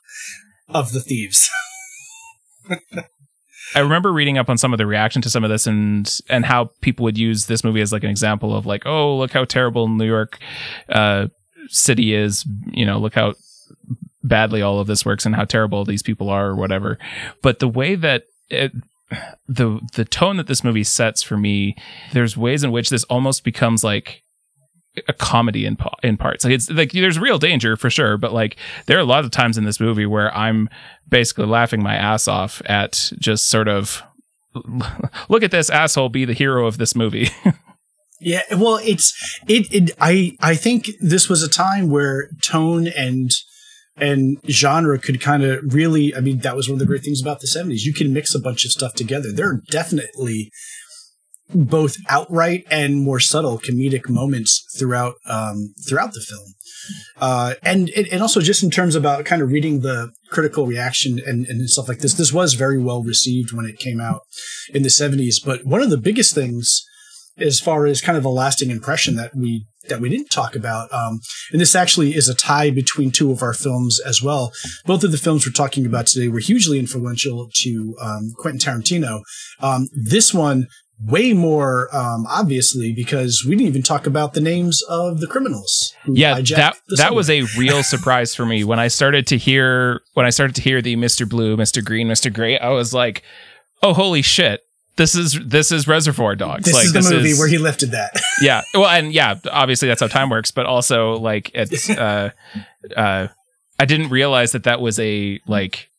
of 0.69 0.93
the 0.93 1.01
thieves. 1.01 1.51
I 3.75 3.81
remember 3.81 4.13
reading 4.13 4.39
up 4.39 4.49
on 4.49 4.59
some 4.59 4.73
of 4.73 4.79
the 4.79 4.87
reaction 4.87 5.21
to 5.23 5.31
some 5.31 5.43
of 5.45 5.51
this 5.51 5.67
and 5.67 6.21
and 6.29 6.45
how 6.45 6.71
people 6.81 7.05
would 7.05 7.19
use 7.19 7.47
this 7.47 7.65
movie 7.65 7.81
as 7.81 7.93
like 7.93 8.05
an 8.05 8.11
example 8.11 8.57
of 8.57 8.65
like 8.65 8.87
oh 8.87 9.17
look 9.17 9.33
how 9.33 9.45
terrible 9.45 9.89
New 9.89 10.07
York 10.07 10.39
uh 10.89 11.27
city 11.69 12.15
is 12.15 12.47
you 12.71 12.87
know 12.87 12.99
look 12.99 13.15
how 13.15 13.35
badly 14.29 14.63
all 14.63 14.81
of 14.81 14.87
this 14.87 15.05
works 15.05 15.27
and 15.27 15.37
how 15.37 15.45
terrible 15.45 15.85
these 15.85 16.03
people 16.03 16.29
are 16.29 16.49
or 16.49 16.57
whatever. 16.57 16.99
But 17.43 17.59
the 17.59 17.69
way 17.69 17.95
that 17.95 18.25
it, 18.49 18.73
the 19.49 19.81
the 19.95 20.05
tone 20.05 20.37
that 20.37 20.47
this 20.47 20.65
movie 20.65 20.85
sets 20.85 21.23
for 21.23 21.37
me, 21.37 21.77
there's 22.13 22.37
ways 22.37 22.65
in 22.65 22.73
which 22.73 22.91
this 22.91 23.05
almost 23.05 23.45
becomes 23.45 23.85
like 23.85 24.23
a 25.09 25.13
comedy 25.13 25.67
in 25.67 25.77
in 26.03 26.17
parts. 26.17 26.45
Like 26.45 26.55
it's 26.55 26.71
like 26.71 26.93
there's 26.93 27.19
real 27.19 27.39
danger 27.39 27.77
for 27.77 27.91
sure, 27.91 28.17
but 28.17 28.33
like 28.33 28.57
there 28.87 28.97
are 28.97 29.03
a 29.03 29.05
lot 29.05 29.25
of 29.25 29.31
times 29.31 29.59
in 29.59 29.65
this 29.65 29.81
movie 29.81 30.07
where 30.07 30.35
I'm 30.37 30.69
basically 31.09 31.47
laughing 31.47 31.83
my 31.83 31.95
ass 31.95 32.27
off 32.29 32.63
at 32.67 33.11
just 33.19 33.47
sort 33.47 33.69
of 33.69 34.03
look 35.29 35.43
at 35.43 35.51
this 35.51 35.71
asshole 35.71 36.09
be 36.09 36.25
the 36.25 36.33
hero 36.33 36.67
of 36.67 36.79
this 36.79 36.95
movie. 36.95 37.29
yeah, 38.21 38.43
well, 38.57 38.81
it's 38.83 39.15
it, 39.49 39.73
it 39.73 39.91
I 40.01 40.37
I 40.41 40.55
think 40.55 40.89
this 41.01 41.29
was 41.29 41.43
a 41.43 41.49
time 41.49 41.91
where 41.91 42.31
tone 42.43 42.89
and 42.89 43.31
and 43.97 44.39
genre 44.49 44.99
could 44.99 45.21
kind 45.21 45.43
of 45.43 45.61
really 45.73 46.15
i 46.15 46.21
mean 46.21 46.39
that 46.41 46.57
was 46.57 46.69
one 46.69 46.75
of 46.75 46.81
the 46.81 46.87
great 46.87 47.03
things 47.03 47.23
about 47.23 47.41
the 47.41 47.47
70s 47.47 47.81
you 47.81 47.95
can 47.95 48.13
mix 48.13 48.35
a 48.35 48.41
bunch 48.41 48.65
of 48.65 48.73
stuff 48.73 48.95
together. 48.95 49.33
There 49.33 49.49
are 49.49 49.63
definitely 49.71 50.51
both 51.55 51.97
outright 52.09 52.65
and 52.71 53.03
more 53.03 53.21
subtle 53.21 53.59
comedic 53.59 54.09
moments 54.09 54.67
throughout 54.77 55.15
um, 55.29 55.75
throughout 55.89 56.13
the 56.13 56.21
film. 56.21 56.55
Uh, 57.17 57.55
and 57.63 57.91
and 57.91 58.21
also 58.21 58.41
just 58.41 58.63
in 58.63 58.71
terms 58.71 58.95
about 58.95 59.25
kind 59.25 59.43
of 59.43 59.51
reading 59.51 59.81
the 59.81 60.11
critical 60.31 60.67
reaction 60.67 61.21
and, 61.25 61.47
and 61.47 61.69
stuff 61.71 61.89
like 61.89 61.99
this 61.99 62.15
this 62.15 62.33
was 62.33 62.55
very 62.55 62.79
well 62.79 63.03
received 63.03 63.53
when 63.53 63.67
it 63.67 63.79
came 63.79 64.01
out 64.01 64.23
in 64.73 64.83
the 64.83 64.89
70s 64.89 65.45
but 65.45 65.65
one 65.65 65.83
of 65.83 65.91
the 65.91 65.97
biggest 65.97 66.35
things 66.35 66.85
as 67.39 67.61
far 67.61 67.87
as 67.87 68.01
kind 68.01 68.17
of 68.17 68.25
a 68.25 68.29
lasting 68.29 68.71
impression 68.71 69.17
that 69.17 69.35
we 69.35 69.67
that 69.89 70.01
we 70.01 70.09
didn't 70.09 70.31
talk 70.31 70.55
about. 70.55 70.93
Um, 70.93 71.21
and 71.53 71.61
this 71.61 71.75
actually 71.75 72.15
is 72.15 72.29
a 72.29 72.35
tie 72.35 72.71
between 72.71 73.11
two 73.11 73.31
of 73.31 73.43
our 73.43 73.55
films 73.55 74.01
as 74.01 74.23
well. 74.23 74.53
Both 74.85 75.05
of 75.05 75.13
the 75.13 75.19
films 75.19 75.47
we're 75.47 75.53
talking 75.53 75.87
about 75.87 76.07
today 76.07 76.29
were 76.29 76.41
hugely 76.41 76.79
influential 76.79 77.49
to 77.63 77.97
um, 78.01 78.33
Quentin 78.37 78.61
Tarantino. 78.61 79.23
Um, 79.61 79.89
this 79.93 80.33
one 80.35 80.67
way 81.05 81.33
more 81.35 81.95
um, 81.95 82.27
obviously 82.27 82.93
because 82.93 83.45
we 83.47 83.55
didn't 83.55 83.69
even 83.69 83.83
talk 83.83 84.07
about 84.07 84.33
the 84.35 84.41
names 84.41 84.83
of 84.89 85.21
the 85.21 85.27
criminals. 85.27 85.95
Yeah, 86.07 86.41
that 86.41 86.77
that 86.97 87.15
was 87.15 87.29
a 87.29 87.43
real 87.59 87.83
surprise 87.83 88.35
for 88.35 88.47
me 88.47 88.65
when 88.65 88.79
I 88.79 88.89
started 88.89 89.27
to 89.29 89.39
hear 89.39 90.01
when 90.15 90.27
I 90.27 90.31
started 90.31 90.57
to 90.57 90.63
hear 90.63 90.81
the 90.81 90.97
Mr. 90.97 91.29
Blue, 91.29 91.57
Mr. 91.57 91.85
Green, 91.85 92.09
Mr. 92.09 92.33
Gray. 92.33 92.59
I 92.59 92.71
was 92.71 92.95
like, 92.95 93.23
"Oh, 93.83 93.93
holy 93.93 94.23
shit! 94.23 94.61
This 94.97 95.15
is 95.15 95.39
this 95.45 95.71
is 95.71 95.87
Reservoir 95.87 96.35
Dogs. 96.35 96.65
This 96.65 96.75
like, 96.75 96.87
is 96.87 96.93
the 96.93 97.01
this 97.01 97.11
movie 97.11 97.31
is, 97.31 97.39
where 97.39 97.49
he 97.49 97.59
lifted 97.59 97.91
that. 97.91 98.19
yeah. 98.41 98.63
Well, 98.75 98.89
and 98.89 99.13
yeah, 99.13 99.39
obviously 99.51 99.89
that's 99.89 100.01
how 100.01 100.07
time 100.07 100.31
works, 100.31 100.51
but 100.51 100.67
also 100.67 101.19
like 101.19 101.51
it's 101.55 101.91
uh 101.91 102.31
uh 102.97 103.29
I 103.79 103.85
didn't 103.85 104.09
realize 104.09 104.53
that 104.53 104.65
that 104.65 104.81
was 104.81 104.99
a 104.99 105.41
like 105.47 105.91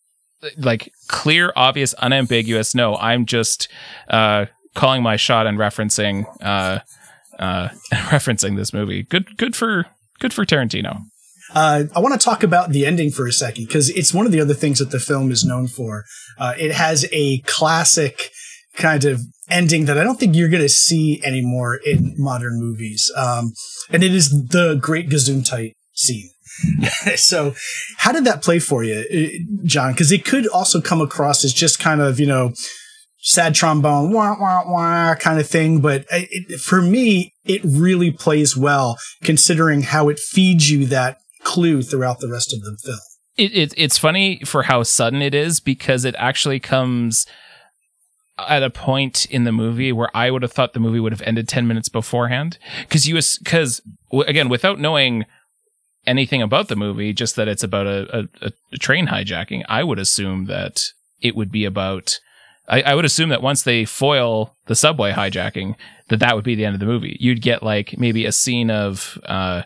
like 0.57 0.91
clear, 1.07 1.53
obvious, 1.55 1.93
unambiguous. 1.95 2.73
No, 2.73 2.95
I'm 2.95 3.25
just 3.25 3.67
uh 4.09 4.47
calling 4.73 5.03
my 5.03 5.15
shot 5.15 5.45
and 5.45 5.57
referencing 5.57 6.25
uh 6.41 6.79
uh 7.39 7.69
referencing 7.93 8.55
this 8.55 8.73
movie. 8.73 9.03
Good 9.03 9.37
good 9.37 9.55
for 9.55 9.85
good 10.19 10.33
for 10.33 10.43
Tarantino. 10.43 11.05
Uh, 11.53 11.85
I 11.95 12.01
want 12.01 12.19
to 12.19 12.23
talk 12.23 12.43
about 12.43 12.71
the 12.71 12.85
ending 12.85 13.09
for 13.09 13.25
a 13.25 13.31
second 13.31 13.67
because 13.67 13.89
it's 13.91 14.13
one 14.13 14.25
of 14.25 14.33
the 14.33 14.41
other 14.41 14.53
things 14.53 14.79
that 14.79 14.91
the 14.91 14.99
film 14.99 15.31
is 15.31 15.45
known 15.45 15.67
for. 15.67 16.03
Uh, 16.37 16.53
it 16.59 16.73
has 16.73 17.05
a 17.13 17.37
classic 17.39 18.31
kind 18.77 19.03
of 19.05 19.21
ending 19.49 19.85
that 19.85 19.97
I 19.97 20.03
don't 20.03 20.19
think 20.19 20.35
you're 20.35 20.49
going 20.49 20.63
to 20.63 20.69
see 20.69 21.21
anymore 21.25 21.79
in 21.85 22.13
modern 22.17 22.59
movies. 22.59 23.11
Um, 23.15 23.53
and 23.89 24.03
it 24.03 24.13
is 24.13 24.29
the 24.29 24.77
Great 24.79 25.09
Gesundheit 25.09 25.73
scene. 25.93 26.29
so, 27.15 27.53
how 27.97 28.11
did 28.11 28.25
that 28.25 28.41
play 28.41 28.59
for 28.59 28.83
you, 28.83 29.03
uh, 29.13 29.65
Jon? 29.65 29.91
Because 29.91 30.11
it 30.11 30.25
could 30.25 30.47
also 30.47 30.81
come 30.81 31.01
across 31.01 31.43
as 31.43 31.53
just 31.53 31.79
kind 31.79 32.01
of, 32.01 32.19
you 32.19 32.25
know, 32.25 32.53
sad 33.19 33.53
trombone, 33.53 34.11
wah, 34.11 34.35
wah, 34.39 34.63
wah 34.65 35.15
kind 35.15 35.39
of 35.39 35.47
thing. 35.47 35.81
But 35.81 36.05
it, 36.11 36.59
for 36.59 36.81
me, 36.81 37.33
it 37.45 37.61
really 37.63 38.11
plays 38.11 38.57
well 38.57 38.97
considering 39.23 39.81
how 39.81 40.09
it 40.09 40.19
feeds 40.19 40.69
you 40.71 40.85
that 40.87 41.17
clue 41.43 41.81
throughout 41.81 42.19
the 42.19 42.29
rest 42.29 42.53
of 42.53 42.61
the 42.61 42.77
film. 42.83 42.99
It, 43.35 43.55
it, 43.55 43.73
it's 43.77 43.97
funny 43.99 44.41
for 44.45 44.63
how 44.63 44.81
sudden 44.81 45.21
it 45.21 45.35
is 45.35 45.59
because 45.59 46.05
it 46.05 46.15
actually 46.17 46.59
comes 46.59 47.27
at 48.37 48.63
a 48.63 48.69
point 48.69 49.25
in 49.25 49.43
the 49.43 49.51
movie 49.51 49.91
where 49.91 50.15
I 50.15 50.29
would 50.29 50.41
have 50.41 50.51
thought 50.51 50.73
the 50.73 50.79
movie 50.79 50.99
would 50.99 51.11
have 51.11 51.21
ended 51.23 51.47
10 51.47 51.67
minutes 51.67 51.89
beforehand. 51.89 52.57
Cause 52.89 53.07
you, 53.07 53.19
cause 53.45 53.81
again, 54.27 54.49
without 54.49 54.79
knowing 54.79 55.25
anything 56.05 56.41
about 56.41 56.67
the 56.67 56.75
movie, 56.75 57.13
just 57.13 57.35
that 57.35 57.47
it's 57.47 57.63
about 57.63 57.87
a, 57.87 58.29
a, 58.41 58.51
a 58.73 58.77
train 58.77 59.07
hijacking, 59.07 59.63
I 59.67 59.83
would 59.83 59.99
assume 59.99 60.45
that 60.45 60.85
it 61.21 61.35
would 61.35 61.51
be 61.51 61.65
about, 61.65 62.19
I, 62.67 62.81
I, 62.81 62.95
would 62.95 63.05
assume 63.05 63.29
that 63.29 63.41
once 63.41 63.63
they 63.63 63.85
foil 63.85 64.55
the 64.67 64.75
subway 64.75 65.11
hijacking, 65.11 65.75
that 66.09 66.19
that 66.19 66.35
would 66.35 66.45
be 66.45 66.55
the 66.55 66.65
end 66.65 66.75
of 66.75 66.79
the 66.79 66.85
movie. 66.85 67.17
You'd 67.19 67.41
get 67.41 67.63
like 67.63 67.97
maybe 67.97 68.25
a 68.25 68.31
scene 68.31 68.69
of, 68.69 69.19
uh, 69.25 69.63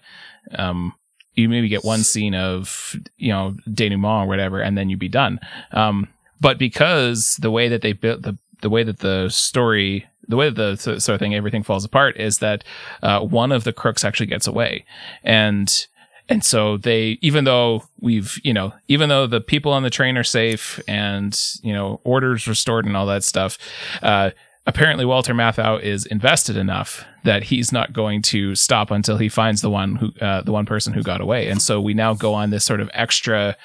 um, 0.56 0.94
you 1.36 1.50
maybe 1.50 1.70
get 1.70 1.84
one 1.84 2.04
scene 2.04 2.36
of, 2.36 2.96
you 3.18 3.32
know, 3.32 3.56
denouement 3.72 4.26
or 4.26 4.28
whatever, 4.28 4.62
and 4.62 4.78
then 4.78 4.90
you'd 4.90 5.00
be 5.00 5.10
done. 5.10 5.40
Um, 5.72 6.08
but 6.40 6.58
because 6.58 7.38
the 7.42 7.52
way 7.52 7.70
that 7.70 7.82
they 7.82 7.94
built 7.94 8.24
the 8.24 8.38
the 8.62 8.70
way 8.70 8.84
that 8.84 9.00
the 9.00 9.30
story 9.30 10.08
the 10.28 10.38
way 10.38 10.50
that 10.50 10.80
the 10.80 11.00
sort 11.00 11.16
of 11.16 11.20
thing 11.20 11.36
everything 11.36 11.64
falls 11.64 11.84
apart 11.84 12.16
is 12.18 12.38
that 12.40 12.64
uh, 13.04 13.20
one 13.20 13.52
of 13.52 13.64
the 13.64 13.74
crooks 13.74 14.06
actually 14.06 14.28
gets 14.28 14.48
away. 14.48 14.86
And 15.24 15.88
and 16.30 16.44
so 16.46 16.78
they 16.78 17.18
even 17.22 17.44
though 17.44 17.84
we've 18.00 18.40
you 18.44 18.54
know 18.54 18.74
even 18.88 19.10
though 19.10 19.28
the 19.28 19.42
people 19.42 19.74
on 19.74 19.84
the 19.84 19.90
train 19.90 20.18
are 20.18 20.24
safe 20.24 20.80
and 20.88 21.38
you 21.62 21.74
know 21.74 22.00
orders 22.04 22.48
restored 22.48 22.86
and 22.86 22.96
all 22.96 23.06
that 23.08 23.24
stuff 23.24 23.58
uh, 24.02 24.30
apparently 24.66 25.04
walter 25.04 25.34
matthau 25.34 25.82
is 25.82 26.06
invested 26.06 26.56
enough 26.56 27.04
that 27.24 27.44
he's 27.44 27.72
not 27.72 27.94
going 27.94 28.22
to 28.22 28.56
stop 28.56 28.92
until 28.92 29.18
he 29.18 29.30
finds 29.30 29.62
the 29.62 29.70
one 29.70 29.96
who 29.96 30.12
uh, 30.22 30.42
the 30.42 30.52
one 30.52 30.66
person 30.66 30.94
who 30.94 31.04
got 31.04 31.22
away. 31.22 31.48
And 31.48 31.62
so 31.62 31.80
we 31.80 31.94
now 31.94 32.14
go 32.14 32.34
on 32.34 32.50
this 32.50 32.66
sort 32.66 32.82
of 32.82 32.90
extra 32.94 33.56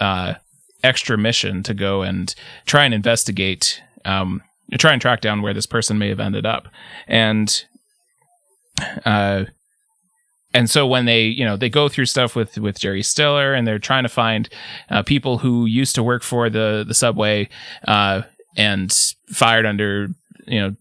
uh, 0.00 0.34
extra 0.82 1.16
mission 1.16 1.62
to 1.62 1.74
go 1.74 2.02
and 2.02 2.34
try 2.66 2.84
and 2.84 2.92
investigate 2.92 3.82
um, 4.04 4.42
try 4.78 4.92
and 4.92 5.02
track 5.02 5.20
down 5.20 5.42
where 5.42 5.54
this 5.54 5.66
person 5.66 5.98
may 5.98 6.08
have 6.08 6.20
ended 6.20 6.46
up. 6.46 6.68
And 7.06 7.64
uh, 9.04 9.44
and 10.52 10.70
so 10.70 10.86
when 10.86 11.04
they 11.04 11.24
you 11.24 11.44
know 11.44 11.56
they 11.56 11.68
go 11.68 11.88
through 11.88 12.06
stuff 12.06 12.34
with 12.34 12.58
with 12.58 12.78
Jerry 12.78 13.02
Stiller 13.02 13.54
and 13.54 13.66
they're 13.66 13.78
trying 13.78 14.04
to 14.04 14.08
find 14.08 14.48
uh, 14.90 15.02
people 15.02 15.38
who 15.38 15.66
used 15.66 15.94
to 15.96 16.02
work 16.02 16.22
for 16.22 16.48
the 16.48 16.84
the 16.86 16.94
subway 16.94 17.48
uh, 17.86 18.22
and 18.56 18.92
fired 19.28 19.66
under 19.66 20.08
you 20.46 20.60
know 20.60 20.76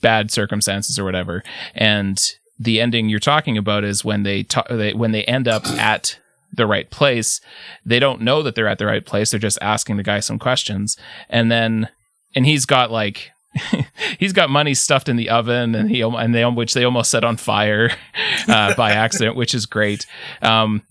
bad 0.00 0.30
circumstances 0.30 0.98
or 0.98 1.04
whatever. 1.04 1.42
And 1.74 2.20
the 2.58 2.80
ending 2.80 3.08
you're 3.08 3.20
talking 3.20 3.56
about 3.56 3.84
is 3.84 4.04
when 4.04 4.22
they, 4.22 4.42
ta- 4.42 4.66
they 4.68 4.92
when 4.92 5.12
they 5.12 5.24
end 5.24 5.48
up 5.48 5.66
at 5.66 6.18
the 6.52 6.66
right 6.66 6.90
place. 6.90 7.40
They 7.84 7.98
don't 7.98 8.22
know 8.22 8.42
that 8.42 8.54
they're 8.54 8.68
at 8.68 8.78
the 8.78 8.86
right 8.86 9.04
place. 9.04 9.30
They're 9.30 9.40
just 9.40 9.58
asking 9.60 9.96
the 9.96 10.02
guy 10.02 10.20
some 10.20 10.38
questions, 10.38 10.96
and 11.28 11.52
then 11.52 11.88
and 12.34 12.46
he's 12.46 12.66
got 12.66 12.90
like 12.90 13.30
he's 14.18 14.32
got 14.32 14.50
money 14.50 14.74
stuffed 14.74 15.08
in 15.08 15.16
the 15.16 15.30
oven 15.30 15.74
and 15.74 15.90
he 15.90 16.00
and 16.00 16.34
they 16.34 16.44
which 16.44 16.74
they 16.74 16.84
almost 16.84 17.10
set 17.10 17.24
on 17.24 17.36
fire 17.36 17.90
uh, 18.48 18.74
by 18.74 18.92
accident 18.92 19.36
which 19.36 19.54
is 19.54 19.66
great. 19.66 20.06
Um, 20.42 20.82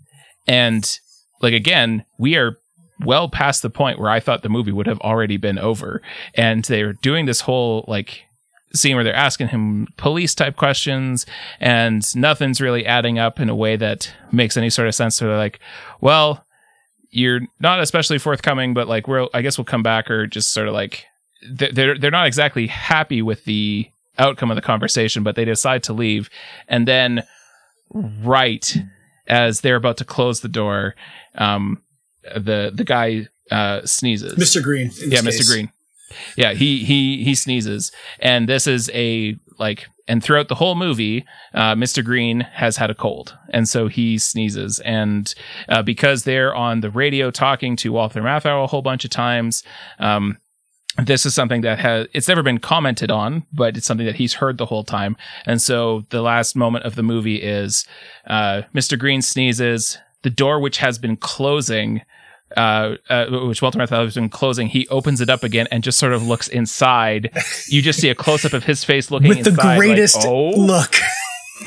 and 0.47 0.99
like 1.41 1.53
again 1.53 2.05
we 2.17 2.35
are 2.35 2.57
well 3.01 3.29
past 3.29 3.61
the 3.61 3.69
point 3.69 3.99
where 3.99 4.09
i 4.09 4.19
thought 4.19 4.41
the 4.41 4.49
movie 4.49 4.71
would 4.71 4.87
have 4.87 4.99
already 5.01 5.37
been 5.37 5.59
over. 5.59 6.01
And 6.35 6.63
they're 6.65 6.93
doing 6.93 7.25
this 7.25 7.41
whole 7.41 7.85
like 7.87 8.23
scene 8.73 8.95
where 8.95 9.03
they're 9.03 9.15
asking 9.15 9.47
him 9.47 9.87
police 9.97 10.35
type 10.35 10.57
questions 10.57 11.25
and 11.59 12.15
nothing's 12.15 12.59
really 12.59 12.85
adding 12.85 13.17
up 13.17 13.39
in 13.39 13.49
a 13.49 13.55
way 13.55 13.75
that 13.77 14.13
makes 14.31 14.57
any 14.57 14.69
sort 14.69 14.87
of 14.87 14.95
sense. 14.95 15.15
So 15.15 15.27
they're 15.27 15.37
like 15.37 15.59
well 16.01 16.43
you're 17.09 17.41
not 17.59 17.79
especially 17.79 18.19
forthcoming 18.19 18.73
but 18.73 18.87
like 18.87 19.07
we'll 19.07 19.29
i 19.33 19.41
guess 19.41 19.57
we'll 19.57 19.65
come 19.65 19.81
back 19.81 20.11
or 20.11 20.27
just 20.27 20.51
sort 20.51 20.67
of 20.67 20.73
like 20.73 21.05
they're 21.51 21.97
they're 21.97 22.11
not 22.11 22.27
exactly 22.27 22.67
happy 22.67 23.21
with 23.21 23.45
the 23.45 23.89
outcome 24.17 24.51
of 24.51 24.55
the 24.55 24.61
conversation, 24.61 25.23
but 25.23 25.35
they 25.35 25.45
decide 25.45 25.83
to 25.83 25.93
leave. 25.93 26.29
And 26.67 26.87
then, 26.87 27.23
right 27.91 28.75
as 29.27 29.61
they're 29.61 29.75
about 29.75 29.97
to 29.97 30.05
close 30.05 30.41
the 30.41 30.47
door, 30.47 30.95
um, 31.35 31.81
the 32.23 32.71
the 32.73 32.83
guy 32.83 33.27
uh, 33.51 33.85
sneezes. 33.85 34.35
Mr. 34.35 34.61
Green. 34.61 34.91
Yeah, 35.05 35.19
Mr. 35.19 35.37
Case. 35.37 35.49
Green. 35.49 35.71
Yeah, 36.35 36.53
he 36.53 36.83
he 36.83 37.23
he 37.23 37.35
sneezes, 37.35 37.91
and 38.19 38.47
this 38.47 38.67
is 38.67 38.89
a 38.93 39.37
like. 39.59 39.87
And 40.09 40.23
throughout 40.23 40.47
the 40.47 40.55
whole 40.55 40.75
movie, 40.75 41.25
uh, 41.53 41.75
Mr. 41.75 42.01
Green 42.01 42.39
has 42.39 42.77
had 42.77 42.89
a 42.89 42.95
cold, 42.95 43.37
and 43.49 43.67
so 43.67 43.89
he 43.89 44.17
sneezes. 44.17 44.79
And 44.79 45.35
uh, 45.67 45.83
because 45.83 46.23
they're 46.23 46.55
on 46.55 46.79
the 46.79 46.89
radio 46.89 47.29
talking 47.29 47.75
to 47.77 47.91
Walter 47.91 48.21
Matthau 48.21 48.63
a 48.63 48.67
whole 48.67 48.81
bunch 48.81 49.03
of 49.03 49.11
times, 49.11 49.63
um, 49.99 50.37
this 51.03 51.25
is 51.25 51.33
something 51.33 51.61
that 51.61 51.79
has 51.79 52.07
it's 52.13 52.27
never 52.27 52.43
been 52.43 52.57
commented 52.57 53.11
on 53.11 53.45
but 53.53 53.77
it's 53.77 53.85
something 53.85 54.05
that 54.05 54.15
he's 54.15 54.35
heard 54.35 54.57
the 54.57 54.65
whole 54.65 54.83
time 54.83 55.15
and 55.45 55.61
so 55.61 56.03
the 56.09 56.21
last 56.21 56.55
moment 56.55 56.85
of 56.85 56.95
the 56.95 57.03
movie 57.03 57.37
is 57.37 57.85
uh, 58.27 58.63
mr 58.73 58.97
green 58.97 59.21
sneezes 59.21 59.97
the 60.23 60.29
door 60.29 60.59
which 60.59 60.77
has 60.77 60.97
been 60.97 61.15
closing 61.15 62.01
uh, 62.55 62.95
uh, 63.09 63.25
which 63.47 63.61
Walter 63.61 63.77
Matthau 63.77 64.05
has 64.05 64.15
been 64.15 64.29
closing, 64.29 64.67
he 64.67 64.87
opens 64.87 65.19
it 65.19 65.29
up 65.29 65.43
again 65.43 65.67
and 65.69 65.83
just 65.83 65.99
sort 65.99 66.13
of 66.13 66.25
looks 66.25 66.47
inside. 66.47 67.29
You 67.67 67.81
just 67.81 67.99
see 67.99 68.09
a 68.09 68.15
close 68.15 68.45
up 68.45 68.53
of 68.53 68.63
his 68.63 68.85
face 68.85 69.11
looking 69.11 69.27
with 69.27 69.39
inside, 69.39 69.55
the 69.55 69.77
greatest 69.77 70.15
like, 70.15 70.25
oh. 70.27 70.49
look. 70.51 70.95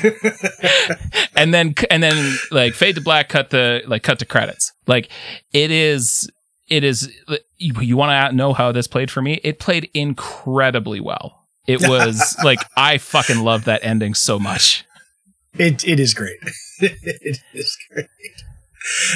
and 1.35 1.53
then 1.53 1.75
and 1.91 2.01
then 2.01 2.35
like 2.49 2.73
fade 2.73 2.95
to 2.95 3.01
black, 3.01 3.29
cut 3.29 3.51
the 3.51 3.83
like 3.85 4.01
cut 4.01 4.17
to 4.19 4.25
credits. 4.25 4.73
Like 4.87 5.09
it 5.53 5.69
is 5.69 6.29
it 6.71 6.85
is 6.85 7.13
you, 7.57 7.73
you 7.81 7.97
want 7.97 8.31
to 8.31 8.35
know 8.35 8.53
how 8.53 8.71
this 8.71 8.87
played 8.87 9.11
for 9.11 9.21
me 9.21 9.39
it 9.43 9.59
played 9.59 9.91
incredibly 9.93 10.99
well 10.99 11.45
it 11.67 11.81
was 11.87 12.35
like 12.43 12.59
i 12.75 12.97
fucking 12.97 13.41
love 13.41 13.65
that 13.65 13.83
ending 13.83 14.15
so 14.15 14.39
much 14.39 14.85
it 15.59 15.85
it 15.87 15.99
is 15.99 16.13
great 16.13 16.39
it 16.79 17.37
is 17.53 17.77
great 17.93 18.07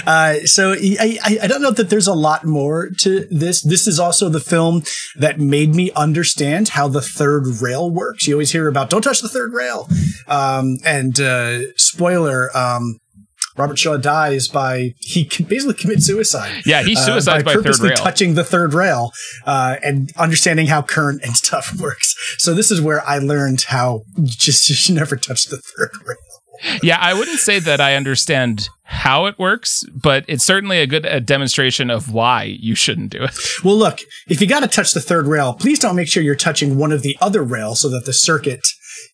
uh, 0.06 0.36
so 0.46 0.74
I, 0.74 1.18
I, 1.24 1.40
I 1.44 1.48
don't 1.48 1.62
know 1.64 1.72
that 1.72 1.90
there's 1.90 2.08
a 2.08 2.14
lot 2.14 2.46
more 2.46 2.92
to 3.00 3.28
this. 3.32 3.62
This 3.62 3.88
is 3.88 4.00
also 4.00 4.30
the 4.30 4.40
film 4.40 4.84
that 5.16 5.40
made 5.40 5.74
me 5.74 5.92
understand 5.94 6.70
how 6.70 6.88
the 6.88 7.02
third 7.02 7.48
rail 7.64 7.90
works. 7.90 8.28
You 8.28 8.36
always 8.36 8.52
hear 8.52 8.68
about 8.68 8.92
don't 8.92 9.02
touch 9.02 9.22
the 9.22 9.28
third 9.28 9.54
rail, 9.54 9.90
um, 10.28 10.78
and 10.86 11.20
uh, 11.20 11.74
spoiler. 11.78 12.56
Um, 12.56 13.00
Robert 13.58 13.78
Shaw 13.78 13.98
dies 13.98 14.48
by 14.48 14.94
he 15.00 15.24
basically 15.24 15.76
commits 15.76 16.06
suicide. 16.06 16.64
Yeah, 16.66 16.84
he 16.84 16.96
suicides 16.96 17.28
uh, 17.28 17.36
by, 17.38 17.44
by 17.44 17.54
purposely 17.54 17.92
touching 17.92 18.34
the 18.34 18.44
third 18.44 18.74
rail 18.74 19.12
uh, 19.46 19.78
and 19.84 20.12
understanding 20.18 20.68
how 20.68 20.82
current 20.82 21.22
and 21.24 21.36
stuff 21.36 21.74
works. 21.80 22.16
So 22.38 22.54
this 22.54 22.72
is 22.72 22.82
where 22.82 23.06
I 23.08 23.18
learned 23.18 23.64
how 23.68 24.04
just 24.24 24.70
you 24.70 24.76
should 24.76 24.96
never 24.96 25.16
touch 25.16 25.46
the 25.46 25.58
third 25.58 25.92
rail. 26.06 26.80
yeah, 26.82 26.98
I 27.00 27.14
wouldn't 27.14 27.40
say 27.40 27.60
that 27.60 27.82
I 27.82 27.96
understand 27.96 28.70
how 28.84 29.26
it 29.26 29.38
works, 29.38 29.84
but 29.94 30.24
it's 30.28 30.44
certainly 30.44 30.80
a 30.80 30.88
good 30.88 31.06
a 31.06 31.20
demonstration 31.20 31.90
of 31.90 32.14
why 32.14 32.44
you 32.44 32.76
shouldn't 32.76 33.10
do 33.12 33.24
it. 33.24 33.38
Well, 33.64 33.76
look, 33.76 34.00
if 34.28 34.42
you 34.42 34.48
got 34.48 34.62
to 34.62 34.68
touch 34.68 34.94
the 34.94 35.02
third 35.02 35.28
rail, 35.28 35.54
please 35.54 35.80
don't 35.80 35.96
make 35.96 36.08
sure 36.08 36.24
you're 36.24 36.36
touching 36.36 36.78
one 36.78 36.92
of 36.92 37.02
the 37.02 37.18
other 37.20 37.44
rails 37.44 37.82
so 37.82 37.90
that 37.90 38.06
the 38.06 38.14
circuit 38.14 38.66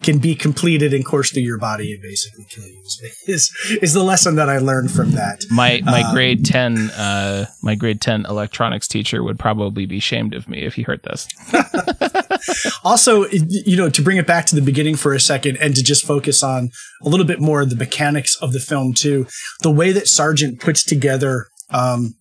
can 0.03 0.19
be 0.19 0.35
completed 0.35 0.93
and 0.93 1.05
course 1.05 1.31
through 1.31 1.43
your 1.43 1.57
body 1.57 1.93
and 1.93 2.01
basically 2.01 2.45
kill 2.49 2.65
you 2.65 2.81
is 3.27 3.51
is 3.81 3.93
the 3.93 4.03
lesson 4.03 4.35
that 4.35 4.49
I 4.49 4.57
learned 4.57 4.91
from 4.91 5.11
that. 5.11 5.43
My 5.49 5.81
my 5.83 6.01
um, 6.01 6.13
grade 6.13 6.45
ten 6.45 6.89
uh, 6.91 7.45
my 7.61 7.75
grade 7.75 8.01
ten 8.01 8.25
electronics 8.25 8.87
teacher 8.87 9.23
would 9.23 9.39
probably 9.39 9.85
be 9.85 9.97
ashamed 9.97 10.33
of 10.33 10.47
me 10.47 10.63
if 10.63 10.75
he 10.75 10.83
heard 10.83 11.01
this. 11.03 11.27
also, 12.83 13.25
you 13.29 13.77
know, 13.77 13.89
to 13.89 14.01
bring 14.01 14.17
it 14.17 14.27
back 14.27 14.45
to 14.47 14.55
the 14.55 14.61
beginning 14.61 14.95
for 14.95 15.13
a 15.13 15.19
second 15.19 15.57
and 15.57 15.75
to 15.75 15.83
just 15.83 16.05
focus 16.05 16.43
on 16.43 16.69
a 17.03 17.09
little 17.09 17.25
bit 17.25 17.39
more 17.39 17.61
of 17.61 17.69
the 17.69 17.75
mechanics 17.75 18.35
of 18.37 18.53
the 18.53 18.59
film 18.59 18.93
too, 18.93 19.27
the 19.61 19.71
way 19.71 19.91
that 19.91 20.07
Sargent 20.07 20.59
puts 20.59 20.83
together 20.83 21.47
um, 21.69 22.15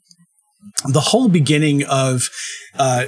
the 0.85 1.01
whole 1.01 1.29
beginning 1.29 1.85
of 1.85 2.29
uh, 2.79 3.07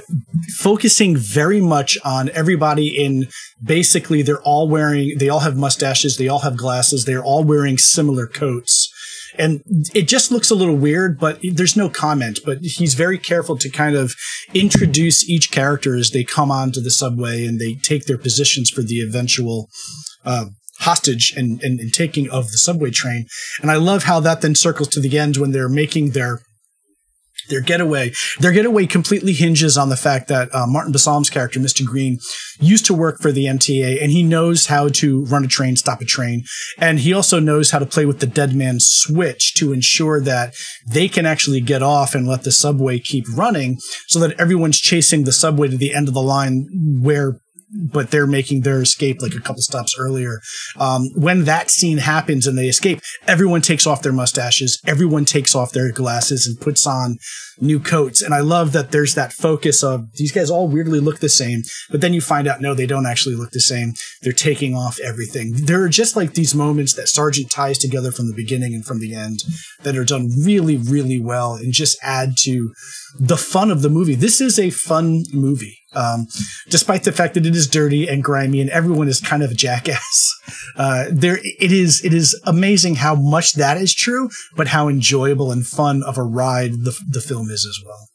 focusing 0.57 1.15
very 1.15 1.61
much 1.61 1.97
on 2.03 2.29
everybody 2.29 2.87
in 2.87 3.27
basically 3.63 4.21
they're 4.21 4.41
all 4.41 4.67
wearing 4.67 5.17
they 5.17 5.29
all 5.29 5.39
have 5.39 5.55
mustaches 5.55 6.17
they 6.17 6.27
all 6.27 6.39
have 6.39 6.57
glasses 6.57 7.05
they're 7.05 7.23
all 7.23 7.43
wearing 7.43 7.77
similar 7.77 8.27
coats 8.27 8.91
and 9.37 9.63
it 9.93 10.07
just 10.07 10.31
looks 10.31 10.51
a 10.51 10.55
little 10.55 10.75
weird, 10.75 11.19
but 11.19 11.39
there's 11.41 11.75
no 11.75 11.89
comment. 11.89 12.39
But 12.45 12.59
he's 12.61 12.93
very 12.93 13.17
careful 13.17 13.57
to 13.57 13.69
kind 13.69 13.95
of 13.95 14.13
introduce 14.53 15.27
each 15.27 15.51
character 15.51 15.95
as 15.95 16.11
they 16.11 16.23
come 16.23 16.51
onto 16.51 16.81
the 16.81 16.91
subway 16.91 17.45
and 17.45 17.59
they 17.59 17.75
take 17.75 18.05
their 18.05 18.17
positions 18.17 18.69
for 18.69 18.81
the 18.81 19.01
eventual. 19.01 19.69
Uh, 20.25 20.45
hostage 20.79 21.33
and, 21.37 21.63
and, 21.63 21.79
and 21.79 21.93
taking 21.93 22.29
of 22.29 22.51
the 22.51 22.57
subway 22.57 22.89
train. 22.89 23.25
And 23.61 23.71
I 23.71 23.75
love 23.75 24.03
how 24.03 24.19
that 24.21 24.41
then 24.41 24.55
circles 24.55 24.89
to 24.89 24.99
the 24.99 25.17
end 25.17 25.37
when 25.37 25.51
they're 25.51 25.69
making 25.69 26.11
their 26.11 26.41
their 27.53 27.61
getaway, 27.61 28.11
their 28.39 28.51
getaway 28.51 28.87
completely 28.87 29.33
hinges 29.33 29.77
on 29.77 29.89
the 29.89 29.95
fact 29.95 30.27
that 30.27 30.53
uh, 30.53 30.65
Martin 30.65 30.91
Balsam's 30.91 31.29
character, 31.29 31.59
Mr. 31.59 31.85
Green, 31.85 32.17
used 32.59 32.85
to 32.87 32.93
work 32.93 33.19
for 33.19 33.31
the 33.31 33.45
MTA 33.45 34.01
and 34.01 34.11
he 34.11 34.23
knows 34.23 34.65
how 34.65 34.89
to 34.89 35.23
run 35.25 35.45
a 35.45 35.47
train, 35.47 35.75
stop 35.75 36.01
a 36.01 36.05
train. 36.05 36.43
And 36.79 36.99
he 36.99 37.13
also 37.13 37.39
knows 37.39 37.69
how 37.69 37.79
to 37.79 37.85
play 37.85 38.05
with 38.05 38.19
the 38.19 38.25
dead 38.25 38.55
man's 38.55 38.87
switch 38.87 39.53
to 39.55 39.71
ensure 39.71 40.19
that 40.21 40.55
they 40.87 41.07
can 41.07 41.25
actually 41.25 41.61
get 41.61 41.83
off 41.83 42.15
and 42.15 42.27
let 42.27 42.43
the 42.43 42.51
subway 42.51 42.97
keep 42.99 43.25
running 43.35 43.77
so 44.07 44.19
that 44.19 44.39
everyone's 44.39 44.79
chasing 44.79 45.23
the 45.23 45.31
subway 45.31 45.67
to 45.67 45.77
the 45.77 45.93
end 45.93 46.07
of 46.07 46.15
the 46.15 46.21
line 46.21 46.67
where 47.01 47.39
but 47.73 48.11
they're 48.11 48.27
making 48.27 48.61
their 48.61 48.81
escape 48.81 49.21
like 49.21 49.33
a 49.33 49.39
couple 49.39 49.61
stops 49.61 49.95
earlier. 49.99 50.41
Um, 50.77 51.09
when 51.15 51.45
that 51.45 51.71
scene 51.71 51.97
happens 51.97 52.47
and 52.47 52.57
they 52.57 52.67
escape, 52.67 53.01
everyone 53.27 53.61
takes 53.61 53.87
off 53.87 54.01
their 54.01 54.13
mustaches, 54.13 54.79
everyone 54.85 55.25
takes 55.25 55.55
off 55.55 55.71
their 55.71 55.91
glasses 55.91 56.45
and 56.45 56.59
puts 56.59 56.85
on 56.85 57.17
new 57.59 57.79
coats. 57.79 58.21
And 58.21 58.33
I 58.33 58.41
love 58.41 58.71
that 58.73 58.91
there's 58.91 59.15
that 59.15 59.33
focus 59.33 59.83
of 59.83 60.11
these 60.13 60.31
guys 60.31 60.49
all 60.49 60.67
weirdly 60.67 60.99
look 60.99 61.19
the 61.19 61.29
same, 61.29 61.63
but 61.89 62.01
then 62.01 62.13
you 62.13 62.21
find 62.21 62.47
out 62.47 62.61
no, 62.61 62.73
they 62.73 62.85
don't 62.85 63.05
actually 63.05 63.35
look 63.35 63.51
the 63.51 63.59
same. 63.59 63.93
They're 64.21 64.33
taking 64.33 64.75
off 64.75 64.99
everything. 64.99 65.53
There 65.65 65.81
are 65.83 65.89
just 65.89 66.15
like 66.15 66.33
these 66.33 66.55
moments 66.55 66.93
that 66.93 67.07
Sargent 67.07 67.51
ties 67.51 67.77
together 67.77 68.11
from 68.11 68.27
the 68.27 68.35
beginning 68.35 68.73
and 68.73 68.85
from 68.85 68.99
the 68.99 69.15
end 69.15 69.43
that 69.83 69.97
are 69.97 70.05
done 70.05 70.29
really, 70.43 70.77
really 70.77 71.19
well 71.19 71.55
and 71.55 71.73
just 71.73 71.97
add 72.03 72.35
to 72.39 72.73
the 73.19 73.37
fun 73.37 73.71
of 73.71 73.81
the 73.81 73.89
movie. 73.89 74.15
This 74.15 74.41
is 74.41 74.57
a 74.57 74.69
fun 74.69 75.23
movie. 75.33 75.82
Um, 75.95 76.27
despite 76.69 77.03
the 77.03 77.11
fact 77.11 77.33
that 77.35 77.45
it 77.45 77.55
is 77.55 77.67
dirty 77.67 78.07
and 78.07 78.23
grimy 78.23 78.61
and 78.61 78.69
everyone 78.69 79.07
is 79.07 79.19
kind 79.19 79.43
of 79.43 79.51
a 79.51 79.55
jackass, 79.55 80.35
uh, 80.75 81.05
there 81.11 81.39
it 81.41 81.71
is. 81.71 82.03
It 82.03 82.13
is 82.13 82.39
amazing 82.45 82.95
how 82.95 83.15
much 83.15 83.53
that 83.53 83.77
is 83.77 83.93
true, 83.93 84.29
but 84.55 84.67
how 84.67 84.87
enjoyable 84.87 85.51
and 85.51 85.65
fun 85.65 86.03
of 86.03 86.17
a 86.17 86.23
ride 86.23 86.83
the 86.83 86.97
the 87.09 87.21
film 87.21 87.49
is 87.49 87.65
as 87.65 87.79
well. 87.85 88.07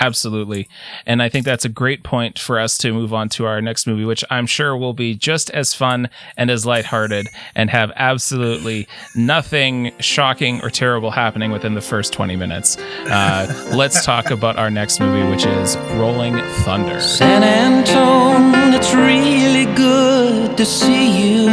Absolutely. 0.00 0.68
And 1.06 1.20
I 1.20 1.28
think 1.28 1.44
that's 1.44 1.64
a 1.64 1.68
great 1.68 2.04
point 2.04 2.38
for 2.38 2.60
us 2.60 2.78
to 2.78 2.92
move 2.92 3.12
on 3.12 3.28
to 3.30 3.46
our 3.46 3.60
next 3.60 3.86
movie, 3.86 4.04
which 4.04 4.24
I'm 4.30 4.46
sure 4.46 4.76
will 4.76 4.92
be 4.92 5.14
just 5.14 5.50
as 5.50 5.74
fun 5.74 6.08
and 6.36 6.50
as 6.50 6.64
lighthearted 6.64 7.28
and 7.56 7.68
have 7.70 7.90
absolutely 7.96 8.86
nothing 9.16 9.92
shocking 9.98 10.62
or 10.62 10.70
terrible 10.70 11.10
happening 11.10 11.50
within 11.50 11.74
the 11.74 11.80
first 11.80 12.12
20 12.12 12.36
minutes. 12.36 12.78
Uh, 12.78 13.72
let's 13.74 14.04
talk 14.04 14.30
about 14.30 14.56
our 14.56 14.70
next 14.70 15.00
movie, 15.00 15.28
which 15.28 15.44
is 15.44 15.76
Rolling 15.96 16.38
Thunder. 16.62 17.00
San 17.00 17.42
Antone, 17.42 18.72
it's 18.72 18.94
really 18.94 19.66
good 19.74 20.56
to 20.56 20.64
see 20.64 21.42
you. 21.42 21.48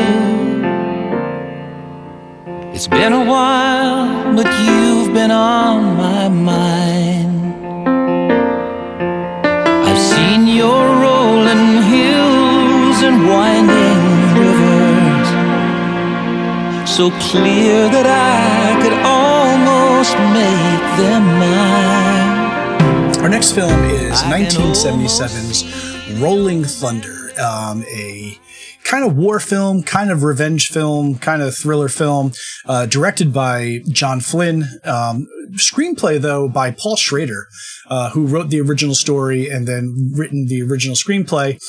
It's 2.76 2.88
been 2.88 3.14
a 3.14 3.26
while, 3.26 4.36
but 4.36 4.46
you've 4.66 5.14
been 5.14 5.32
on 5.32 5.96
my 5.98 6.28
mind. 6.28 7.45
Seen 10.16 10.48
your 10.48 10.82
rolling 11.06 11.84
hills 11.94 12.98
and 13.04 13.28
winding 13.28 14.02
rivers 14.40 15.30
so 16.90 17.12
clear 17.30 17.90
that 17.90 18.08
I 18.08 18.82
could 18.82 18.94
almost 19.04 20.16
make 20.40 20.84
them 21.02 21.24
mine. 21.44 23.20
Our 23.22 23.30
next 23.30 23.52
film 23.52 23.84
is 23.86 24.22
1977's 24.22 25.64
Rolling 26.22 26.64
Thunder, 26.64 27.32
um, 27.38 27.84
a 27.84 28.40
kind 28.86 29.04
of 29.04 29.18
war 29.18 29.40
film, 29.40 29.84
kind 29.84 30.12
of 30.12 30.24
revenge 30.24 30.70
film, 30.70 31.18
kind 31.18 31.42
of 31.42 31.58
thriller 31.58 31.90
film, 31.90 32.32
uh, 32.66 32.86
directed 32.86 33.34
by 33.34 33.80
John 33.90 34.22
Flynn. 34.22 34.64
Um, 34.86 35.28
screenplay 35.58 36.20
though 36.20 36.48
by 36.48 36.72
Paul 36.72 36.96
Schrader, 36.96 37.48
uh, 37.90 38.12
who 38.12 38.26
wrote 38.26 38.50
the 38.50 38.62
original 38.62 38.96
story 38.96 39.50
and 39.50 39.68
then 39.68 40.12
written 40.16 40.48
the 40.48 40.62
original 40.62 40.96
screenplay. 40.96 41.60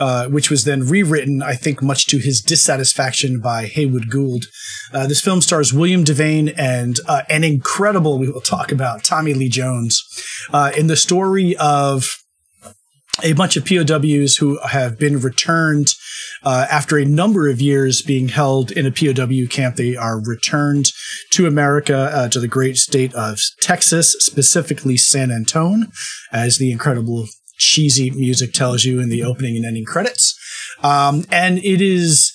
Uh, 0.00 0.26
which 0.28 0.48
was 0.48 0.64
then 0.64 0.88
rewritten, 0.88 1.42
I 1.42 1.54
think, 1.54 1.82
much 1.82 2.06
to 2.06 2.16
his 2.16 2.40
dissatisfaction 2.40 3.40
by 3.40 3.66
Heywood 3.66 4.08
Gould. 4.08 4.46
Uh, 4.90 5.06
this 5.06 5.20
film 5.20 5.42
stars 5.42 5.74
William 5.74 6.02
Devane 6.02 6.54
and 6.56 6.98
uh, 7.06 7.24
an 7.28 7.44
incredible, 7.44 8.18
we 8.18 8.30
will 8.30 8.40
talk 8.40 8.72
about, 8.72 9.04
Tommy 9.04 9.34
Lee 9.34 9.50
Jones, 9.50 10.02
uh, 10.50 10.72
in 10.74 10.86
the 10.86 10.96
story 10.96 11.54
of 11.58 12.08
a 13.22 13.34
bunch 13.34 13.56
of 13.56 13.64
POWs 13.64 14.36
who 14.36 14.58
have 14.66 14.98
been 14.98 15.20
returned 15.20 15.88
uh, 16.42 16.66
after 16.70 16.98
a 16.98 17.04
number 17.04 17.48
of 17.48 17.60
years 17.60 18.00
being 18.00 18.28
held 18.28 18.70
in 18.70 18.86
a 18.86 18.90
POW 18.90 19.46
camp. 19.50 19.76
They 19.76 19.96
are 19.96 20.20
returned 20.20 20.92
to 21.30 21.46
America, 21.46 22.10
uh, 22.12 22.28
to 22.28 22.40
the 22.40 22.48
great 22.48 22.76
state 22.76 23.14
of 23.14 23.38
Texas, 23.60 24.16
specifically 24.18 24.96
San 24.96 25.30
Antone, 25.30 25.92
as 26.32 26.56
the 26.58 26.72
incredible 26.72 27.26
cheesy 27.58 28.10
music 28.10 28.52
tells 28.52 28.84
you 28.84 28.98
in 28.98 29.08
the 29.08 29.22
opening 29.22 29.56
and 29.56 29.66
ending 29.66 29.84
credits. 29.84 30.38
Um, 30.82 31.24
and 31.30 31.58
it 31.58 31.80
is 31.80 32.32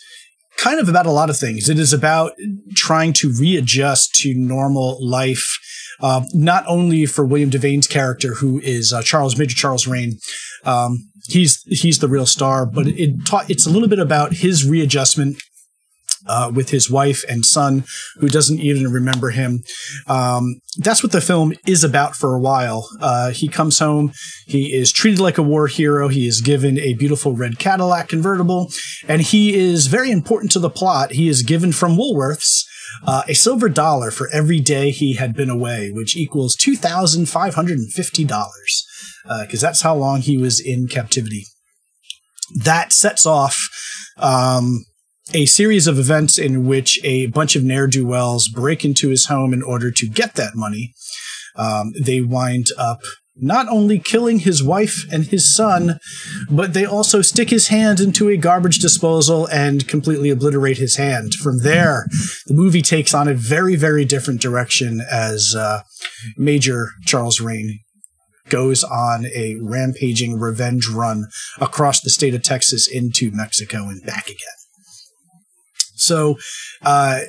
kind 0.58 0.80
of 0.80 0.90
about 0.90 1.06
a 1.06 1.12
lot 1.12 1.30
of 1.30 1.38
things. 1.38 1.70
It 1.70 1.80
is 1.80 1.94
about 1.94 2.34
trying 2.76 3.14
to 3.14 3.34
readjust 3.34 4.16
to 4.16 4.34
normal 4.34 4.98
life. 5.06 5.60
Uh, 6.00 6.24
not 6.34 6.64
only 6.68 7.06
for 7.06 7.26
William 7.26 7.50
Devane's 7.50 7.88
character, 7.88 8.36
who 8.36 8.60
is 8.60 8.94
uh, 8.94 9.02
Charles 9.02 9.38
Major 9.38 9.56
Charles 9.56 9.88
Rane. 9.88 10.20
um, 10.64 11.10
he's 11.28 11.62
he's 11.64 12.00
the 12.00 12.08
real 12.08 12.26
star. 12.26 12.66
But 12.66 12.88
it 12.88 13.26
ta- 13.26 13.46
it's 13.50 13.66
a 13.66 13.70
little 13.70 13.90
bit 13.90 14.00
about 14.00 14.34
his 14.34 14.68
readjustment 14.68 15.42
uh, 16.28 16.52
with 16.54 16.70
his 16.70 16.90
wife 16.90 17.24
and 17.30 17.46
son, 17.46 17.84
who 18.20 18.28
doesn't 18.28 18.60
even 18.60 18.92
remember 18.92 19.30
him. 19.30 19.64
Um, 20.08 20.60
that's 20.78 21.02
what 21.02 21.12
the 21.12 21.22
film 21.22 21.54
is 21.66 21.84
about 21.84 22.16
for 22.16 22.36
a 22.36 22.40
while. 22.40 22.88
Uh, 23.00 23.32
he 23.32 23.48
comes 23.48 23.80
home, 23.80 24.12
he 24.46 24.74
is 24.74 24.92
treated 24.92 25.20
like 25.20 25.38
a 25.38 25.44
war 25.44 25.68
hero, 25.68 26.08
he 26.08 26.28
is 26.28 26.42
given 26.42 26.78
a 26.80 26.94
beautiful 26.96 27.34
red 27.34 27.60
Cadillac 27.60 28.10
convertible, 28.10 28.72
and 29.08 29.22
he 29.22 29.56
is 29.56 29.88
very 29.88 30.12
important 30.12 30.52
to 30.52 30.60
the 30.60 30.70
plot. 30.70 31.12
He 31.12 31.28
is 31.28 31.44
given 31.44 31.72
from 31.72 31.98
Woolworths. 31.98 32.66
Uh, 33.06 33.24
a 33.28 33.34
silver 33.34 33.70
dollar 33.70 34.12
for 34.12 34.30
every 34.34 34.60
day 34.60 34.92
he 34.92 35.14
had 35.14 35.36
been 35.36 35.50
away, 35.50 35.92
which 35.92 36.16
equals 36.16 36.56
$2,550 36.58 38.84
because 39.42 39.64
uh, 39.64 39.68
that's 39.68 39.82
how 39.82 39.96
long 39.96 40.22
he 40.22 40.38
was 40.38 40.60
in 40.60 40.88
captivity. 40.88 41.46
That 42.56 42.94
sets 42.94 43.26
off 43.26 43.70
um, 44.18 44.86
a 45.34 45.46
series 45.46 45.88
of 45.88 46.00
events 46.00 46.38
in 46.38 46.66
which 46.66 47.00
a 47.04 47.28
bunch 47.28 47.56
of 47.56 47.64
ne'er 47.64 47.88
do 47.88 48.06
wells 48.06 48.48
break 48.48 48.86
into 48.86 49.10
his 49.10 49.26
home 49.26 49.54
in 49.54 49.62
order 49.62 49.92
to 49.92 50.08
get 50.08 50.36
that 50.36 50.56
money. 50.56 50.94
Um, 51.56 51.94
they 52.00 52.22
wind 52.22 52.68
up 52.78 53.02
not 53.40 53.68
only 53.70 54.00
killing 54.00 54.40
his 54.40 54.64
wife 54.64 55.06
and 55.12 55.26
his 55.26 55.54
son, 55.54 56.00
but 56.50 56.74
they 56.74 56.86
also 56.86 57.22
stick 57.22 57.50
his 57.50 57.68
hand 57.68 58.00
into 58.00 58.30
a 58.30 58.38
garbage 58.38 58.80
disposal 58.80 59.48
and 59.48 59.88
completely 59.88 60.30
obliterate 60.30 60.78
his 60.78 60.96
hand. 60.96 61.34
From 61.36 61.60
there, 61.60 62.06
the 62.48 62.54
movie 62.54 62.82
takes 62.82 63.14
on 63.14 63.28
a 63.28 63.34
very, 63.34 63.76
very 63.76 64.06
different 64.06 64.42
direction 64.42 65.02
as 65.12 65.56
uh, 65.58 65.82
Major 66.38 66.90
Charles 67.06 67.40
Rane 67.40 67.80
goes 68.50 68.84
on 68.84 69.26
a 69.26 69.58
rampaging 69.62 70.40
revenge 70.40 70.88
run 70.88 71.26
across 71.60 72.02
the 72.02 72.10
state 72.10 72.34
of 72.34 72.44
Texas 72.44 72.88
into 72.88 73.30
Mexico 73.32 73.90
and 73.90 74.04
back 74.06 74.28
again. 74.28 74.38
So, 75.96 76.38
uh, 76.84 77.22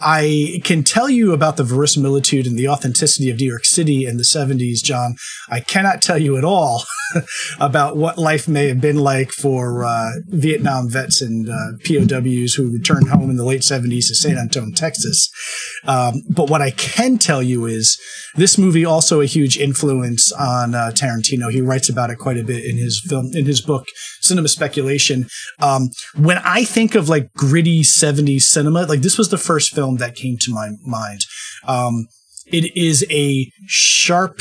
I 0.00 0.60
can 0.64 0.84
tell 0.84 1.08
you 1.08 1.32
about 1.32 1.56
the 1.56 1.64
verisimilitude 1.64 2.46
and 2.46 2.56
the 2.56 2.68
authenticity 2.68 3.30
of 3.30 3.38
New 3.38 3.48
York 3.48 3.64
City 3.64 4.06
in 4.06 4.16
the 4.16 4.22
70s, 4.22 4.82
Jon. 4.82 5.16
I 5.48 5.60
cannot 5.60 6.02
tell 6.02 6.18
you 6.18 6.36
at 6.36 6.44
all 6.44 6.84
about 7.60 7.96
what 7.96 8.16
life 8.16 8.46
may 8.46 8.68
have 8.68 8.80
been 8.80 8.98
like 8.98 9.32
for 9.32 9.84
uh, 9.84 10.10
Vietnam 10.26 10.88
vets 10.88 11.20
and 11.20 11.48
uh, 11.48 11.78
POWs 11.84 12.54
who 12.54 12.72
returned 12.72 13.08
home 13.08 13.28
in 13.28 13.36
the 13.36 13.44
late 13.44 13.62
70s 13.62 14.06
to 14.08 14.14
San 14.14 14.38
Antonio, 14.38 14.72
Texas. 14.74 15.30
Um, 15.84 16.22
but 16.28 16.48
what 16.48 16.62
I 16.62 16.70
can 16.70 17.18
tell 17.18 17.42
you 17.42 17.66
is 17.66 18.00
this 18.36 18.56
movie 18.56 18.84
also 18.84 19.20
a 19.20 19.26
huge 19.26 19.58
influence 19.58 20.30
on 20.32 20.74
uh, 20.74 20.92
Tarantino. 20.94 21.50
He 21.50 21.60
writes 21.60 21.88
about 21.88 22.10
it 22.10 22.18
quite 22.18 22.36
a 22.36 22.44
bit 22.44 22.64
in 22.64 22.76
his 22.76 23.00
film, 23.00 23.30
in 23.34 23.46
his 23.46 23.60
book, 23.60 23.86
Cinema 24.20 24.48
Speculation. 24.48 25.26
Um, 25.60 25.90
when 26.16 26.38
I 26.38 26.64
think 26.64 26.94
of 26.94 27.08
like 27.08 27.32
gritty 27.32 27.80
70s 27.80 28.42
cinema, 28.42 28.82
like 28.82 29.00
this 29.00 29.18
was 29.18 29.30
the 29.30 29.38
first 29.38 29.74
film 29.74 29.87
that 29.96 30.14
came 30.14 30.36
to 30.40 30.52
my 30.52 30.70
mind. 30.84 31.20
Um, 31.66 32.06
it 32.46 32.76
is 32.76 33.04
a 33.10 33.50
sharp 33.66 34.40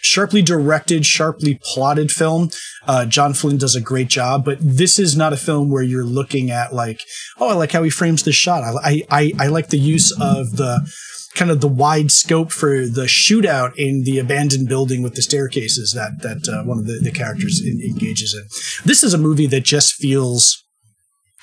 sharply 0.00 0.42
directed, 0.42 1.04
sharply 1.04 1.60
plotted 1.62 2.10
film. 2.10 2.50
Uh, 2.86 3.04
John 3.04 3.34
Flynn 3.34 3.58
does 3.58 3.74
a 3.74 3.80
great 3.80 4.08
job, 4.08 4.44
but 4.44 4.58
this 4.60 4.98
is 4.98 5.16
not 5.16 5.32
a 5.32 5.36
film 5.36 5.70
where 5.70 5.82
you're 5.82 6.04
looking 6.04 6.50
at 6.50 6.72
like, 6.72 7.00
oh, 7.38 7.48
I 7.48 7.54
like 7.54 7.72
how 7.72 7.82
he 7.82 7.90
frames 7.90 8.22
the 8.22 8.32
shot. 8.32 8.62
I, 8.62 9.02
I, 9.10 9.32
I 9.38 9.46
like 9.48 9.68
the 9.68 9.78
use 9.78 10.12
of 10.12 10.56
the 10.56 10.88
kind 11.34 11.50
of 11.50 11.60
the 11.60 11.68
wide 11.68 12.10
scope 12.10 12.50
for 12.50 12.86
the 12.86 13.04
shootout 13.04 13.72
in 13.76 14.02
the 14.04 14.18
abandoned 14.18 14.68
building 14.68 15.02
with 15.02 15.14
the 15.14 15.22
staircases 15.22 15.92
that 15.92 16.22
that 16.22 16.48
uh, 16.52 16.64
one 16.64 16.78
of 16.78 16.86
the, 16.86 16.98
the 17.00 17.12
characters 17.12 17.60
in, 17.64 17.80
engages 17.80 18.34
in. 18.34 18.44
This 18.84 19.04
is 19.04 19.14
a 19.14 19.18
movie 19.18 19.46
that 19.46 19.64
just 19.64 19.94
feels 19.94 20.64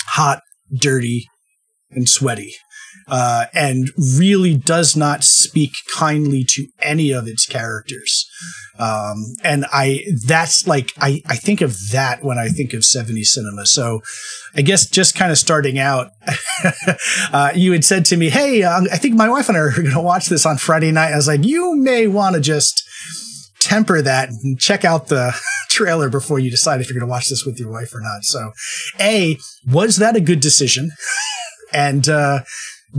hot, 0.08 0.42
dirty, 0.74 1.28
and 1.92 2.10
sweaty 2.10 2.56
uh, 3.08 3.46
and 3.54 3.90
really 4.18 4.56
does 4.56 4.96
not 4.96 5.24
speak 5.24 5.74
kindly 5.94 6.44
to 6.50 6.68
any 6.82 7.12
of 7.12 7.28
its 7.28 7.46
characters. 7.46 8.30
Um, 8.78 9.36
and 9.44 9.66
I, 9.72 10.04
that's 10.28 10.68
like, 10.68 10.92
I, 10.98 11.22
I 11.28 11.36
think 11.36 11.62
of 11.62 11.78
that 11.92 12.24
when 12.24 12.38
I 12.38 12.50
think 12.50 12.74
of 12.74 12.82
70s 12.82 13.28
cinema. 13.28 13.66
So 13.66 14.02
I 14.56 14.62
guess 14.62 14.90
just 14.90 15.16
kind 15.16 15.32
of 15.32 15.38
starting 15.38 15.80
out, 15.80 16.12
uh, 17.32 17.52
you 17.56 17.72
had 17.72 17.86
said 17.86 18.06
to 18.06 18.18
me, 18.18 18.30
Hey, 18.30 18.64
uh, 18.64 18.82
I 18.92 18.98
think 18.98 19.16
my 19.16 19.30
wife 19.30 19.48
and 19.50 19.58
I 19.58 19.62
are 19.62 19.72
going 19.76 19.92
to 19.92 20.02
watch 20.02 20.28
this 20.28 20.46
on 20.46 20.58
Friday 20.58 20.92
night. 20.92 21.14
I 21.14 21.16
was 21.16 21.28
like, 21.28 21.46
you 21.46 21.76
may 21.76 22.08
want 22.08 22.36
to 22.36 22.42
just 22.42 22.84
temper 23.60 24.02
that 24.02 24.30
and 24.30 24.60
check 24.60 24.86
out 24.86 25.08
the 25.08 25.34
trailer 25.70 26.10
before 26.10 26.40
you 26.40 26.52
decide 26.52 26.82
if 26.82 26.88
you're 26.88 27.00
going 27.00 27.08
to 27.08 27.12
watch 27.12 27.30
this 27.30 27.46
with 27.46 27.60
your 27.60 27.72
wife 27.72 27.94
or 27.94 28.02
not. 28.02 28.24
So, 28.24 28.52
A, 29.00 29.38
was 29.68 29.98
that 29.98 30.16
a 30.16 30.22
good 30.22 30.40
decision? 30.40 30.92
and, 31.74 32.08
uh, 32.10 32.42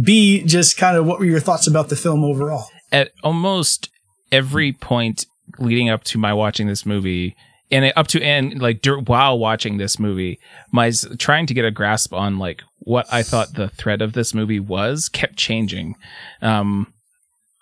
B, 0.00 0.42
just 0.42 0.76
kind 0.76 0.96
of 0.96 1.06
what 1.06 1.18
were 1.18 1.24
your 1.24 1.40
thoughts 1.40 1.66
about 1.66 1.88
the 1.88 1.96
film 1.96 2.24
overall? 2.24 2.68
At 2.92 3.12
almost 3.22 3.90
every 4.30 4.72
point 4.72 5.26
leading 5.58 5.88
up 5.88 6.04
to 6.04 6.18
my 6.18 6.32
watching 6.32 6.66
this 6.66 6.84
movie, 6.84 7.36
and 7.70 7.92
up 7.96 8.06
to 8.08 8.22
and 8.22 8.60
like 8.60 8.84
while 9.06 9.38
watching 9.38 9.78
this 9.78 9.98
movie, 9.98 10.38
my 10.72 10.92
trying 11.18 11.46
to 11.46 11.54
get 11.54 11.64
a 11.64 11.70
grasp 11.70 12.12
on 12.12 12.38
like 12.38 12.62
what 12.78 13.06
I 13.12 13.22
thought 13.22 13.54
the 13.54 13.68
thread 13.68 14.02
of 14.02 14.12
this 14.12 14.34
movie 14.34 14.60
was 14.60 15.08
kept 15.08 15.36
changing, 15.36 15.96
um, 16.42 16.92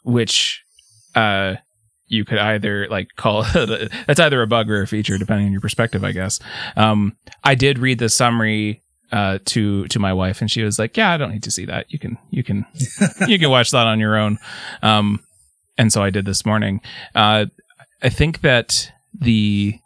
which 0.03 0.63
uh 1.15 1.57
you 2.07 2.25
could 2.25 2.39
either 2.39 2.87
like 2.89 3.09
call 3.17 3.45
it 3.55 3.93
that's 4.07 4.21
either 4.21 4.43
a 4.43 4.47
bug 4.47 4.71
or 4.71 4.83
a 4.83 4.87
feature 4.87 5.17
depending 5.17 5.47
on 5.47 5.53
your 5.53 5.61
perspective 5.61 6.05
i 6.05 6.13
guess 6.13 6.39
um 6.77 7.17
i 7.43 7.55
did 7.55 7.79
read 7.79 7.99
the 7.99 8.09
summary 8.09 8.83
uh, 9.15 9.39
to 9.45 9.87
to 9.87 10.01
my 10.01 10.13
wife, 10.13 10.41
and 10.41 10.51
she 10.51 10.65
was 10.65 10.77
like, 10.77 10.97
"Yeah, 10.97 11.13
I 11.13 11.17
don't 11.17 11.31
need 11.31 11.45
to 11.45 11.51
see 11.51 11.65
that. 11.67 11.87
You 11.89 12.01
can 12.01 12.19
you 12.31 12.43
can 12.43 12.67
you 13.29 13.39
can 13.39 13.49
watch 13.49 13.71
that 13.71 13.87
on 13.87 14.01
your 14.01 14.17
own." 14.17 14.39
Um, 14.83 15.23
and 15.79 15.93
so 15.93 16.03
I 16.03 16.11
did 16.11 16.25
this 16.25 16.45
morning. 16.45 16.81
Uh, 17.15 17.47
I 18.03 18.09
think 18.09 18.41
that 18.41 18.91
the 19.15 19.79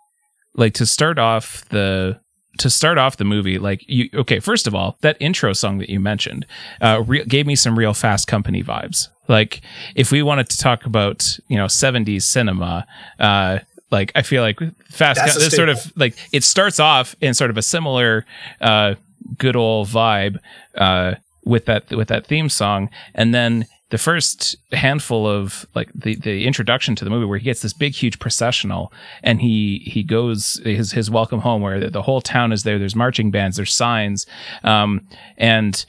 like 0.54 0.72
to 0.74 0.86
start 0.86 1.18
off 1.18 1.68
the 1.68 2.18
to 2.60 2.70
start 2.70 2.96
off 2.96 3.18
the 3.18 3.24
movie, 3.24 3.58
like 3.58 3.84
you 3.86 4.08
okay, 4.14 4.40
first 4.40 4.66
of 4.66 4.74
all, 4.74 4.96
that 5.02 5.18
intro 5.20 5.52
song 5.52 5.76
that 5.76 5.90
you 5.90 6.00
mentioned 6.00 6.46
uh, 6.80 7.02
re- 7.06 7.24
gave 7.24 7.46
me 7.46 7.54
some 7.54 7.78
real 7.78 7.92
Fast 7.92 8.28
Company 8.28 8.64
vibes. 8.64 9.08
Like 9.28 9.60
if 9.94 10.10
we 10.10 10.22
wanted 10.22 10.48
to 10.48 10.56
talk 10.56 10.86
about 10.86 11.38
you 11.48 11.58
know 11.58 11.66
70s 11.66 12.22
cinema, 12.22 12.86
uh, 13.18 13.58
like 13.90 14.10
I 14.14 14.22
feel 14.22 14.40
like 14.42 14.58
Fast 14.86 15.20
Co- 15.20 15.48
sort 15.50 15.68
of 15.68 15.92
like 15.96 16.16
it 16.32 16.44
starts 16.44 16.80
off 16.80 17.14
in 17.20 17.34
sort 17.34 17.50
of 17.50 17.58
a 17.58 17.62
similar 17.62 18.24
uh, 18.62 18.94
good 19.38 19.56
old 19.56 19.88
vibe 19.88 20.38
uh, 20.76 21.14
with 21.44 21.64
that 21.66 21.90
with 21.90 22.08
that 22.08 22.26
theme 22.26 22.48
song, 22.48 22.90
and 23.14 23.34
then 23.34 23.66
the 23.90 23.98
first 23.98 24.56
handful 24.72 25.26
of 25.26 25.66
like 25.74 25.90
the, 25.94 26.14
the 26.16 26.46
introduction 26.46 26.94
to 26.94 27.04
the 27.04 27.10
movie 27.10 27.24
where 27.24 27.38
he 27.38 27.44
gets 27.44 27.62
this 27.62 27.72
big 27.72 27.94
huge 27.94 28.18
processional 28.18 28.92
and 29.22 29.40
he 29.40 29.78
he 29.86 30.02
goes 30.02 30.60
his 30.64 30.92
his 30.92 31.10
welcome 31.10 31.40
home 31.40 31.62
where 31.62 31.88
the, 31.88 32.02
whole 32.02 32.20
town 32.20 32.52
is 32.52 32.62
there 32.62 32.78
there's 32.78 32.94
marching 32.94 33.30
bands 33.30 33.56
there's 33.56 33.72
signs 33.72 34.26
um, 34.62 35.06
and 35.36 35.86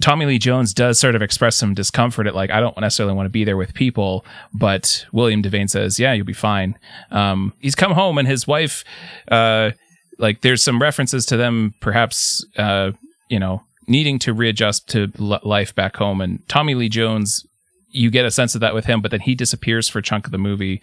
Tommy 0.00 0.26
Lee 0.26 0.38
Jones 0.38 0.74
does 0.74 0.98
sort 0.98 1.14
of 1.14 1.22
express 1.22 1.54
some 1.54 1.74
discomfort 1.74 2.26
at 2.26 2.34
like 2.34 2.50
I 2.50 2.60
don't 2.60 2.78
necessarily 2.80 3.14
want 3.14 3.26
to 3.26 3.30
be 3.30 3.44
there 3.44 3.56
with 3.56 3.74
people, 3.74 4.24
but 4.52 5.06
William 5.12 5.42
Devane 5.42 5.68
says, 5.68 6.00
"Yeah, 6.00 6.14
you'll 6.14 6.26
be 6.26 6.32
fine." 6.32 6.76
Um, 7.10 7.52
he's 7.60 7.74
come 7.74 7.92
home 7.92 8.18
and 8.18 8.26
his 8.26 8.46
wife 8.46 8.82
uh, 9.30 9.72
like 10.18 10.40
there's 10.42 10.62
some 10.62 10.80
references 10.82 11.24
to 11.26 11.36
them 11.36 11.74
perhaps 11.80 12.44
uh 12.56 12.90
you 13.28 13.38
know 13.38 13.62
needing 13.86 14.18
to 14.18 14.34
readjust 14.34 14.88
to 14.90 15.10
l- 15.18 15.40
life 15.42 15.74
back 15.74 15.96
home. 15.96 16.20
And 16.20 16.46
tommy 16.48 16.74
lee 16.74 16.88
jones 16.88 17.46
you 17.90 18.10
get 18.10 18.26
a 18.26 18.30
sense 18.30 18.54
of 18.54 18.60
that 18.60 18.74
with 18.74 18.84
him 18.84 19.00
but 19.00 19.10
then 19.10 19.20
he 19.20 19.34
disappears 19.34 19.88
for 19.88 20.00
a 20.00 20.02
chunk 20.02 20.26
of 20.26 20.32
the 20.32 20.38
movie. 20.38 20.80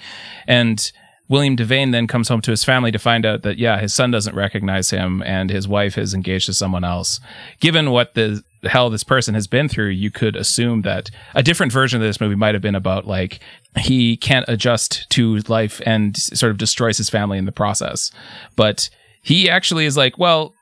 And 0.48 0.92
william 1.28 1.58
devane 1.58 1.92
then 1.92 2.08
comes 2.08 2.30
home 2.30 2.42
to 2.42 2.52
his 2.52 2.64
family 2.64 2.92
to 2.92 3.00
find 3.00 3.26
out 3.26 3.42
that 3.42 3.58
yeah 3.58 3.80
his 3.80 3.94
son 3.94 4.12
doesn't 4.12 4.36
recognize 4.36 4.92
him 4.92 5.24
and 5.24 5.50
his 5.50 5.68
wife 5.68 5.98
is 5.98 6.14
engaged 6.14 6.48
to 6.48 6.54
someone 6.54 6.84
else. 6.84 7.20
Given 7.60 7.92
what 7.92 8.14
the 8.16 8.44
hell 8.64 8.90
this 8.90 9.04
person 9.04 9.36
has 9.36 9.46
been 9.46 9.70
through 9.70 9.90
you 9.90 10.10
could 10.10 10.36
assume 10.36 10.82
that 10.82 11.12
a 11.36 11.44
different 11.44 11.72
version 11.72 12.02
of 12.02 12.08
this 12.08 12.20
movie 12.20 12.36
might 12.36 12.56
have 12.56 12.62
been 12.64 12.76
about 12.76 13.06
like 13.06 13.40
he 13.78 14.18
can't 14.18 14.46
adjust 14.48 15.08
to 15.12 15.38
life 15.48 15.82
and 15.86 16.18
sort 16.18 16.52
of 16.52 16.58
destroys 16.58 16.98
his 16.98 17.10
family 17.10 17.38
in 17.38 17.46
the 17.46 17.52
process. 17.52 18.12
But 18.56 18.90
he 19.26 19.50
actually 19.50 19.86
is 19.86 19.98
like, 19.98 20.20
well, 20.20 20.54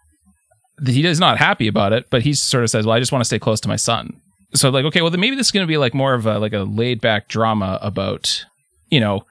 he 0.86 1.06
is 1.06 1.20
not 1.20 1.38
happy 1.38 1.68
about 1.68 1.92
it, 1.92 2.10
but 2.10 2.22
he 2.22 2.34
sort 2.34 2.64
of 2.64 2.70
says, 2.70 2.86
well, 2.86 2.96
I 2.96 3.00
just 3.00 3.12
want 3.12 3.20
to 3.20 3.26
stay 3.26 3.38
close 3.38 3.60
to 3.62 3.68
my 3.68 3.76
son. 3.76 4.22
So 4.54 4.70
like, 4.70 4.86
okay, 4.86 5.02
well 5.02 5.12
then 5.12 5.20
maybe 5.20 5.36
this 5.36 5.48
is 5.48 5.52
going 5.52 5.68
to 5.68 5.72
be 5.72 5.78
like 5.78 5.94
more 5.94 6.14
of 6.14 6.26
a 6.26 6.40
like 6.40 6.54
a 6.54 6.60
laid 6.60 7.02
back 7.02 7.28
drama 7.28 7.78
about, 7.82 8.46
you 8.90 9.02
know, 9.02 9.26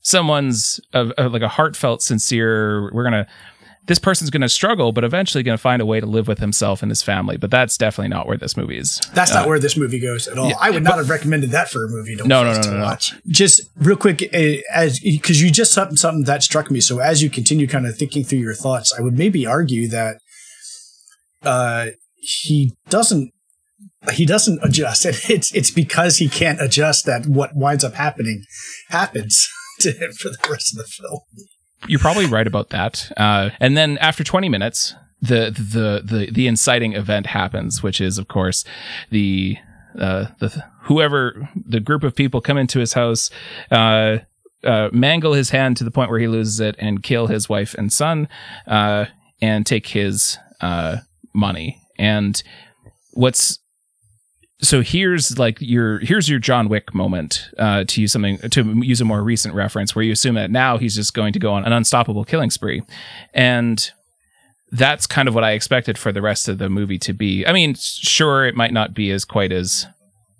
someone's 0.00 0.80
uh, 0.94 1.12
like 1.16 1.42
a 1.42 1.48
heartfelt, 1.48 2.02
sincere. 2.02 2.92
We're 2.92 3.04
gonna 3.04 3.28
this 3.86 3.98
person's 3.98 4.30
going 4.30 4.42
to 4.42 4.48
struggle, 4.48 4.92
but 4.92 5.02
eventually 5.02 5.42
going 5.42 5.56
to 5.56 5.60
find 5.60 5.82
a 5.82 5.86
way 5.86 5.98
to 5.98 6.06
live 6.06 6.28
with 6.28 6.38
himself 6.38 6.82
and 6.82 6.90
his 6.90 7.02
family. 7.02 7.36
But 7.36 7.50
that's 7.50 7.76
definitely 7.76 8.08
not 8.08 8.28
where 8.28 8.36
this 8.36 8.56
movie 8.56 8.78
is. 8.78 9.00
That's 9.12 9.32
uh, 9.32 9.40
not 9.40 9.48
where 9.48 9.58
this 9.58 9.76
movie 9.76 9.98
goes 9.98 10.28
at 10.28 10.38
all. 10.38 10.48
Yeah, 10.48 10.54
I 10.60 10.70
would 10.70 10.84
not 10.84 10.92
but, 10.92 10.98
have 10.98 11.10
recommended 11.10 11.50
that 11.50 11.68
for 11.68 11.84
a 11.84 11.88
movie. 11.88 12.14
No, 12.16 12.24
no, 12.24 12.44
no, 12.44 12.60
no, 12.60 12.76
no, 12.78 12.82
watch. 12.82 13.14
Just 13.26 13.62
real 13.76 13.96
quick, 13.96 14.22
uh, 14.32 14.62
as 14.72 15.00
because 15.00 15.42
you 15.42 15.50
just 15.50 15.72
something 15.72 15.96
something 15.96 16.24
that 16.24 16.42
struck 16.42 16.70
me. 16.70 16.80
So 16.80 17.00
as 17.00 17.22
you 17.22 17.30
continue 17.30 17.66
kind 17.66 17.86
of 17.86 17.96
thinking 17.96 18.22
through 18.22 18.38
your 18.38 18.54
thoughts, 18.54 18.94
I 18.96 19.02
would 19.02 19.18
maybe 19.18 19.46
argue 19.46 19.88
that 19.88 20.18
uh, 21.42 21.86
he 22.14 22.76
doesn't 22.88 23.32
he 24.12 24.24
doesn't 24.24 24.60
adjust. 24.62 25.04
It's 25.28 25.52
it's 25.52 25.70
because 25.72 26.18
he 26.18 26.28
can't 26.28 26.60
adjust 26.60 27.04
that 27.06 27.26
what 27.26 27.56
winds 27.56 27.82
up 27.82 27.94
happening 27.94 28.44
happens 28.90 29.48
to 29.80 29.90
him 29.90 30.12
for 30.12 30.28
the 30.28 30.38
rest 30.48 30.72
of 30.72 30.78
the 30.78 30.84
film 30.84 31.20
you're 31.88 32.00
probably 32.00 32.26
right 32.26 32.46
about 32.46 32.70
that. 32.70 33.10
Uh, 33.16 33.50
and 33.60 33.76
then 33.76 33.98
after 33.98 34.24
20 34.24 34.48
minutes, 34.48 34.94
the, 35.20 35.50
the 35.50 36.02
the 36.04 36.32
the 36.32 36.48
inciting 36.48 36.94
event 36.94 37.26
happens, 37.26 37.80
which 37.80 38.00
is 38.00 38.18
of 38.18 38.26
course 38.26 38.64
the 39.10 39.56
uh, 39.98 40.26
the 40.40 40.64
whoever 40.82 41.48
the 41.54 41.78
group 41.78 42.02
of 42.02 42.16
people 42.16 42.40
come 42.40 42.58
into 42.58 42.80
his 42.80 42.94
house, 42.94 43.30
uh, 43.70 44.18
uh, 44.64 44.88
mangle 44.92 45.32
his 45.34 45.50
hand 45.50 45.76
to 45.76 45.84
the 45.84 45.92
point 45.92 46.10
where 46.10 46.18
he 46.18 46.26
loses 46.26 46.58
it, 46.58 46.74
and 46.80 47.04
kill 47.04 47.28
his 47.28 47.48
wife 47.48 47.72
and 47.74 47.92
son, 47.92 48.28
uh, 48.66 49.06
and 49.40 49.64
take 49.64 49.86
his 49.86 50.38
uh, 50.60 50.98
money. 51.32 51.80
And 51.98 52.42
what's 53.12 53.60
so 54.62 54.80
here's 54.80 55.38
like 55.38 55.60
your 55.60 55.98
here's 55.98 56.28
your 56.28 56.38
John 56.38 56.68
Wick 56.68 56.94
moment 56.94 57.50
uh, 57.58 57.84
to 57.84 58.00
use 58.00 58.12
something 58.12 58.38
to 58.38 58.62
use 58.82 59.00
a 59.00 59.04
more 59.04 59.22
recent 59.22 59.54
reference 59.54 59.94
where 59.94 60.04
you 60.04 60.12
assume 60.12 60.36
that 60.36 60.50
now 60.50 60.78
he's 60.78 60.94
just 60.94 61.14
going 61.14 61.32
to 61.32 61.38
go 61.40 61.52
on 61.52 61.64
an 61.64 61.72
unstoppable 61.72 62.24
killing 62.24 62.50
spree, 62.50 62.82
and 63.34 63.90
that's 64.70 65.06
kind 65.06 65.28
of 65.28 65.34
what 65.34 65.44
I 65.44 65.52
expected 65.52 65.98
for 65.98 66.12
the 66.12 66.22
rest 66.22 66.48
of 66.48 66.58
the 66.58 66.70
movie 66.70 66.98
to 67.00 67.12
be. 67.12 67.44
I 67.46 67.52
mean, 67.52 67.74
sure, 67.74 68.46
it 68.46 68.54
might 68.54 68.72
not 68.72 68.94
be 68.94 69.10
as 69.10 69.24
quite 69.24 69.52
as 69.52 69.86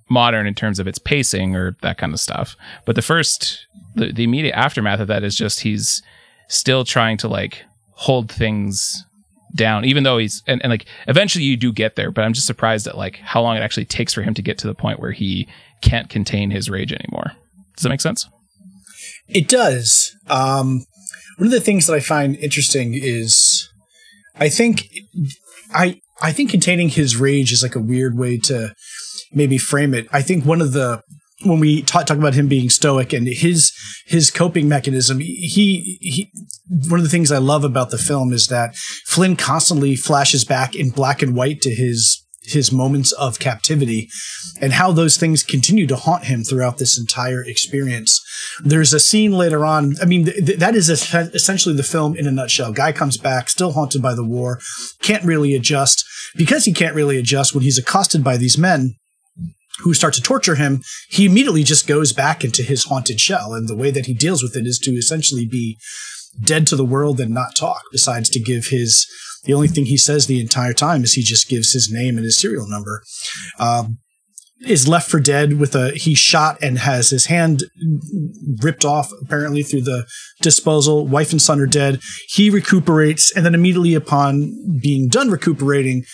modern 0.09 0.47
in 0.47 0.55
terms 0.55 0.79
of 0.79 0.87
its 0.87 0.99
pacing 0.99 1.57
or 1.57 1.77
that 1.83 1.99
kind 1.99 2.13
of 2.13 2.21
stuff, 2.21 2.57
but 2.87 2.95
the 2.95 3.03
first 3.03 3.67
the, 3.97 4.13
the 4.13 4.25
immediate 4.25 4.57
aftermath 4.57 5.01
of 5.01 5.09
that 5.09 5.25
is 5.25 5.37
just 5.37 5.61
he's 5.61 6.01
still 6.49 6.85
trying 6.85 7.17
to 7.17 7.29
like 7.29 7.65
hold 7.91 8.31
things 8.31 9.05
down, 9.55 9.85
even 9.85 10.03
though 10.03 10.19
he's 10.19 10.43
and, 10.47 10.63
and 10.63 10.71
like 10.71 10.87
eventually 11.09 11.45
you 11.45 11.57
do 11.57 11.73
get 11.73 11.97
there, 11.97 12.11
but 12.11 12.25
I'm 12.25 12.33
just 12.33 12.47
surprised 12.47 12.87
at 12.87 12.97
like 12.97 13.17
how 13.17 13.43
long 13.43 13.57
it 13.57 13.61
actually 13.61 13.85
takes 13.85 14.13
for 14.13 14.23
him 14.23 14.35
to 14.35 14.43
get 14.43 14.59
to 14.59 14.67
the 14.67 14.75
point 14.75 15.01
where 15.01 15.13
he 15.13 15.49
can't 15.83 16.09
contain 16.09 16.51
his 16.51 16.71
rage 16.71 16.93
anymore. 16.93 17.33
Does 17.77 17.83
that 17.83 17.91
make 17.91 18.01
sense? 18.01 18.29
It 19.29 19.49
does. 19.49 20.15
Um, 20.29 20.85
one 21.39 21.47
of 21.47 21.51
the 21.51 21.61
things 21.61 21.87
that 21.87 21.95
I 21.95 22.01
find 22.01 22.37
interesting 22.37 22.93
is 22.95 23.69
I 24.37 24.49
think 24.49 24.89
I 25.73 26.01
I 26.21 26.33
think 26.33 26.51
containing 26.51 26.91
his 26.91 27.17
rage 27.17 27.53
is 27.53 27.63
like 27.63 27.75
a 27.75 27.81
weird 27.81 28.17
way 28.17 28.39
to 28.39 28.75
maybe 29.33 29.59
frame 29.59 29.95
it. 29.95 30.07
I 30.13 30.23
think 30.23 30.45
one 30.45 30.61
of 30.61 30.73
the 30.73 31.03
when 31.45 31.61
we 31.61 31.83
talk, 31.83 32.07
talk 32.07 32.19
about 32.19 32.35
him 32.35 32.49
being 32.49 32.71
stoic 32.71 33.13
and 33.13 33.27
his 33.27 33.73
his 34.07 34.31
coping 34.31 34.69
mechanism, 34.69 35.21
he 35.21 35.99
he 36.01 36.33
one 36.89 36.99
of 36.99 37.05
the 37.05 37.11
things 37.11 37.33
I 37.33 37.39
love 37.39 37.65
about 37.65 37.91
the 37.91 37.99
film 37.99 38.33
is 38.33 38.47
that 38.49 38.77
Flynn 39.07 39.37
constantly 39.37 39.97
flashes 39.97 40.45
back 40.45 40.75
in 40.75 40.91
black 40.91 41.23
and 41.23 41.35
white 41.35 41.61
to 41.63 41.71
his 41.75 42.23
his 42.45 42.73
moments 42.73 43.13
of 43.13 43.39
captivity 43.39 44.11
and 44.61 44.73
how 44.73 44.93
those 44.93 45.17
things 45.17 45.43
continue 45.43 45.87
to 45.87 45.97
haunt 45.97 46.25
him 46.25 46.43
throughout 46.43 46.79
this 46.79 46.99
entire 46.99 47.43
experience. 47.45 48.21
there's 48.65 48.93
a 48.93 49.01
scene 49.01 49.33
later 49.33 49.65
on. 49.65 49.95
I 50.03 50.05
mean, 50.05 50.25
th- 50.25 50.59
that 50.59 50.75
is 50.75 50.91
essentially 50.91 51.77
the 51.77 51.83
film 51.83 52.17
in 52.17 52.27
a 52.27 52.33
nutshell. 52.33 52.73
Guy 52.73 52.93
comes 52.93 53.17
back, 53.17 53.49
still 53.49 53.73
haunted 53.73 54.03
by 54.03 54.15
the 54.15 54.25
war, 54.25 54.61
can't 55.01 55.25
really 55.25 55.55
adjust. 55.55 56.05
Because 56.35 56.65
he 56.65 56.73
can't 56.73 56.95
really 56.95 57.19
adjust 57.19 57.55
when 57.55 57.63
he's 57.63 57.79
accosted 57.79 58.25
by 58.25 58.37
these 58.37 58.57
men, 58.57 58.95
who 59.81 59.95
start 59.95 60.15
to 60.15 60.21
torture 60.21 60.55
him, 60.55 60.83
he 61.09 61.27
immediately 61.27 61.63
just 61.63 61.87
goes 61.87 62.13
back 62.13 62.45
into 62.45 62.63
his 62.63 62.85
haunted 62.85 63.21
shell. 63.21 63.55
And 63.55 63.69
the 63.69 63.77
way 63.77 63.91
that 63.91 64.07
he 64.07 64.15
deals 64.15 64.43
with 64.43 64.57
it 64.57 64.67
is 64.67 64.79
to 64.81 64.93
essentially 64.93 65.47
be 65.47 65.79
dead 66.45 66.67
to 66.69 66.77
the 66.77 66.85
world 66.85 67.21
and 67.21 67.33
not 67.33 67.57
talk, 67.57 67.83
besides 67.91 68.29
to 68.31 68.41
give 68.41 68.67
his, 68.67 69.07
the 69.45 69.55
only 69.55 69.69
thing 69.69 69.87
he 69.87 69.97
says 69.97 70.27
the 70.27 70.41
entire 70.41 70.73
time 70.73 71.05
is 71.05 71.15
he 71.15 71.23
just 71.23 71.49
gives 71.49 71.73
his 71.73 71.91
name 71.91 72.17
and 72.17 72.25
his 72.25 72.39
serial 72.39 72.69
number. 72.69 73.03
Um, 73.59 73.99
is 74.67 74.87
left 74.87 75.11
for 75.11 75.21
dead 75.21 75.59
with 75.59 75.75
a 75.75 75.91
he 75.93 76.15
shot 76.15 76.57
and 76.63 76.79
has 76.79 77.11
his 77.11 77.27
hand 77.27 77.65
ripped 78.63 78.85
off 78.85 79.11
apparently 79.21 79.63
through 79.63 79.81
the 79.81 80.07
disposal 80.41 81.07
wife 81.07 81.33
and 81.33 81.43
son 81.43 81.61
are 81.61 81.67
dead 81.67 82.01
he 82.29 82.49
recuperates 82.49 83.33
and 83.35 83.45
then 83.45 83.55
immediately 83.55 83.95
upon 83.95 84.55
being 84.81 85.09
done 85.09 85.31
recuperating 85.31 86.05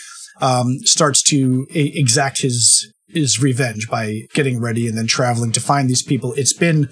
um, 0.41 0.79
starts 0.85 1.23
to 1.23 1.67
exact 1.71 2.41
his 2.41 2.91
his 3.09 3.43
revenge 3.43 3.89
by 3.89 4.23
getting 4.35 4.61
ready 4.61 4.87
and 4.87 4.97
then 4.97 5.07
traveling 5.07 5.53
to 5.53 5.61
find 5.61 5.89
these 5.89 6.03
people 6.03 6.35
it's 6.35 6.53
been 6.53 6.89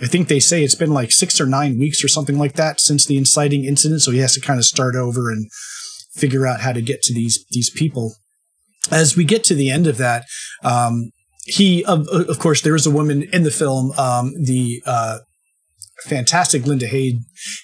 I 0.00 0.06
think 0.06 0.28
they 0.28 0.40
say 0.40 0.62
it's 0.62 0.74
been 0.74 0.92
like 0.92 1.10
six 1.10 1.40
or 1.40 1.46
nine 1.46 1.78
weeks 1.78 2.04
or 2.04 2.08
something 2.08 2.38
like 2.38 2.54
that 2.54 2.80
since 2.80 3.06
the 3.06 3.16
inciting 3.16 3.64
incident. 3.64 4.02
So 4.02 4.10
he 4.10 4.18
has 4.18 4.34
to 4.34 4.40
kind 4.40 4.58
of 4.58 4.66
start 4.66 4.94
over 4.94 5.30
and 5.30 5.50
figure 6.12 6.46
out 6.46 6.60
how 6.60 6.72
to 6.72 6.82
get 6.82 7.02
to 7.02 7.14
these 7.14 7.44
these 7.50 7.70
people. 7.70 8.14
As 8.90 9.16
we 9.16 9.24
get 9.24 9.42
to 9.44 9.54
the 9.54 9.70
end 9.70 9.86
of 9.86 9.96
that, 9.96 10.26
um, 10.62 11.10
he 11.44 11.84
of, 11.84 12.06
of 12.08 12.38
course 12.38 12.60
there 12.60 12.74
is 12.74 12.86
a 12.86 12.90
woman 12.90 13.22
in 13.32 13.42
the 13.42 13.50
film, 13.50 13.92
um, 13.92 14.32
the 14.38 14.82
uh, 14.84 15.18
fantastic 16.04 16.66
Linda 16.66 16.86
Hayes, 16.86 17.14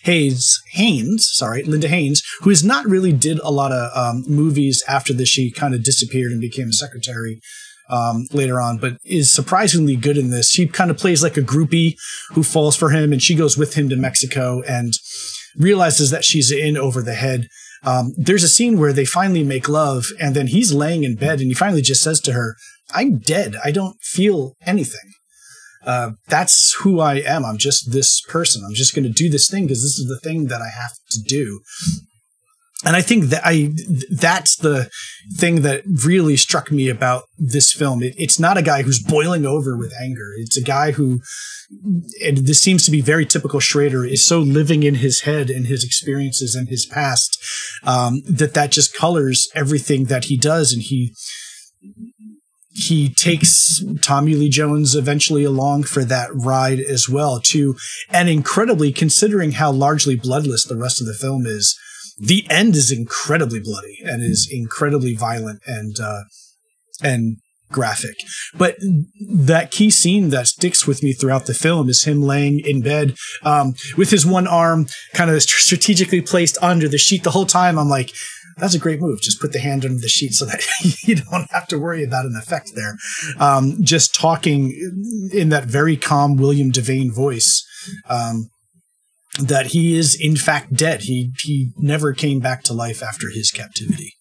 Hayes 0.05 0.59
Haynes, 0.73 1.29
sorry, 1.33 1.63
Linda 1.65 1.89
Haynes, 1.89 2.23
who 2.41 2.51
has 2.51 2.65
not 2.65 2.87
really 2.87 3.13
did 3.13 3.39
a 3.41 3.51
lot 3.51 3.73
of 3.73 3.91
um, 3.95 4.25
movies 4.27 4.83
after 4.89 5.13
this. 5.13 5.29
She 5.29 5.51
kind 5.51 5.75
of 5.75 5.85
disappeared 5.85 6.33
and 6.33 6.41
became 6.41 6.69
a 6.69 6.73
secretary 6.73 7.41
um, 7.89 8.26
later 8.33 8.61
on, 8.61 8.78
but 8.78 8.97
is 9.05 9.33
surprisingly 9.33 9.97
good 9.97 10.16
in 10.16 10.30
this. 10.30 10.51
She 10.51 10.66
kind 10.66 10.91
of 10.91 10.99
plays 10.99 11.22
like 11.22 11.37
a 11.37 11.43
groupie 11.43 11.97
who 12.30 12.43
falls 12.43 12.76
for 12.76 12.91
him, 12.91 13.12
and 13.12 13.22
she 13.22 13.35
goes 13.35 13.57
with 13.57 13.74
him 13.74 13.89
to 13.89 13.97
Mexico 13.97 14.62
and 14.68 14.93
realizes 15.57 16.11
that 16.11 16.24
she's 16.24 16.51
in 16.51 16.76
over 16.76 17.03
the 17.03 17.14
head. 17.14 17.49
Um, 17.85 18.12
there's 18.16 18.45
a 18.45 18.49
scene 18.49 18.78
where 18.78 18.93
they 18.93 19.05
finally 19.05 19.43
make 19.43 19.68
love, 19.68 20.07
and 20.20 20.35
then 20.35 20.49
he's 20.49 20.72
laying 20.72 21.05
in 21.05 21.16
bed, 21.16 21.41
and 21.41 21.49
he 21.49 21.55
finally 21.55 21.83
just 21.83 22.03
says 22.03 22.20
to 22.20 22.33
her, 22.33 22.57
"I'm 22.93 23.18
dead. 23.18 23.57
I 23.64 23.72
don't 23.72 24.01
feel 24.01 24.55
anything." 24.64 25.12
Uh, 25.85 26.12
that's 26.28 26.74
who 26.83 27.01
I 27.01 27.16
am. 27.16 27.45
I'm 27.45 27.59
just 27.59 27.91
this 27.91 28.20
person. 28.20 28.62
I'm 28.64 28.74
just 28.74 28.95
going 28.95 29.05
to 29.05 29.11
do 29.11 29.28
this 29.28 29.51
thing 29.51 29.64
because 29.64 29.83
this 29.83 29.99
is 29.99 30.07
the 30.07 30.20
thing 30.20 30.47
that 30.47 30.62
I 30.62 30.68
have 30.68 30.93
to 31.11 31.20
do 31.20 31.61
and 32.85 32.97
I 32.97 33.03
think 33.03 33.26
that 33.26 33.43
I 33.45 33.72
that's 34.11 34.57
the 34.57 34.91
thing 35.37 35.62
that 35.62 35.83
really 36.05 36.37
struck 36.37 36.72
me 36.72 36.89
about 36.89 37.24
this 37.39 37.72
film. 37.72 38.03
It, 38.03 38.14
it's 38.16 38.41
not 38.41 38.59
a 38.59 38.62
guy 38.62 38.83
who's 38.83 39.03
boiling 39.03 39.47
over 39.47 39.76
with 39.76 39.93
anger. 40.03 40.33
It's 40.37 40.57
a 40.57 40.62
guy 40.62 40.93
who, 40.93 41.20
and 42.24 42.39
this 42.39 42.61
seems 42.61 42.85
to 42.85 42.91
be 42.91 43.01
very 43.01 43.24
typical 43.24 43.61
Schrader, 43.61 44.05
is 44.05 44.24
so 44.24 44.41
living 44.41 44.83
in 44.83 44.97
his 44.97 45.22
head 45.22 45.49
and 45.49 45.66
his 45.66 45.85
experiences 45.85 46.55
and 46.55 46.68
his 46.68 46.85
past 46.85 47.39
um, 47.85 48.20
that 48.28 48.55
that 48.55 48.72
just 48.72 48.97
colors 48.97 49.49
everything 49.55 50.07
that 50.07 50.24
he 50.24 50.37
does, 50.37 50.72
and 50.72 50.83
he 50.83 51.14
he 52.74 53.11
takes 53.11 53.85
Tommy 54.01 54.35
Lee 54.35 54.49
Jones 54.49 54.97
eventually 54.97 55.45
along 55.45 55.85
for 55.85 56.05
that 56.05 56.30
ride 56.33 56.80
as 56.80 57.09
well 57.09 57.39
too, 57.39 57.76
and 58.11 58.28
incredibly 58.28 58.93
considering 58.93 59.53
how 59.53 59.70
largely 59.70 60.16
bloodless 60.16 60.64
the 60.64 60.76
rest 60.76 61.01
of 61.01 61.07
the 61.07 61.14
film 61.14 61.47
is 61.47 61.78
the 62.19 62.47
end 62.51 62.77
is 62.77 62.91
incredibly 62.91 63.61
bloody 63.61 63.99
and 64.05 64.23
is 64.23 64.49
incredibly 64.51 65.15
violent 65.15 65.61
and 65.67 65.99
uh, 66.01 66.23
and 67.03 67.39
graphic. 67.73 68.17
But 68.55 68.77
that 69.29 69.71
key 69.71 69.91
scene 69.91 70.29
that 70.29 70.47
sticks 70.47 70.87
with 70.87 71.03
me 71.03 71.13
throughout 71.13 71.47
the 71.47 71.55
film 71.55 71.89
is 71.89 72.05
him 72.05 72.23
laying 72.23 72.61
in 72.61 72.83
bed 72.83 73.17
um, 73.43 73.75
with 73.97 74.11
his 74.11 74.27
one 74.27 74.47
arm 74.47 74.87
kind 75.15 75.31
of 75.31 75.43
strategically 75.43 76.21
placed 76.21 76.59
under 76.63 76.89
the 76.89 76.99
sheet 76.99 77.25
the 77.25 77.31
whole 77.31 77.47
time. 77.47 77.79
I'm 77.79 77.89
like, 77.89 78.13
that's 78.59 78.75
a 78.75 78.79
great 78.79 79.01
move. 79.01 79.21
Just 79.23 79.41
put 79.41 79.53
the 79.53 79.59
hand 79.59 79.85
under 79.85 79.99
the 79.99 80.09
sheet 80.09 80.33
so 80.33 80.45
that 80.45 80.63
you 81.03 81.17
don't 81.17 81.51
have 81.51 81.67
to 81.69 81.79
worry 81.79 82.05
about 82.05 82.27
an 82.27 82.37
effect 82.37 82.73
there. 82.75 82.97
Um, 83.39 83.83
just 83.83 84.15
talking 84.15 85.31
in 85.33 85.49
that 85.49 85.65
very 85.65 85.97
calm 85.97 86.37
William 86.37 86.71
Devane 86.71 87.13
voice. 87.13 87.67
Um, 88.09 88.51
that 89.41 89.66
he 89.68 89.97
is 89.97 90.18
in 90.20 90.37
fact 90.37 90.74
dead. 90.74 91.03
He 91.03 91.33
he 91.39 91.72
never 91.76 92.12
came 92.12 92.41
back 92.41 92.62
to 92.64 92.72
life 92.72 93.03
after 93.03 93.30
his 93.30 93.51
captivity. 93.51 94.14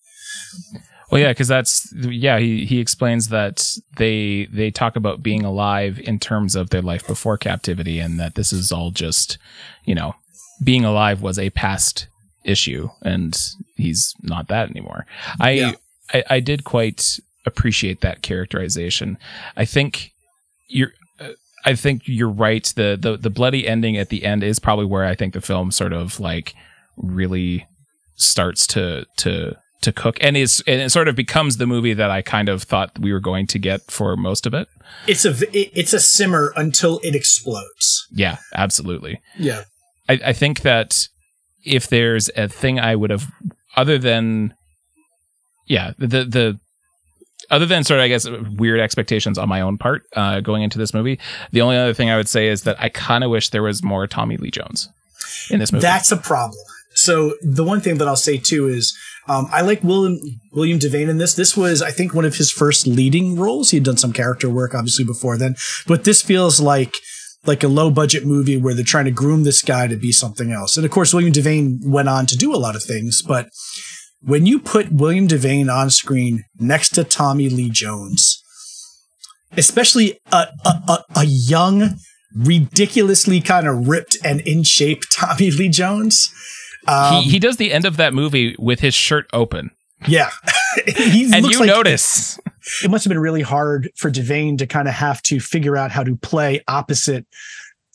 Well, 1.12 1.20
yeah, 1.20 1.32
because 1.32 1.49
that's 1.49 1.91
yeah. 1.93 2.39
He 2.39 2.66
he 2.66 2.80
explains 2.80 3.28
that 3.28 3.78
they 3.97 4.45
they 4.45 4.72
talk 4.72 4.95
about 4.95 5.22
being 5.22 5.43
alive 5.43 5.99
in 5.99 6.20
terms 6.20 6.55
of 6.55 6.70
their 6.70 6.82
life 6.82 7.05
before 7.05 7.38
captivity, 7.38 7.99
and 7.99 8.18
that 8.20 8.36
this 8.36 8.53
is 8.53 8.72
all 8.72 8.91
just 8.91 9.38
you 9.84 9.93
know 9.93 10.16
being 10.64 10.86
alive 10.86 11.22
was 11.22 11.38
a 11.38 11.49
past 11.49 12.07
issue, 12.45 12.89
and 13.01 13.38
he's 13.76 14.16
not 14.22 14.47
that 14.47 14.70
anymore. 14.70 15.05
I 15.39 15.51
yeah. 15.51 15.72
I, 16.14 16.24
I 16.30 16.39
did 16.39 16.64
quite 16.64 17.20
appreciate 17.45 17.99
that 18.01 18.22
characterization. 18.22 19.18
I 19.57 19.66
think 19.66 20.14
you're 20.68 20.93
I 21.66 21.76
think 21.76 22.03
you're 22.05 22.30
right. 22.30 22.66
The, 22.76 22.97
the 22.99 23.18
the 23.18 23.30
bloody 23.30 23.68
ending 23.68 23.97
at 23.97 24.09
the 24.09 24.26
end 24.26 24.43
is 24.43 24.59
probably 24.59 24.86
where 24.86 25.05
I 25.05 25.16
think 25.16 25.34
the 25.34 25.41
film 25.41 25.72
sort 25.72 25.93
of 25.93 26.20
like 26.20 26.55
really 26.97 27.68
starts 28.16 28.68
to 28.68 29.05
to 29.18 29.57
to 29.82 29.91
cook 29.91 30.18
and 30.22 30.38
is 30.38 30.64
and 30.68 30.82
it 30.82 30.91
sort 30.91 31.07
of 31.07 31.16
becomes 31.16 31.57
the 31.57 31.66
movie 31.66 31.93
that 31.93 32.12
I 32.12 32.22
kind 32.22 32.49
of 32.49 32.64
thought 32.64 32.99
we 32.99 33.12
were 33.12 33.20
going 33.20 33.47
to 33.47 33.59
get 33.59 33.82
for 33.89 34.16
most 34.16 34.45
of 34.45 34.53
it. 34.53 34.68
It's 35.07 35.26
a 35.26 35.34
it's 35.53 35.93
a 35.93 35.99
simmer 35.99 36.53
until 36.55 36.99
it 37.03 37.16
explodes. 37.16 38.07
Yeah, 38.12 38.38
absolutely. 38.53 39.22
Yeah. 39.38 39.64
I, 40.07 40.20
I 40.28 40.34
think 40.34 40.62
that 40.62 41.07
if 41.64 41.88
there's 41.88 42.30
a 42.36 42.47
thing 42.47 42.80
I 42.80 42.95
would 42.95 43.09
have 43.09 43.28
other 43.76 43.97
than 43.97 44.53
yeah, 45.68 45.93
the 45.97 46.26
the 46.26 46.59
other 47.52 47.66
than 47.66 47.84
sort 47.84 47.99
of, 47.99 48.06
I 48.06 48.08
guess, 48.08 48.28
weird 48.58 48.80
expectations 48.80 49.38
on 49.38 49.47
my 49.47 49.62
own 49.62 49.78
part 49.78 50.04
uh, 50.16 50.39
going 50.39 50.64
into 50.64 50.78
this 50.78 50.93
movie, 50.93 51.20
the 51.52 51.62
only 51.62 51.78
other 51.78 51.93
thing 51.93 52.10
I 52.10 52.18
would 52.18 52.30
say 52.30 52.47
is 52.47 52.64
that 52.64 52.82
I 52.82 52.89
kind 52.89 53.24
of 53.24 53.30
wish 53.30 53.49
there 53.49 53.64
was 53.64 53.84
more 53.84 54.08
Tommy 54.08 54.38
Lee 54.38 54.52
Jones 54.52 54.89
in 55.49 55.60
this 55.60 55.72
movie. 55.72 55.82
That's 55.82 56.12
a 56.12 56.18
problem. 56.18 56.58
So 56.93 57.36
the 57.41 57.64
one 57.64 57.82
thing 57.82 57.97
that 57.99 58.08
I'll 58.08 58.16
say 58.16 58.38
too 58.38 58.68
is 58.68 58.97
um, 59.28 59.47
I 59.52 59.62
like 59.62 59.84
William 59.84 60.20
William 60.52 60.80
Devane 60.80 61.10
in 61.10 61.18
this. 61.20 61.36
This 61.36 61.56
was, 61.56 61.82
I 61.82 61.91
think, 61.91 62.14
one 62.14 62.26
of 62.26 62.36
his 62.36 62.52
first 62.52 62.88
leading 62.88 63.38
roles. 63.38 63.70
He 63.70 63.78
had 63.78 63.84
done 63.84 63.97
some 63.97 64.14
character 64.14 64.49
work, 64.49 64.74
obviously, 64.74 65.06
before 65.06 65.38
then, 65.38 65.56
but 65.88 66.04
this 66.04 66.22
feels 66.22 66.60
like 66.60 66.93
like 67.45 67.64
a 67.64 67.68
low 67.68 67.89
budget 67.89 68.26
movie 68.26 68.58
where 68.58 68.74
they're 68.74 68.84
trying 68.84 69.06
to 69.06 69.12
groom 69.12 69.43
this 69.43 69.62
guy 69.62 69.88
to 69.88 69.95
be 69.95 70.12
something 70.12 70.52
else. 70.52 70.78
And 70.78 70.86
of 70.86 70.91
course, 70.91 71.14
William 71.14 71.34
Devane 71.34 71.80
went 71.84 72.10
on 72.10 72.26
to 72.28 72.38
do 72.38 72.54
a 72.54 72.58
lot 72.58 72.76
of 72.76 72.84
things, 72.84 73.22
but 73.22 73.49
when 74.24 74.45
you 74.45 74.59
put 74.59 74.91
William 74.91 75.28
Devane 75.28 75.74
on 75.74 75.89
screen 75.89 76.45
next 76.59 76.89
to 76.89 77.03
Tommy 77.03 77.49
Lee 77.49 77.69
Jones, 77.69 78.43
especially 79.57 80.19
a, 80.32 80.47
a, 80.65 80.69
a, 80.88 81.03
a 81.17 81.26
young, 81.26 81.97
ridiculously 82.36 83.41
kind 83.41 83.67
of 83.67 83.88
ripped 83.88 84.17
and 84.24 84.41
in 84.41 84.63
shape 84.63 85.03
Tommy 85.11 85.51
Lee 85.51 85.69
Jones. 85.69 86.34
Um, 86.88 87.24
he, 87.24 87.32
he 87.32 87.39
does 87.39 87.57
the 87.57 87.72
end 87.72 87.86
of 87.86 87.97
that 87.97 88.13
movie 88.13 88.55
with 88.57 88.80
his 88.80 88.93
shirt 88.93 89.28
open. 89.34 89.72
Yeah. 90.07 90.32
and 90.97 91.45
you 91.45 91.59
like, 91.59 91.67
notice. 91.67 92.39
It 92.84 92.91
must 92.91 93.03
have 93.03 93.09
been 93.09 93.19
really 93.19 93.41
hard 93.41 93.89
for 93.97 94.11
Devane 94.11 94.59
to 94.59 94.67
kind 94.67 94.88
of 94.88 94.93
have 94.93 95.24
to 95.24 95.39
figure 95.39 95.76
out 95.76 95.89
how 95.89 96.03
to 96.03 96.15
play 96.15 96.61
opposite 96.67 97.26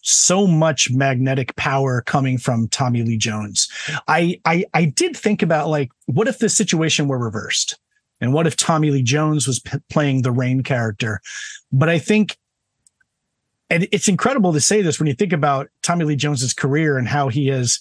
so 0.07 0.47
much 0.47 0.91
magnetic 0.91 1.55
power 1.57 2.01
coming 2.03 2.39
from 2.39 2.69
Tommy 2.69 3.03
Lee 3.03 3.17
Jones. 3.17 3.69
I, 4.07 4.41
I 4.45 4.65
I 4.73 4.85
did 4.85 5.17
think 5.17 5.43
about 5.43 5.69
like 5.69 5.91
what 6.07 6.29
if 6.29 6.39
the 6.39 6.49
situation 6.49 7.09
were 7.09 7.19
reversed? 7.19 7.79
And 8.21 8.33
what 8.33 8.47
if 8.47 8.57
Tommy 8.57 8.91
Lee 8.91 9.03
Jones 9.03 9.47
was 9.47 9.59
p- 9.59 9.79
playing 9.91 10.23
the 10.23 10.31
Rane 10.31 10.63
character? 10.63 11.21
But 11.73 11.89
I 11.89 11.99
think 11.99 12.39
and 13.69 13.89
it's 13.91 14.07
incredible 14.07 14.53
to 14.53 14.61
say 14.61 14.81
this 14.81 15.01
when 15.01 15.09
you 15.09 15.15
think 15.15 15.33
about 15.33 15.69
Tommy 15.83 16.05
Lee 16.05 16.17
Jones's 16.17 16.55
career 16.55 16.99
and 16.99 17.09
how 17.09 17.29
he 17.29 17.49
has 17.49 17.81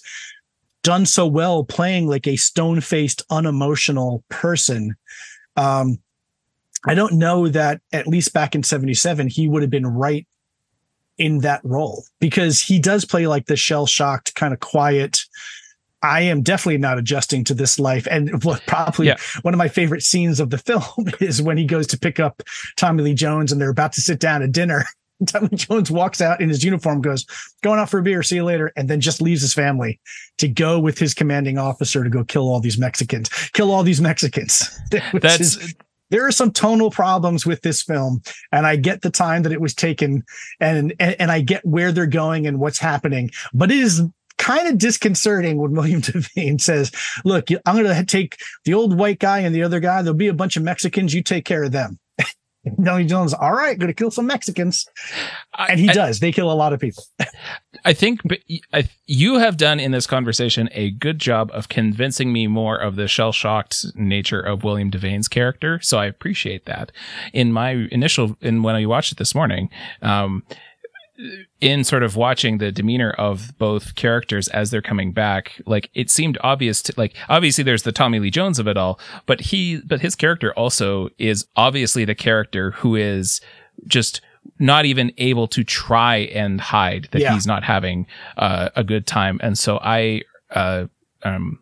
done 0.82 1.06
so 1.06 1.26
well 1.26 1.62
playing 1.62 2.08
like 2.08 2.26
a 2.26 2.36
stone-faced 2.36 3.22
unemotional 3.30 4.24
person. 4.28 4.96
Um 5.56 6.00
I 6.88 6.94
don't 6.94 7.14
know 7.14 7.48
that 7.48 7.80
at 7.92 8.06
least 8.06 8.32
back 8.32 8.54
in 8.54 8.64
77 8.64 9.28
he 9.28 9.48
would 9.48 9.62
have 9.62 9.70
been 9.70 9.86
right 9.86 10.26
in 11.18 11.38
that 11.40 11.60
role 11.64 12.04
because 12.20 12.60
he 12.60 12.78
does 12.78 13.04
play 13.04 13.26
like 13.26 13.46
the 13.46 13.56
shell 13.56 13.86
shocked, 13.86 14.34
kind 14.34 14.52
of 14.52 14.60
quiet. 14.60 15.20
I 16.02 16.22
am 16.22 16.42
definitely 16.42 16.78
not 16.78 16.98
adjusting 16.98 17.42
to 17.44 17.54
this 17.54 17.78
life. 17.78 18.06
And 18.10 18.42
what 18.44 18.62
probably 18.66 19.08
yeah. 19.08 19.16
one 19.42 19.54
of 19.54 19.58
my 19.58 19.68
favorite 19.68 20.02
scenes 20.02 20.40
of 20.40 20.50
the 20.50 20.58
film 20.96 21.10
is 21.20 21.42
when 21.42 21.56
he 21.56 21.64
goes 21.64 21.86
to 21.88 21.98
pick 21.98 22.20
up 22.20 22.42
Tommy 22.76 23.02
Lee 23.02 23.14
Jones 23.14 23.52
and 23.52 23.60
they're 23.60 23.70
about 23.70 23.92
to 23.94 24.00
sit 24.00 24.20
down 24.20 24.42
at 24.42 24.52
dinner. 24.52 24.84
Tommy 25.26 25.48
Jones 25.48 25.90
walks 25.90 26.20
out 26.20 26.42
in 26.42 26.50
his 26.50 26.62
uniform, 26.62 27.00
goes, 27.00 27.24
going 27.62 27.80
out 27.80 27.88
for 27.88 27.98
a 27.98 28.02
beer, 28.02 28.22
see 28.22 28.36
you 28.36 28.44
later, 28.44 28.70
and 28.76 28.88
then 28.88 29.00
just 29.00 29.22
leaves 29.22 29.40
his 29.40 29.54
family 29.54 29.98
to 30.36 30.46
go 30.46 30.78
with 30.78 30.98
his 30.98 31.14
commanding 31.14 31.56
officer 31.56 32.04
to 32.04 32.10
go 32.10 32.22
kill 32.22 32.48
all 32.48 32.60
these 32.60 32.76
Mexicans. 32.76 33.30
Kill 33.54 33.72
all 33.72 33.82
these 33.82 34.00
Mexicans. 34.00 34.78
That's 35.14 35.40
is, 35.40 35.74
there 36.10 36.26
are 36.26 36.32
some 36.32 36.50
tonal 36.50 36.90
problems 36.90 37.46
with 37.46 37.62
this 37.62 37.82
film, 37.82 38.22
and 38.52 38.66
I 38.66 38.76
get 38.76 39.02
the 39.02 39.10
time 39.10 39.42
that 39.42 39.52
it 39.52 39.60
was 39.60 39.74
taken, 39.74 40.24
and 40.60 40.94
and, 40.98 41.16
and 41.20 41.30
I 41.30 41.40
get 41.40 41.64
where 41.64 41.92
they're 41.92 42.06
going 42.06 42.46
and 42.46 42.58
what's 42.58 42.78
happening, 42.78 43.30
but 43.52 43.70
it 43.70 43.78
is 43.78 44.02
kind 44.38 44.68
of 44.68 44.78
disconcerting 44.78 45.56
when 45.56 45.72
William 45.76 46.00
Devane 46.00 46.60
says, 46.60 46.92
"Look, 47.24 47.48
I'm 47.64 47.82
going 47.82 47.86
to 47.86 48.04
take 48.04 48.36
the 48.64 48.74
old 48.74 48.98
white 48.98 49.18
guy 49.18 49.40
and 49.40 49.54
the 49.54 49.62
other 49.62 49.80
guy. 49.80 50.02
There'll 50.02 50.16
be 50.16 50.28
a 50.28 50.34
bunch 50.34 50.56
of 50.56 50.62
Mexicans. 50.62 51.14
You 51.14 51.22
take 51.22 51.44
care 51.44 51.64
of 51.64 51.72
them." 51.72 51.98
Tommy 52.84 53.04
Jones, 53.04 53.32
all 53.34 53.52
right, 53.52 53.78
going 53.78 53.88
to 53.88 53.94
kill 53.94 54.10
some 54.10 54.26
Mexicans, 54.26 54.86
and 55.58 55.78
he 55.78 55.88
I, 55.88 55.92
does. 55.92 56.20
They 56.20 56.32
kill 56.32 56.50
a 56.50 56.54
lot 56.54 56.72
of 56.72 56.80
people. 56.80 57.04
I 57.84 57.92
think 57.92 58.20
I, 58.72 58.88
you 59.06 59.38
have 59.38 59.56
done 59.56 59.80
in 59.80 59.92
this 59.92 60.06
conversation 60.06 60.68
a 60.72 60.90
good 60.90 61.18
job 61.18 61.50
of 61.52 61.68
convincing 61.68 62.32
me 62.32 62.46
more 62.46 62.76
of 62.76 62.96
the 62.96 63.08
shell 63.08 63.32
shocked 63.32 63.86
nature 63.94 64.40
of 64.40 64.64
William 64.64 64.90
Devane's 64.90 65.28
character. 65.28 65.80
So 65.80 65.98
I 65.98 66.06
appreciate 66.06 66.66
that. 66.66 66.92
In 67.32 67.52
my 67.52 67.86
initial, 67.90 68.36
in 68.40 68.62
when 68.62 68.74
I 68.74 68.86
watched 68.86 69.12
it 69.12 69.18
this 69.18 69.34
morning, 69.34 69.70
um, 70.02 70.42
in 71.60 71.84
sort 71.84 72.02
of 72.02 72.16
watching 72.16 72.58
the 72.58 72.70
demeanor 72.70 73.10
of 73.12 73.56
both 73.58 73.94
characters 73.94 74.48
as 74.48 74.70
they're 74.70 74.82
coming 74.82 75.12
back, 75.12 75.60
like 75.66 75.90
it 75.94 76.10
seemed 76.10 76.38
obvious 76.42 76.82
to 76.82 76.94
like 76.96 77.14
obviously 77.28 77.64
there's 77.64 77.82
the 77.82 77.92
Tommy 77.92 78.18
Lee 78.18 78.30
Jones 78.30 78.58
of 78.58 78.68
it 78.68 78.76
all, 78.76 78.98
but 79.26 79.40
he 79.40 79.80
but 79.84 80.00
his 80.00 80.14
character 80.14 80.52
also 80.54 81.08
is 81.18 81.46
obviously 81.56 82.04
the 82.04 82.14
character 82.14 82.72
who 82.72 82.96
is 82.96 83.40
just 83.86 84.20
not 84.58 84.84
even 84.84 85.12
able 85.18 85.48
to 85.48 85.64
try 85.64 86.16
and 86.16 86.60
hide 86.60 87.08
that 87.12 87.20
yeah. 87.20 87.32
he's 87.34 87.46
not 87.46 87.64
having 87.64 88.06
uh, 88.36 88.70
a 88.76 88.84
good 88.84 89.06
time. 89.06 89.40
And 89.42 89.58
so 89.58 89.78
I 89.82 90.22
uh, 90.50 90.86
um 91.22 91.58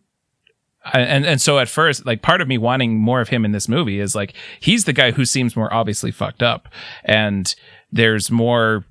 and 0.92 1.24
and 1.24 1.40
so 1.40 1.58
at 1.58 1.68
first 1.68 2.04
like 2.04 2.20
part 2.22 2.40
of 2.40 2.48
me 2.48 2.58
wanting 2.58 2.98
more 2.98 3.20
of 3.20 3.28
him 3.28 3.44
in 3.44 3.52
this 3.52 3.68
movie 3.68 4.00
is 4.00 4.14
like 4.14 4.34
he's 4.60 4.84
the 4.84 4.92
guy 4.92 5.12
who 5.12 5.24
seems 5.24 5.56
more 5.56 5.72
obviously 5.72 6.10
fucked 6.10 6.42
up 6.42 6.68
and 7.04 7.54
there's 7.90 8.30
more 8.30 8.84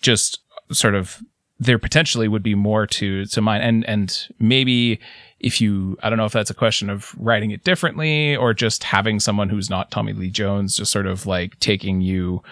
just 0.00 0.40
sort 0.72 0.94
of 0.94 1.22
there 1.58 1.78
potentially 1.78 2.28
would 2.28 2.42
be 2.42 2.54
more 2.54 2.86
to 2.86 3.24
to 3.26 3.40
mine. 3.40 3.62
And 3.62 3.84
and 3.86 4.28
maybe 4.38 5.00
if 5.40 5.60
you 5.60 5.96
I 6.02 6.08
don't 6.10 6.18
know 6.18 6.24
if 6.26 6.32
that's 6.32 6.50
a 6.50 6.54
question 6.54 6.90
of 6.90 7.14
writing 7.18 7.50
it 7.50 7.64
differently 7.64 8.36
or 8.36 8.52
just 8.52 8.84
having 8.84 9.20
someone 9.20 9.48
who's 9.48 9.70
not 9.70 9.90
Tommy 9.90 10.12
Lee 10.12 10.30
Jones 10.30 10.76
just 10.76 10.92
sort 10.92 11.06
of 11.06 11.26
like 11.26 11.58
taking 11.60 12.00
you 12.00 12.42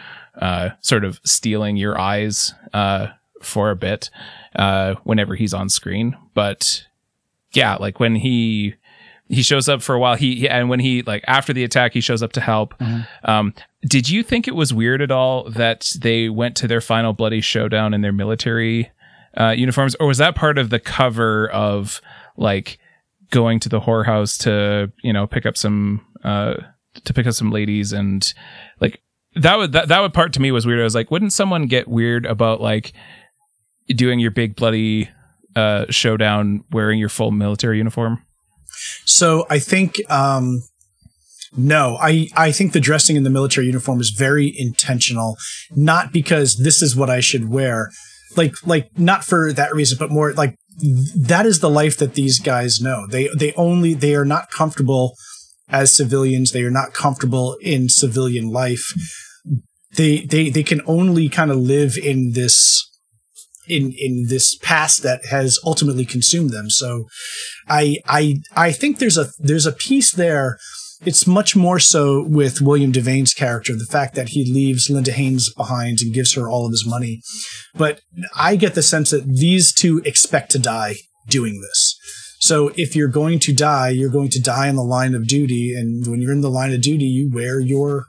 uh 0.41 0.71
sort 0.81 1.05
of 1.05 1.21
stealing 1.25 1.77
your 1.77 1.99
eyes 1.99 2.55
uh 2.73 3.09
for 3.43 3.71
a 3.71 3.77
bit 3.77 4.11
uh 4.57 4.95
whenever 5.05 5.35
he's 5.35 5.55
on 5.55 5.69
screen. 5.69 6.17
But 6.35 6.87
yeah 7.53 7.77
like 7.77 8.01
when 8.01 8.17
he 8.17 8.75
he 9.29 9.43
shows 9.43 9.69
up 9.69 9.83
for 9.83 9.95
a 9.95 9.99
while. 9.99 10.17
He, 10.17 10.37
he, 10.37 10.49
and 10.49 10.69
when 10.69 10.81
he 10.81 11.03
like 11.03 11.25
after 11.27 11.53
the 11.53 11.65
attack, 11.65 11.95
he 11.95 12.01
shows 12.01 12.23
up 12.23 12.33
to 12.33 12.41
help. 12.41 12.79
Mm-hmm. 12.79 13.31
Um, 13.31 13.55
did 13.83 14.09
you 14.09 14.23
think 14.23 14.47
it 14.47 14.55
was 14.55 14.73
weird 14.73 15.01
at 15.01 15.11
all 15.11 15.49
that 15.51 15.93
they 15.99 16.29
went 16.29 16.57
to 16.57 16.69
their 16.69 16.81
final 16.81 17.13
bloody 17.13 17.41
showdown 17.41 17.95
in 17.95 18.01
their 18.03 18.13
military 18.13 18.91
uh, 19.39 19.51
uniforms, 19.51 19.95
or 19.97 20.07
was 20.07 20.19
that 20.19 20.35
part 20.35 20.59
of 20.59 20.71
the 20.71 20.79
cover 20.79 21.51
of 21.51 22.01
like 22.37 22.79
going 23.31 23.59
to 23.61 23.69
the 23.69 23.81
whorehouse 23.81 24.39
to 24.43 24.93
you 25.03 25.13
know 25.13 25.27
pick 25.27 25.47
up 25.47 25.57
some 25.57 26.05
uh, 26.23 26.55
to 27.05 27.13
pick 27.15 27.27
up 27.27 27.35
some 27.35 27.51
ladies 27.51 27.93
and 27.93 28.35
like 28.81 29.01
that 29.35 29.57
would 29.57 29.73
that 29.73 29.89
that 29.89 30.01
would 30.01 30.15
part 30.15 30.33
to 30.35 30.41
me 30.41 30.53
was 30.53 30.67
weird. 30.67 30.81
I 30.81 30.85
was 30.85 30.95
like, 30.95 31.11
wouldn't 31.11 31.33
someone 31.33 31.67
get 31.67 31.89
weird 31.89 32.27
about 32.27 32.61
like 32.61 32.93
doing 33.89 34.19
your 34.21 34.31
big 34.31 34.55
bloody 34.55 35.11
uh, 35.57 35.87
showdown 35.91 36.65
wearing 36.71 36.99
your 36.99 37.09
full 37.09 37.31
military 37.31 37.79
uniform? 37.79 38.25
So 39.05 39.47
I 39.51 39.59
think 39.59 39.95
um, 40.11 40.63
no, 41.57 41.97
I 42.01 42.29
I 42.37 42.53
think 42.53 42.73
the 42.73 42.81
dressing 42.81 43.17
in 43.17 43.23
the 43.23 43.31
military 43.31 43.67
uniform 43.67 44.01
is 44.01 44.11
very 44.11 44.53
intentional, 44.57 45.37
not 45.75 46.13
because 46.13 46.57
this 46.57 46.83
is 46.83 46.97
what 46.97 47.11
I 47.11 47.21
should 47.21 47.49
wear, 47.49 47.91
like 48.37 48.55
like 48.67 48.91
not 48.99 49.25
for 49.25 49.53
that 49.53 49.75
reason, 49.75 49.99
but 49.99 50.11
more 50.11 50.33
like 50.33 50.57
that 51.17 51.47
is 51.47 51.61
the 51.61 51.71
life 51.71 51.97
that 51.99 52.15
these 52.15 52.41
guys 52.41 52.81
know. 52.81 53.07
They 53.07 53.29
they 53.37 53.53
only 53.55 53.95
they 53.95 54.15
are 54.15 54.25
not 54.25 54.51
comfortable 54.51 55.15
as 55.69 55.93
civilians. 55.93 56.51
They 56.53 56.63
are 56.65 56.71
not 56.71 56.93
comfortable 56.93 57.57
in 57.61 57.89
civilian 57.89 58.51
life. 58.51 58.93
They 59.97 60.21
they 60.25 60.51
they 60.51 60.65
can 60.65 60.81
only 60.87 61.29
kind 61.29 61.53
of 61.53 61.59
live 61.59 61.97
in 61.97 62.33
this 62.33 62.91
in 63.69 63.93
in 63.99 64.27
this 64.29 64.57
past 64.57 65.03
that 65.03 65.27
has 65.27 65.59
ultimately 65.65 66.05
consumed 66.05 66.51
them. 66.51 66.71
So 66.71 67.07
I 67.69 67.99
I 68.07 68.37
I 68.55 68.73
think 68.73 68.99
there's 68.99 69.19
a 69.19 69.29
there's 69.39 69.67
a 69.67 69.73
piece 69.73 70.13
there. 70.13 70.59
It's 71.05 71.27
much 71.27 71.55
more 71.55 71.79
so 71.79 72.23
with 72.23 72.63
William 72.63 72.91
Devane's 72.91 73.35
character, 73.35 73.75
the 73.75 73.85
fact 73.85 74.15
that 74.15 74.31
he 74.31 74.51
leaves 74.51 74.89
Linda 74.89 75.13
Haynes 75.13 75.53
behind 75.53 75.99
and 76.01 76.15
gives 76.15 76.33
her 76.35 76.49
all 76.49 76.65
of 76.65 76.73
his 76.73 76.87
money. 76.87 77.21
But 77.75 78.01
I 78.35 78.57
get 78.57 78.75
the 78.75 78.83
sense 78.83 79.11
that 79.11 79.27
these 79.27 79.75
two 79.75 80.01
expect 80.07 80.51
to 80.53 80.59
die 80.59 80.97
doing 81.29 81.61
this. 81.61 81.99
So 82.41 82.73
if 82.77 82.95
you're 82.97 83.09
going 83.09 83.39
to 83.41 83.53
die, 83.53 83.91
you're 83.91 84.11
going 84.11 84.31
to 84.31 84.41
die 84.41 84.69
in 84.69 84.77
the 84.77 84.83
line 84.83 85.15
of 85.15 85.27
duty. 85.27 85.75
And 85.75 86.07
when 86.07 86.23
you're 86.23 86.33
in 86.33 86.43
the 86.43 86.51
line 86.51 86.73
of 86.73 86.81
duty, 86.81 87.05
you 87.05 87.31
wear 87.33 87.61
your 87.61 88.07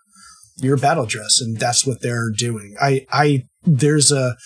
your 0.58 0.78
battle 0.78 1.06
dress, 1.06 1.42
and 1.42 1.58
that's 1.58 1.86
what 1.86 2.02
they're 2.02 2.30
doing. 2.30 2.76
I 2.82 3.06
I 3.12 3.44
there's 3.64 4.12
a 4.12 4.38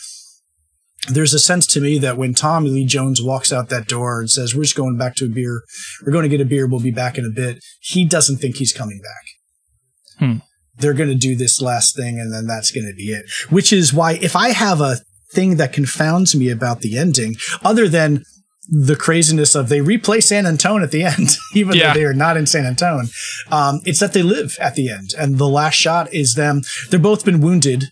there's 1.08 1.34
a 1.34 1.40
sense 1.40 1.66
to 1.68 1.82
me 1.82 1.98
that 2.00 2.18
when 2.18 2.34
Tommy 2.34 2.70
Lee 2.70 2.86
Jones 2.86 3.22
walks 3.22 3.54
out 3.54 3.70
that 3.70 3.88
door 3.88 4.20
and 4.20 4.30
says, 4.30 4.54
We're 4.54 4.64
just 4.64 4.76
going 4.76 4.98
back 4.98 5.16
to 5.16 5.26
a 5.26 5.30
beer, 5.30 5.64
we're 6.06 6.12
going 6.12 6.24
to 6.24 6.30
get 6.30 6.42
a 6.42 6.46
beer, 6.46 6.68
we'll 6.68 6.82
be 6.82 6.92
back 6.92 7.18
in 7.18 7.26
a 7.26 7.30
bit, 7.30 7.64
he 7.80 8.06
doesn't 8.06 8.38
think 8.38 8.58
he's 8.58 8.74
coming 8.74 9.00
back. 9.02 10.20
Hmm. 10.20 10.38
They're 10.78 10.94
going 10.94 11.10
to 11.10 11.16
do 11.16 11.36
this 11.36 11.62
last 11.62 11.96
thing 11.96 12.20
and 12.20 12.34
then 12.34 12.48
that's 12.48 12.72
going 12.72 12.88
to 12.88 12.96
be 12.96 13.12
it. 13.12 13.26
Which 13.50 13.72
is 13.72 13.94
why, 13.94 14.14
if 14.22 14.36
I 14.36 14.50
have 14.50 14.82
a 14.82 14.98
thing 15.32 15.58
that 15.58 15.74
confounds 15.74 16.36
me 16.36 16.50
about 16.50 16.82
the 16.82 16.98
ending, 16.98 17.36
other 17.64 17.88
than 17.88 18.24
the 18.72 18.96
craziness 18.96 19.56
of 19.56 19.68
they 19.68 19.80
replay 19.80 20.22
San 20.22 20.46
Antone 20.46 20.84
at 20.84 20.92
the 20.92 21.04
end, 21.04 21.30
even 21.56 21.76
yeah. 21.76 21.88
though 21.88 22.00
they 22.00 22.06
are 22.06 22.14
not 22.14 22.38
in 22.38 22.46
San 22.46 22.66
Antone. 22.66 23.10
Um, 23.52 23.82
it's 23.84 24.00
that 24.00 24.14
they 24.14 24.22
live 24.22 24.58
at 24.60 24.76
the 24.76 24.90
end, 24.90 25.14
and 25.18 25.38
the 25.38 25.48
last 25.48 25.76
shot 25.76 26.14
is 26.14 26.36
them. 26.36 26.62
They're 26.90 27.00
both 27.00 27.26
been 27.26 27.42
wounded, 27.42 27.86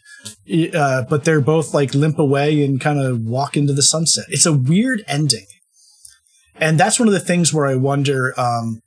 uh, 0.73 1.03
but 1.09 1.23
they're 1.25 1.41
both 1.41 1.73
like 1.73 1.93
limp 1.93 2.19
away 2.19 2.63
and 2.63 2.79
kind 2.79 2.99
of 2.99 3.21
walk 3.21 3.57
into 3.57 3.73
the 3.73 3.81
sunset. 3.81 4.25
It's 4.29 4.45
a 4.45 4.53
weird 4.53 5.03
ending, 5.07 5.47
and 6.55 6.79
that's 6.79 6.99
one 6.99 7.07
of 7.07 7.13
the 7.13 7.19
things 7.19 7.53
where 7.53 7.65
I 7.65 7.75
wonder 7.75 8.39
um, 8.39 8.81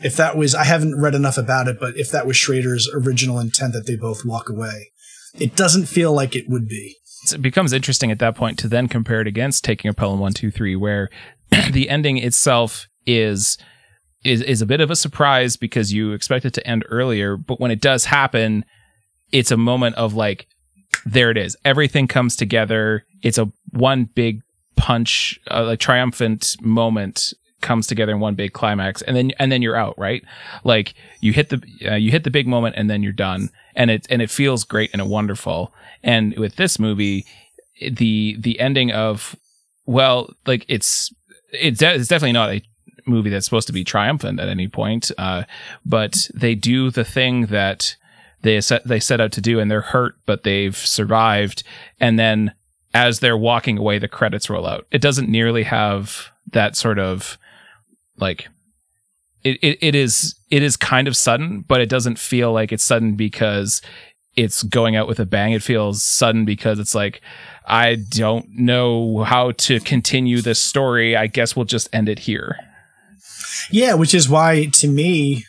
if 0.00 0.16
that 0.16 0.36
was. 0.36 0.54
I 0.54 0.64
haven't 0.64 1.00
read 1.00 1.14
enough 1.14 1.38
about 1.38 1.66
it, 1.68 1.78
but 1.80 1.96
if 1.96 2.10
that 2.10 2.26
was 2.26 2.36
Schrader's 2.36 2.88
original 2.94 3.40
intent 3.40 3.72
that 3.72 3.86
they 3.86 3.96
both 3.96 4.24
walk 4.24 4.48
away, 4.48 4.92
it 5.38 5.56
doesn't 5.56 5.86
feel 5.86 6.12
like 6.12 6.36
it 6.36 6.48
would 6.48 6.68
be. 6.68 6.96
It 7.32 7.42
becomes 7.42 7.72
interesting 7.72 8.10
at 8.10 8.18
that 8.18 8.36
point 8.36 8.58
to 8.60 8.68
then 8.68 8.88
compare 8.88 9.20
it 9.20 9.26
against 9.26 9.64
taking 9.64 9.88
a 9.88 9.94
Pelham 9.94 10.20
one 10.20 10.32
two 10.32 10.50
three, 10.50 10.76
where 10.76 11.10
the 11.70 11.88
ending 11.88 12.18
itself 12.18 12.88
is 13.06 13.58
is 14.24 14.42
is 14.42 14.62
a 14.62 14.66
bit 14.66 14.80
of 14.80 14.90
a 14.90 14.96
surprise 14.96 15.56
because 15.56 15.92
you 15.92 16.12
expect 16.12 16.44
it 16.44 16.54
to 16.54 16.66
end 16.66 16.84
earlier, 16.88 17.36
but 17.36 17.60
when 17.60 17.70
it 17.70 17.80
does 17.80 18.06
happen, 18.06 18.64
it's 19.32 19.50
a 19.50 19.56
moment 19.56 19.96
of 19.96 20.14
like, 20.14 20.46
there 21.04 21.30
it 21.30 21.36
is, 21.36 21.56
everything 21.64 22.08
comes 22.08 22.36
together. 22.36 23.04
It's 23.22 23.38
a 23.38 23.50
one 23.70 24.04
big 24.04 24.42
punch, 24.76 25.40
uh, 25.50 25.64
like 25.64 25.80
triumphant 25.80 26.56
moment 26.60 27.32
comes 27.60 27.86
together 27.86 28.12
in 28.12 28.20
one 28.20 28.34
big 28.34 28.52
climax 28.52 29.00
and 29.00 29.16
then 29.16 29.32
and 29.38 29.50
then 29.50 29.62
you're 29.62 29.76
out 29.76 29.98
right? 29.98 30.22
Like 30.64 30.94
you 31.20 31.32
hit 31.32 31.48
the 31.48 31.62
uh, 31.90 31.94
you 31.94 32.10
hit 32.10 32.24
the 32.24 32.30
big 32.30 32.46
moment 32.46 32.74
and 32.76 32.90
then 32.90 33.02
you're 33.02 33.12
done 33.12 33.48
and 33.74 33.90
it 33.90 34.06
and 34.10 34.22
it 34.22 34.30
feels 34.30 34.64
great 34.64 34.90
and 34.92 35.08
wonderful. 35.08 35.72
And 36.02 36.36
with 36.38 36.56
this 36.56 36.78
movie 36.78 37.26
the 37.80 38.36
the 38.38 38.60
ending 38.60 38.92
of 38.92 39.36
well 39.86 40.32
like 40.46 40.64
it's 40.68 41.12
it's, 41.52 41.78
de- 41.78 41.94
it's 41.94 42.08
definitely 42.08 42.32
not 42.32 42.50
a 42.50 42.62
movie 43.06 43.30
that's 43.30 43.44
supposed 43.44 43.66
to 43.66 43.72
be 43.72 43.84
triumphant 43.84 44.40
at 44.40 44.48
any 44.48 44.66
point 44.66 45.10
uh, 45.18 45.44
but 45.84 46.28
they 46.34 46.54
do 46.54 46.90
the 46.90 47.04
thing 47.04 47.46
that 47.46 47.96
they 48.42 48.60
set 48.60 48.86
they 48.86 49.00
set 49.00 49.20
out 49.20 49.32
to 49.32 49.40
do 49.40 49.58
and 49.58 49.70
they're 49.70 49.80
hurt 49.80 50.16
but 50.26 50.44
they've 50.44 50.76
survived. 50.76 51.64
And 51.98 52.18
then 52.18 52.54
as 52.92 53.18
they're 53.18 53.36
walking 53.36 53.78
away 53.78 53.98
the 53.98 54.08
credits 54.08 54.48
roll 54.48 54.66
out. 54.66 54.86
It 54.92 55.02
doesn't 55.02 55.28
nearly 55.28 55.64
have 55.64 56.30
that 56.52 56.76
sort 56.76 56.98
of 56.98 57.36
like 58.18 58.48
it, 59.44 59.58
it, 59.62 59.78
it 59.80 59.94
is 59.94 60.34
it 60.50 60.62
is 60.62 60.76
kind 60.76 61.06
of 61.06 61.16
sudden, 61.16 61.64
but 61.68 61.80
it 61.80 61.88
doesn't 61.88 62.18
feel 62.18 62.52
like 62.52 62.72
it's 62.72 62.84
sudden 62.84 63.14
because 63.14 63.82
it's 64.36 64.64
going 64.64 64.96
out 64.96 65.06
with 65.06 65.20
a 65.20 65.26
bang. 65.26 65.52
It 65.52 65.62
feels 65.62 66.02
sudden 66.02 66.44
because 66.44 66.78
it's 66.78 66.94
like 66.94 67.20
I 67.66 67.98
don't 68.10 68.46
know 68.50 69.22
how 69.22 69.52
to 69.52 69.80
continue 69.80 70.40
this 70.40 70.60
story. 70.60 71.16
I 71.16 71.28
guess 71.28 71.54
we'll 71.54 71.66
just 71.66 71.88
end 71.92 72.08
it 72.08 72.20
here. 72.20 72.58
Yeah, 73.70 73.94
which 73.94 74.14
is 74.14 74.28
why 74.28 74.66
to 74.72 74.88
me 74.88 75.44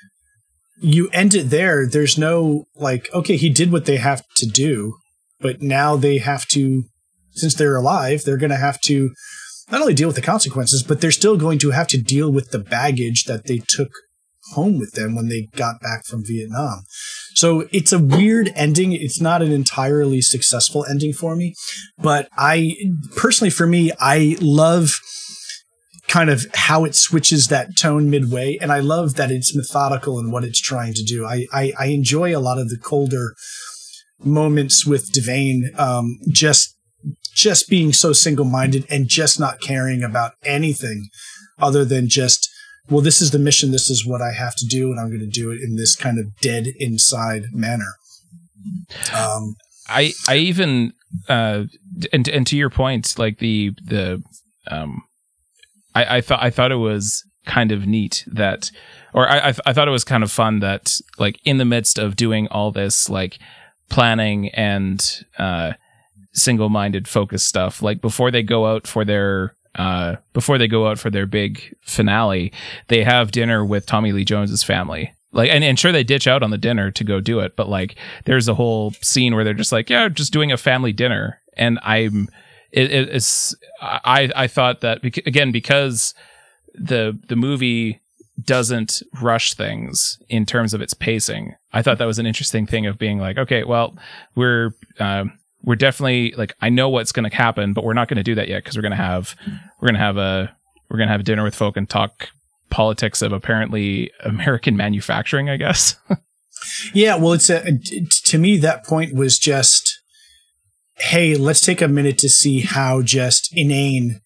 you 0.81 1.09
end 1.13 1.33
it 1.33 1.49
there. 1.49 1.87
There's 1.87 2.17
no 2.17 2.65
like 2.75 3.09
okay, 3.13 3.37
he 3.37 3.49
did 3.49 3.71
what 3.71 3.85
they 3.85 3.97
have 3.97 4.23
to 4.37 4.45
do. 4.45 4.95
but 5.39 5.61
now 5.61 5.95
they 5.95 6.17
have 6.17 6.47
to, 6.47 6.83
since 7.31 7.53
they're 7.55 7.75
alive, 7.75 8.23
they're 8.23 8.37
going 8.37 8.49
to 8.51 8.57
have 8.57 8.79
to 8.81 9.11
not 9.71 9.81
only 9.81 9.93
deal 9.93 10.07
with 10.07 10.15
the 10.15 10.21
consequences, 10.21 10.83
but 10.83 11.01
they're 11.01 11.11
still 11.11 11.37
going 11.37 11.59
to 11.59 11.71
have 11.71 11.87
to 11.87 12.01
deal 12.01 12.31
with 12.31 12.51
the 12.51 12.59
baggage 12.59 13.25
that 13.25 13.45
they 13.45 13.57
took 13.57 13.89
home 14.53 14.77
with 14.77 14.91
them 14.91 15.15
when 15.15 15.27
they 15.27 15.47
got 15.55 15.81
back 15.81 16.05
from 16.05 16.23
Vietnam. 16.23 16.83
So 17.33 17.67
it's 17.71 17.91
a 17.91 17.99
weird 17.99 18.51
ending. 18.55 18.93
It's 18.93 19.19
not 19.19 19.41
an 19.41 19.51
entirely 19.51 20.21
successful 20.21 20.85
ending 20.89 21.13
for 21.13 21.35
me, 21.35 21.55
but 21.97 22.29
I 22.37 22.75
personally, 23.15 23.49
for 23.49 23.65
me, 23.65 23.91
I 23.99 24.37
love 24.39 24.99
kind 26.07 26.29
of 26.29 26.45
how 26.53 26.85
it 26.85 26.95
switches 26.95 27.47
that 27.47 27.75
tone 27.75 28.09
midway. 28.09 28.57
And 28.61 28.71
I 28.71 28.79
love 28.79 29.15
that 29.15 29.31
it's 29.31 29.55
methodical 29.55 30.19
in 30.19 30.31
what 30.31 30.43
it's 30.43 30.61
trying 30.61 30.93
to 30.93 31.03
do. 31.03 31.25
I, 31.25 31.45
I, 31.51 31.73
I 31.79 31.85
enjoy 31.87 32.37
a 32.37 32.39
lot 32.39 32.59
of 32.59 32.69
the 32.69 32.77
colder 32.77 33.33
moments 34.23 34.85
with 34.85 35.11
Devane, 35.11 35.77
um, 35.79 36.19
just 36.29 36.74
just 37.35 37.69
being 37.69 37.91
so 37.91 38.13
single 38.13 38.45
minded 38.45 38.85
and 38.89 39.07
just 39.07 39.39
not 39.39 39.59
caring 39.59 40.01
about 40.03 40.31
anything 40.43 41.09
other 41.59 41.83
than 41.83 42.07
just, 42.07 42.49
well, 42.89 43.01
this 43.01 43.21
is 43.21 43.31
the 43.31 43.39
mission. 43.39 43.71
This 43.71 43.89
is 43.89 44.05
what 44.05 44.21
I 44.21 44.31
have 44.31 44.55
to 44.55 44.65
do. 44.65 44.89
And 44.89 44.99
I'm 44.99 45.09
going 45.09 45.19
to 45.19 45.27
do 45.27 45.51
it 45.51 45.59
in 45.61 45.75
this 45.75 45.95
kind 45.95 46.17
of 46.17 46.35
dead 46.39 46.67
inside 46.79 47.47
manner. 47.51 47.93
Um, 49.13 49.57
I, 49.89 50.13
I 50.27 50.37
even, 50.37 50.93
uh, 51.27 51.65
and, 52.13 52.27
and 52.27 52.47
to 52.47 52.57
your 52.57 52.69
point, 52.69 53.19
like 53.19 53.39
the, 53.39 53.71
the, 53.83 54.23
um, 54.71 55.03
I, 55.93 56.17
I 56.17 56.21
thought, 56.21 56.41
I 56.41 56.49
thought 56.49 56.71
it 56.71 56.77
was 56.77 57.23
kind 57.45 57.71
of 57.71 57.85
neat 57.85 58.23
that, 58.27 58.71
or 59.13 59.29
I, 59.29 59.49
I, 59.49 59.53
I 59.67 59.73
thought 59.73 59.87
it 59.87 59.91
was 59.91 60.03
kind 60.03 60.23
of 60.23 60.31
fun 60.31 60.61
that 60.61 60.99
like 61.19 61.39
in 61.43 61.57
the 61.57 61.65
midst 61.65 61.99
of 61.99 62.15
doing 62.15 62.47
all 62.47 62.71
this, 62.71 63.09
like 63.09 63.37
planning 63.89 64.49
and, 64.49 65.05
uh, 65.37 65.73
single-minded 66.35 67.07
focus 67.07 67.43
stuff. 67.43 67.81
Like 67.81 68.01
before 68.01 68.31
they 68.31 68.43
go 68.43 68.67
out 68.67 68.87
for 68.87 69.03
their 69.03 69.55
uh, 69.75 70.15
before 70.33 70.57
they 70.57 70.67
go 70.67 70.87
out 70.87 70.97
for 70.99 71.09
their 71.09 71.25
big 71.25 71.75
finale 71.81 72.53
they 72.87 73.03
have 73.03 73.31
dinner 73.31 73.65
with 73.65 73.85
tommy 73.85 74.11
lee 74.11 74.23
jones's 74.23 74.63
family. 74.63 75.13
Like 75.31 75.49
and, 75.49 75.63
and 75.63 75.77
sure 75.77 75.91
they 75.91 76.03
ditch 76.03 76.27
out 76.27 76.43
on 76.43 76.51
the 76.51 76.57
dinner 76.57 76.91
to 76.91 77.03
go 77.03 77.19
do 77.19 77.39
it 77.39 77.55
but 77.55 77.67
like 77.67 77.95
there's 78.23 78.47
a 78.47 78.55
whole 78.55 78.91
scene 79.01 79.35
where 79.35 79.43
they're 79.43 79.53
just 79.53 79.71
like 79.71 79.89
yeah 79.89 80.07
just 80.07 80.31
doing 80.31 80.51
a 80.51 80.57
family 80.57 80.93
dinner. 80.93 81.41
And 81.57 81.79
i'm 81.83 82.27
it, 82.71 82.91
it's 82.91 83.55
i 83.81 84.29
i 84.35 84.47
thought 84.47 84.81
that 84.81 85.03
again 85.03 85.51
because 85.51 86.13
the 86.73 87.17
the 87.27 87.35
movie 87.35 88.01
doesn't 88.43 89.01
rush 89.21 89.53
things 89.53 90.19
in 90.27 90.45
terms 90.45 90.73
of 90.73 90.81
its 90.81 90.93
pacing 90.93 91.55
i 91.71 91.81
thought 91.81 91.97
that 91.97 92.05
was 92.05 92.19
an 92.19 92.25
interesting 92.25 92.65
thing 92.65 92.85
of 92.85 92.97
being 92.97 93.17
like 93.17 93.37
okay 93.37 93.63
well 93.63 93.97
we're 94.35 94.71
um, 94.99 95.31
we're 95.65 95.75
definitely 95.75 96.33
like 96.37 96.55
I 96.61 96.69
know 96.69 96.89
what's 96.89 97.11
going 97.11 97.29
to 97.29 97.35
happen, 97.35 97.73
but 97.73 97.83
we're 97.83 97.93
not 97.93 98.07
going 98.07 98.17
to 98.17 98.23
do 98.23 98.35
that 98.35 98.47
yet 98.47 98.63
because 98.63 98.77
we're 98.77 98.83
going 98.83 98.91
to 98.91 98.97
have 98.97 99.35
we're 99.81 99.87
going 99.87 99.95
to 99.95 99.99
have 99.99 100.17
a 100.17 100.55
we're 100.89 100.97
going 100.97 101.07
to 101.07 101.13
have 101.13 101.23
dinner 101.23 101.43
with 101.43 101.55
folk 101.55 101.75
and 101.75 101.89
talk 101.89 102.29
politics 102.69 103.21
of 103.21 103.33
apparently 103.33 104.11
American 104.23 104.77
manufacturing, 104.77 105.49
I 105.49 105.57
guess. 105.57 105.95
yeah, 106.93 107.15
well, 107.17 107.33
it's 107.33 107.49
a 107.49 107.63
to 108.25 108.37
me 108.37 108.57
that 108.57 108.85
point 108.85 109.13
was 109.13 109.39
just 109.39 109.99
hey, 110.97 111.35
let's 111.35 111.59
take 111.59 111.81
a 111.81 111.89
minute 111.89 112.17
to 112.17 112.29
see 112.29 112.61
how 112.61 113.01
just 113.01 113.49
inane 113.53 114.21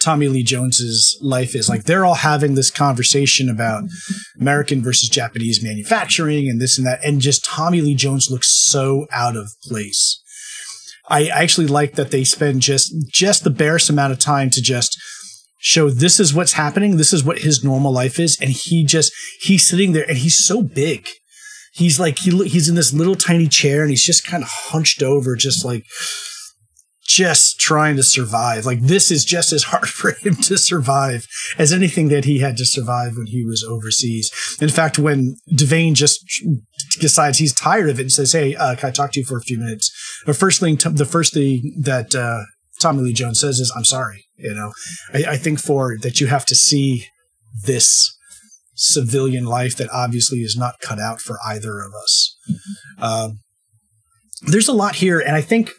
Tommy 0.00 0.28
Lee 0.28 0.44
Jones's 0.44 1.18
life 1.20 1.56
is. 1.56 1.68
Like 1.68 1.84
they're 1.84 2.04
all 2.04 2.14
having 2.14 2.54
this 2.54 2.70
conversation 2.70 3.48
about 3.48 3.84
American 4.40 4.80
versus 4.80 5.08
Japanese 5.08 5.62
manufacturing 5.62 6.48
and 6.48 6.60
this 6.60 6.78
and 6.78 6.86
that, 6.86 7.00
and 7.04 7.20
just 7.20 7.44
Tommy 7.44 7.80
Lee 7.80 7.94
Jones 7.94 8.30
looks 8.30 8.48
so 8.48 9.06
out 9.12 9.36
of 9.36 9.48
place. 9.64 10.22
I 11.08 11.26
actually 11.26 11.66
like 11.66 11.94
that 11.94 12.10
they 12.10 12.24
spend 12.24 12.62
just 12.62 12.94
just 13.10 13.44
the 13.44 13.50
barest 13.50 13.90
amount 13.90 14.12
of 14.12 14.18
time 14.18 14.50
to 14.50 14.62
just 14.62 14.98
show 15.58 15.90
this 15.90 16.20
is 16.20 16.34
what's 16.34 16.52
happening. 16.52 16.96
This 16.96 17.12
is 17.12 17.24
what 17.24 17.40
his 17.40 17.64
normal 17.64 17.92
life 17.92 18.18
is, 18.18 18.38
and 18.40 18.50
he 18.50 18.84
just 18.84 19.12
he's 19.40 19.66
sitting 19.66 19.92
there 19.92 20.08
and 20.08 20.18
he's 20.18 20.38
so 20.38 20.62
big. 20.62 21.08
He's 21.72 22.00
like 22.00 22.18
he 22.18 22.30
he's 22.48 22.68
in 22.68 22.74
this 22.74 22.92
little 22.92 23.14
tiny 23.14 23.48
chair 23.48 23.82
and 23.82 23.90
he's 23.90 24.04
just 24.04 24.26
kind 24.26 24.42
of 24.42 24.48
hunched 24.50 25.02
over, 25.02 25.36
just 25.36 25.64
like 25.64 25.84
just 27.08 27.58
trying 27.58 27.96
to 27.96 28.02
survive. 28.02 28.66
Like 28.66 28.82
this 28.82 29.10
is 29.10 29.24
just 29.24 29.52
as 29.52 29.64
hard 29.64 29.88
for 29.88 30.12
him 30.12 30.36
to 30.36 30.58
survive 30.58 31.26
as 31.58 31.72
anything 31.72 32.08
that 32.08 32.26
he 32.26 32.40
had 32.40 32.56
to 32.58 32.66
survive 32.66 33.16
when 33.16 33.26
he 33.26 33.44
was 33.44 33.64
overseas. 33.64 34.30
In 34.60 34.68
fact, 34.68 34.98
when 34.98 35.36
Devane 35.52 35.94
just 35.94 36.20
decides 37.00 37.38
he's 37.38 37.54
tired 37.54 37.88
of 37.88 37.98
it 37.98 38.02
and 38.02 38.12
says, 38.12 38.32
"Hey, 38.32 38.54
uh, 38.54 38.76
can 38.76 38.90
I 38.90 38.92
talk 38.92 39.12
to 39.12 39.20
you 39.20 39.26
for 39.26 39.38
a 39.38 39.42
few 39.42 39.58
minutes?" 39.58 39.90
The 40.26 40.34
first 40.34 40.60
thing, 40.60 40.76
the 40.76 41.04
first 41.04 41.34
thing 41.34 41.74
that 41.80 42.14
uh, 42.14 42.42
Tommy 42.80 43.02
Lee 43.02 43.12
Jones 43.12 43.40
says 43.40 43.58
is, 43.58 43.72
"I'm 43.76 43.84
sorry." 43.84 44.26
You 44.36 44.54
know, 44.54 44.72
I, 45.12 45.32
I 45.32 45.36
think 45.36 45.60
for 45.60 45.96
that 46.02 46.20
you 46.20 46.28
have 46.28 46.46
to 46.46 46.54
see 46.54 47.06
this 47.64 48.16
civilian 48.74 49.44
life 49.44 49.76
that 49.76 49.90
obviously 49.92 50.38
is 50.38 50.56
not 50.56 50.78
cut 50.80 51.00
out 51.00 51.20
for 51.20 51.38
either 51.44 51.80
of 51.80 51.92
us. 51.94 52.36
Uh, 52.98 53.30
there's 54.42 54.68
a 54.68 54.72
lot 54.72 54.96
here, 54.96 55.18
and 55.18 55.34
I 55.34 55.40
think 55.40 55.72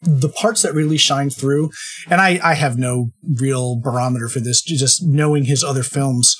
the 0.00 0.28
parts 0.28 0.62
that 0.62 0.74
really 0.74 0.96
shine 0.96 1.30
through, 1.30 1.70
and 2.08 2.20
I, 2.20 2.38
I 2.42 2.54
have 2.54 2.78
no 2.78 3.10
real 3.40 3.80
barometer 3.80 4.28
for 4.28 4.40
this, 4.40 4.62
just 4.62 5.02
knowing 5.04 5.44
his 5.44 5.64
other 5.64 5.82
films, 5.82 6.36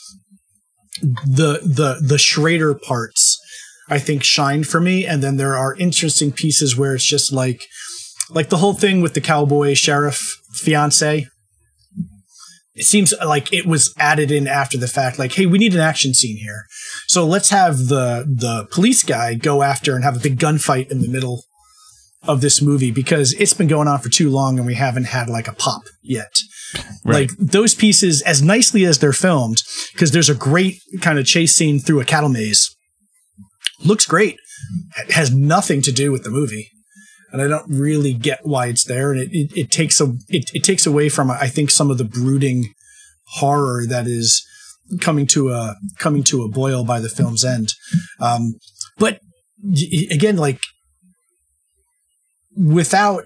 the 1.03 1.61
the 1.65 2.01
the 2.01 2.19
Schrader 2.19 2.75
parts 2.75 3.39
I 3.91 3.99
think 3.99 4.23
shine 4.23 4.65
for 4.65 4.81
me, 4.81 5.07
and 5.07 5.23
then 5.23 5.37
there 5.37 5.57
are 5.57 5.75
interesting 5.77 6.33
pieces 6.33 6.77
where 6.77 6.95
it's 6.95 7.05
just 7.05 7.33
like 7.33 7.63
like 8.31 8.51
the 8.51 8.59
whole 8.59 8.75
thing 8.75 9.01
with 9.01 9.15
the 9.15 9.21
cowboy 9.21 9.75
sheriff 9.75 10.37
fiance. 10.53 11.27
It 12.75 12.85
seems 12.85 13.13
like 13.25 13.53
it 13.53 13.67
was 13.67 13.93
added 13.99 14.31
in 14.31 14.47
after 14.47 14.79
the 14.79 14.87
fact, 14.87 15.19
like, 15.19 15.33
hey, 15.33 15.47
we 15.47 15.59
need 15.59 15.75
an 15.75 15.81
action 15.81 16.15
scene 16.15 16.37
here. 16.37 16.67
So 17.09 17.27
let's 17.27 17.51
have 17.51 17.89
the 17.89 18.25
the 18.29 18.69
police 18.71 19.03
guy 19.03 19.35
go 19.35 19.63
after 19.63 19.95
and 19.95 20.05
have 20.05 20.17
a 20.17 20.21
big 20.21 20.39
gunfight 20.39 20.91
in 20.91 21.01
the 21.01 21.09
middle 21.09 21.45
of 22.23 22.41
this 22.41 22.61
movie 22.61 22.91
because 22.91 23.33
it's 23.35 23.55
been 23.55 23.69
going 23.69 23.89
on 23.89 24.01
for 24.01 24.09
too 24.09 24.29
long 24.29 24.59
and 24.59 24.67
we 24.67 24.75
haven't 24.75 25.05
had 25.05 25.29
like 25.29 25.49
a 25.49 25.53
pop 25.53 25.83
yet. 26.03 26.37
Right. 27.05 27.29
Like 27.29 27.31
those 27.39 27.75
pieces, 27.75 28.23
as 28.23 28.43
nicely 28.43 28.85
as 28.85 28.99
they're 28.99 29.13
filmed, 29.13 29.63
because 29.93 30.13
there's 30.13 30.29
a 30.29 30.35
great 30.35 30.81
kind 31.01 31.19
of 31.19 31.27
chase 31.27 31.55
scene 31.55 31.79
through 31.79 32.01
a 32.01 32.05
cattle 32.05 32.29
maze. 32.29 32.77
Looks 33.85 34.07
great. 34.07 34.39
It 34.97 35.13
has 35.13 35.33
nothing 35.33 35.83
to 35.83 35.93
do 35.93 36.11
with 36.11 36.25
the 36.25 36.31
movie. 36.31 36.71
And 37.31 37.43
I 37.43 37.47
don't 37.47 37.69
really 37.69 38.15
get 38.15 38.41
why 38.43 38.67
it's 38.67 38.85
there. 38.85 39.13
And 39.13 39.21
it, 39.21 39.29
it, 39.33 39.57
it 39.57 39.71
takes 39.71 40.01
a 40.01 40.15
it, 40.29 40.51
it 40.55 40.65
takes 40.65 40.87
away 40.87 41.09
from 41.09 41.31
I 41.31 41.49
think 41.49 41.71
some 41.71 41.91
of 41.91 41.99
the 41.99 42.05
brooding 42.05 42.73
horror 43.35 43.85
that 43.87 44.07
is 44.07 44.45
coming 45.01 45.27
to 45.27 45.51
a 45.51 45.77
coming 45.99 46.23
to 46.25 46.43
a 46.43 46.49
boil 46.49 46.85
by 46.85 47.01
the 47.01 47.09
film's 47.09 47.45
end. 47.45 47.75
Um, 48.19 48.55
but 48.97 49.21
again, 50.11 50.37
like 50.37 50.63
without 52.57 53.25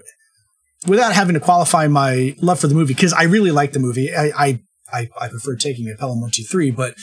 without 0.87 1.13
having 1.13 1.33
to 1.33 1.39
qualify 1.39 1.87
my 1.87 2.35
love 2.41 2.59
for 2.59 2.67
the 2.67 2.75
movie 2.75 2.93
because 2.93 3.13
I 3.13 3.23
really 3.23 3.51
like 3.51 3.71
the 3.71 3.79
movie. 3.79 4.13
I 4.13 4.31
I, 4.35 4.59
I, 4.91 5.09
I 5.19 5.27
prefer 5.29 5.55
taking 5.55 5.89
a 5.89 5.97
Pelham 5.97 6.21
one 6.21 6.31
two 6.31 6.43
three, 6.43 6.71
but 6.71 6.95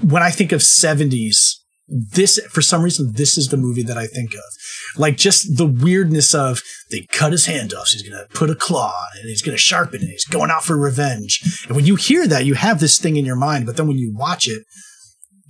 when 0.00 0.22
I 0.22 0.30
think 0.30 0.52
of 0.52 0.62
seventies, 0.62 1.62
this 1.88 2.38
for 2.50 2.60
some 2.60 2.82
reason 2.82 3.12
this 3.12 3.38
is 3.38 3.48
the 3.48 3.56
movie 3.56 3.82
that 3.82 3.96
I 3.96 4.06
think 4.06 4.34
of. 4.34 4.40
Like 4.96 5.16
just 5.16 5.56
the 5.56 5.66
weirdness 5.66 6.34
of 6.34 6.62
they 6.90 7.06
cut 7.12 7.32
his 7.32 7.46
hand 7.46 7.72
off, 7.74 7.88
so 7.88 7.98
he's 7.98 8.08
gonna 8.08 8.26
put 8.34 8.50
a 8.50 8.54
claw 8.54 8.88
on 8.88 9.16
it, 9.16 9.20
and 9.20 9.28
he's 9.28 9.42
gonna 9.42 9.56
sharpen 9.56 10.02
it, 10.02 10.08
he's 10.08 10.24
going 10.24 10.50
out 10.50 10.64
for 10.64 10.76
revenge. 10.76 11.40
And 11.66 11.76
when 11.76 11.86
you 11.86 11.96
hear 11.96 12.26
that, 12.26 12.44
you 12.44 12.54
have 12.54 12.80
this 12.80 12.98
thing 12.98 13.16
in 13.16 13.24
your 13.24 13.36
mind, 13.36 13.66
but 13.66 13.76
then 13.76 13.86
when 13.86 13.98
you 13.98 14.14
watch 14.14 14.48
it, 14.48 14.64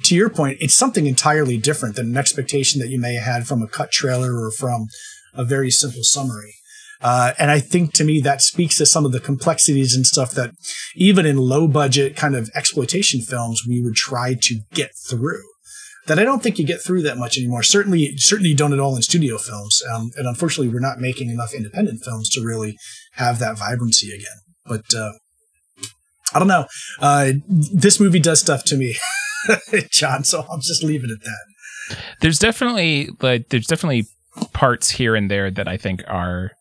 to 0.05 0.15
your 0.15 0.31
point, 0.31 0.59
it's 0.61 0.75
something 0.75 1.07
entirely 1.07 1.59
different 1.59 1.97
than 1.97 2.07
an 2.07 2.17
expectation 2.17 2.81
that 2.81 2.89
you 2.89 3.01
may 3.01 3.15
have 3.15 3.25
had 3.25 3.47
from 3.47 3.63
a 3.63 3.69
cut 3.69 3.91
trailer 3.91 4.41
or 4.41 4.51
from 4.51 4.87
a 5.35 5.45
very 5.45 5.71
simple 5.71 6.03
summary. 6.03 6.55
Uh, 7.01 7.33
and 7.39 7.51
I 7.51 7.61
think 7.61 7.93
to 7.95 8.05
me 8.05 8.21
that 8.23 8.43
speaks 8.43 8.77
to 8.79 8.87
some 8.87 9.05
of 9.05 9.13
the 9.13 9.21
complexities 9.21 9.95
and 9.95 10.05
stuff 10.05 10.33
that 10.33 10.51
even 10.97 11.27
in 11.27 11.37
low 11.37 11.69
budget 11.69 12.17
kind 12.17 12.35
of 12.35 12.51
exploitation 12.57 13.21
films 13.21 13.63
we 13.69 13.81
would 13.81 13.95
try 13.95 14.35
to 14.41 14.61
get 14.73 14.91
through. 15.09 15.45
That 16.09 16.19
I 16.19 16.25
don't 16.25 16.43
think 16.43 16.59
you 16.59 16.67
get 16.67 16.83
through 16.83 17.03
that 17.03 17.19
much 17.19 17.39
anymore. 17.39 17.63
Certainly, 17.63 18.17
certainly 18.17 18.51
you 18.51 18.57
don't 18.57 18.73
at 18.73 18.81
all 18.81 18.97
in 18.97 19.03
studio 19.03 19.39
films. 19.39 19.83
Um, 19.95 20.11
and 20.17 20.27
unfortunately, 20.27 20.73
we're 20.73 20.81
not 20.81 20.99
making 20.99 21.31
enough 21.31 21.55
independent 21.55 22.03
films 22.03 22.29
to 22.31 22.41
really 22.43 22.77
have 23.13 23.39
that 23.39 23.59
vibrancy 23.59 24.09
again. 24.13 24.39
But 24.65 24.95
uh, 24.95 25.13
I 26.35 26.39
don't 26.39 26.49
know. 26.49 26.67
Uh, 26.99 27.33
this 27.47 28.01
movie 28.01 28.21
does 28.21 28.41
stuff 28.41 28.65
to 28.65 28.77
me, 28.77 28.97
Jon. 29.91 30.25
So 30.25 30.45
I'll 30.51 30.59
just 30.59 30.83
leave 30.83 31.05
it 31.05 31.11
at 31.11 31.23
that. 31.23 31.97
There's 32.21 32.39
definitely 32.39 33.11
like 33.21 33.49
there's 33.49 33.67
definitely 33.67 34.07
parts 34.53 34.91
here 34.91 35.15
and 35.15 35.31
there 35.31 35.51
that 35.51 35.69
I 35.69 35.77
think 35.77 36.03
are 36.07 36.53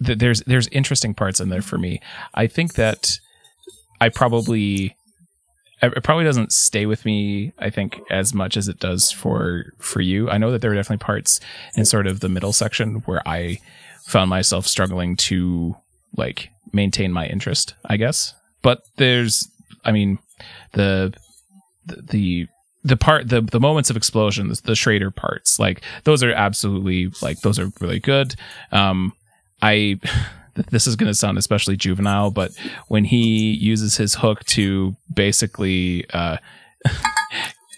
that 0.00 0.18
there's 0.18 0.42
there's 0.42 0.68
interesting 0.68 1.14
parts 1.14 1.40
in 1.40 1.48
there 1.48 1.62
for 1.62 1.78
me. 1.78 2.00
I 2.34 2.46
think 2.46 2.74
that 2.74 3.18
I 4.00 4.08
probably 4.08 4.96
it 5.86 6.02
probably 6.02 6.24
doesn't 6.24 6.52
stay 6.52 6.86
with 6.86 7.04
me 7.04 7.52
i 7.58 7.70
think 7.70 8.00
as 8.10 8.34
much 8.34 8.56
as 8.56 8.68
it 8.68 8.78
does 8.78 9.10
for 9.10 9.72
for 9.78 10.00
you. 10.00 10.30
I 10.30 10.38
know 10.38 10.50
that 10.50 10.60
there 10.60 10.72
are 10.72 10.74
definitely 10.74 11.04
parts 11.04 11.40
in 11.76 11.84
sort 11.84 12.06
of 12.06 12.20
the 12.20 12.28
middle 12.28 12.52
section 12.52 12.96
where 13.06 13.26
i 13.26 13.58
found 14.04 14.30
myself 14.30 14.66
struggling 14.66 15.16
to 15.16 15.76
like 16.16 16.50
maintain 16.72 17.12
my 17.12 17.26
interest 17.26 17.74
i 17.86 17.96
guess. 17.96 18.34
But 18.62 18.82
there's 18.96 19.48
i 19.84 19.92
mean 19.92 20.18
the 20.72 21.12
the 21.86 22.46
the 22.82 22.96
part 22.96 23.28
the 23.28 23.40
the 23.40 23.60
moments 23.60 23.90
of 23.90 23.96
explosion 23.96 24.48
the, 24.48 24.60
the 24.64 24.74
schrader 24.74 25.10
parts 25.10 25.58
like 25.58 25.80
those 26.04 26.22
are 26.22 26.32
absolutely 26.32 27.10
like 27.22 27.40
those 27.40 27.58
are 27.58 27.70
really 27.80 28.00
good. 28.00 28.34
Um 28.72 29.12
i 29.62 29.98
this 30.54 30.86
is 30.86 30.96
going 30.96 31.10
to 31.10 31.14
sound 31.14 31.38
especially 31.38 31.76
juvenile 31.76 32.30
but 32.30 32.52
when 32.88 33.04
he 33.04 33.52
uses 33.52 33.96
his 33.96 34.16
hook 34.16 34.44
to 34.44 34.94
basically 35.12 36.04
uh 36.10 36.36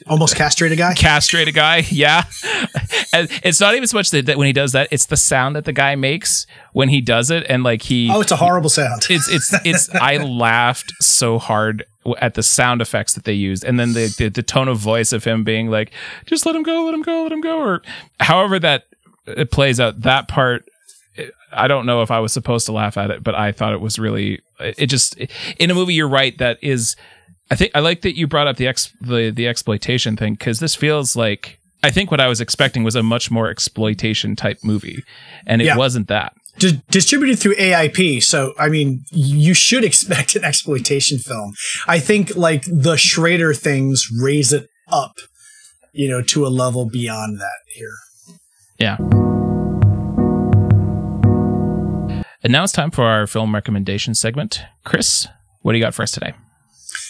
almost 0.08 0.36
castrate 0.36 0.72
a 0.72 0.76
guy? 0.76 0.94
Castrate 0.94 1.48
a 1.48 1.52
guy 1.52 1.78
yeah. 1.90 2.24
And 3.12 3.28
it's 3.42 3.60
not 3.60 3.74
even 3.74 3.86
so 3.86 3.96
much 3.96 4.10
that, 4.10 4.26
that 4.26 4.36
when 4.36 4.46
he 4.46 4.52
does 4.52 4.72
that 4.72 4.88
it's 4.90 5.06
the 5.06 5.16
sound 5.16 5.56
that 5.56 5.64
the 5.64 5.72
guy 5.72 5.96
makes 5.96 6.46
when 6.72 6.88
he 6.88 7.00
does 7.00 7.30
it 7.30 7.46
and 7.48 7.62
like 7.62 7.82
he 7.82 8.10
oh 8.10 8.20
it's 8.20 8.32
a 8.32 8.36
horrible 8.36 8.70
sound. 8.70 9.06
It's 9.10 9.28
it's 9.28 9.54
it's 9.64 9.94
i 9.94 10.16
laughed 10.18 10.92
so 11.00 11.38
hard 11.38 11.84
at 12.18 12.34
the 12.34 12.42
sound 12.42 12.80
effects 12.80 13.14
that 13.14 13.24
they 13.24 13.32
used 13.32 13.64
and 13.64 13.80
then 13.80 13.94
the, 13.94 14.14
the, 14.18 14.28
the 14.28 14.42
tone 14.42 14.68
of 14.68 14.78
voice 14.78 15.12
of 15.12 15.24
him 15.24 15.44
being 15.44 15.70
like 15.70 15.92
just 16.26 16.46
let 16.46 16.54
him 16.54 16.62
go 16.62 16.84
let 16.84 16.94
him 16.94 17.02
go 17.02 17.22
let 17.22 17.32
him 17.32 17.40
go 17.40 17.58
or 17.58 17.82
however 18.20 18.58
that 18.58 18.84
it 19.26 19.50
plays 19.50 19.80
out 19.80 20.02
that 20.02 20.28
part 20.28 20.68
I 21.52 21.68
don't 21.68 21.86
know 21.86 22.02
if 22.02 22.10
I 22.10 22.20
was 22.20 22.32
supposed 22.32 22.66
to 22.66 22.72
laugh 22.72 22.96
at 22.96 23.10
it, 23.10 23.22
but 23.22 23.34
I 23.34 23.52
thought 23.52 23.72
it 23.72 23.80
was 23.80 23.98
really 23.98 24.40
it 24.60 24.86
just 24.86 25.16
in 25.58 25.70
a 25.70 25.74
movie 25.74 25.94
you're 25.94 26.08
right 26.08 26.36
that 26.38 26.58
is 26.62 26.96
I 27.50 27.56
think 27.56 27.72
I 27.74 27.80
like 27.80 28.02
that 28.02 28.16
you 28.16 28.26
brought 28.26 28.46
up 28.46 28.56
the 28.56 28.66
ex 28.66 28.92
the 29.00 29.30
the 29.30 29.46
exploitation 29.46 30.16
thing 30.16 30.36
cuz 30.36 30.58
this 30.60 30.74
feels 30.74 31.16
like 31.16 31.58
I 31.82 31.90
think 31.90 32.10
what 32.10 32.20
I 32.20 32.28
was 32.28 32.40
expecting 32.40 32.82
was 32.84 32.96
a 32.96 33.02
much 33.02 33.30
more 33.30 33.48
exploitation 33.48 34.34
type 34.34 34.58
movie 34.62 35.04
and 35.46 35.62
it 35.62 35.66
yeah. 35.66 35.76
wasn't 35.76 36.08
that. 36.08 36.32
D- 36.58 36.82
distributed 36.90 37.38
through 37.38 37.54
AIP, 37.56 38.22
so 38.22 38.54
I 38.58 38.70
mean, 38.70 39.04
you 39.10 39.52
should 39.52 39.84
expect 39.84 40.36
an 40.36 40.44
exploitation 40.44 41.18
film. 41.18 41.52
I 41.86 41.98
think 41.98 42.34
like 42.34 42.64
the 42.66 42.96
Schrader 42.96 43.52
things 43.52 44.08
raise 44.18 44.54
it 44.54 44.68
up, 44.88 45.18
you 45.92 46.08
know, 46.08 46.22
to 46.22 46.46
a 46.46 46.48
level 46.48 46.88
beyond 46.88 47.40
that 47.40 47.58
here. 47.74 47.98
Yeah. 48.78 48.96
And 52.46 52.52
now 52.52 52.62
it's 52.62 52.72
time 52.72 52.92
for 52.92 53.02
our 53.02 53.26
film 53.26 53.52
recommendation 53.52 54.14
segment. 54.14 54.62
Chris, 54.84 55.26
what 55.62 55.72
do 55.72 55.78
you 55.78 55.84
got 55.84 55.94
for 55.94 56.04
us 56.04 56.12
today? 56.12 56.32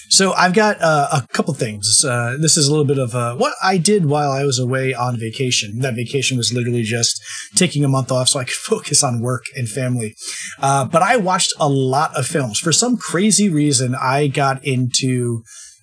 So 0.09 0.33
I've 0.33 0.55
got 0.55 0.81
uh, 0.81 1.09
a 1.13 1.27
couple 1.31 1.53
things. 1.53 2.03
Uh, 2.03 2.39
this 2.41 2.57
is 2.57 2.69
a 2.69 2.71
little 2.71 2.87
bit 2.87 2.97
of 2.97 3.15
uh, 3.15 3.37
what 3.37 3.53
I 3.63 3.77
did 3.77 4.07
while 4.07 4.31
I 4.31 4.45
was 4.45 4.59
away 4.59 4.95
on 4.95 5.19
vacation. 5.19 5.81
That 5.81 5.95
vacation 5.95 6.39
was 6.39 6.55
literally 6.55 6.85
just 6.85 7.21
taking 7.55 7.85
a 7.85 7.89
month 7.89 8.11
off 8.11 8.29
so 8.29 8.41
I 8.41 8.45
could 8.45 8.55
focus 8.55 9.05
on 9.05 9.21
work 9.21 9.45
and 9.55 9.69
family. 9.69 10.17
Uh, 10.59 10.87
but 10.87 11.03
I 11.03 11.19
watched 11.19 11.53
a 11.61 11.69
lot 11.69 12.17
of 12.17 12.27
films. 12.27 12.59
For 12.59 12.73
some 12.73 12.97
crazy 12.97 13.51
reason, 13.51 13.95
I 13.95 14.29
got 14.29 14.65
into 14.65 15.43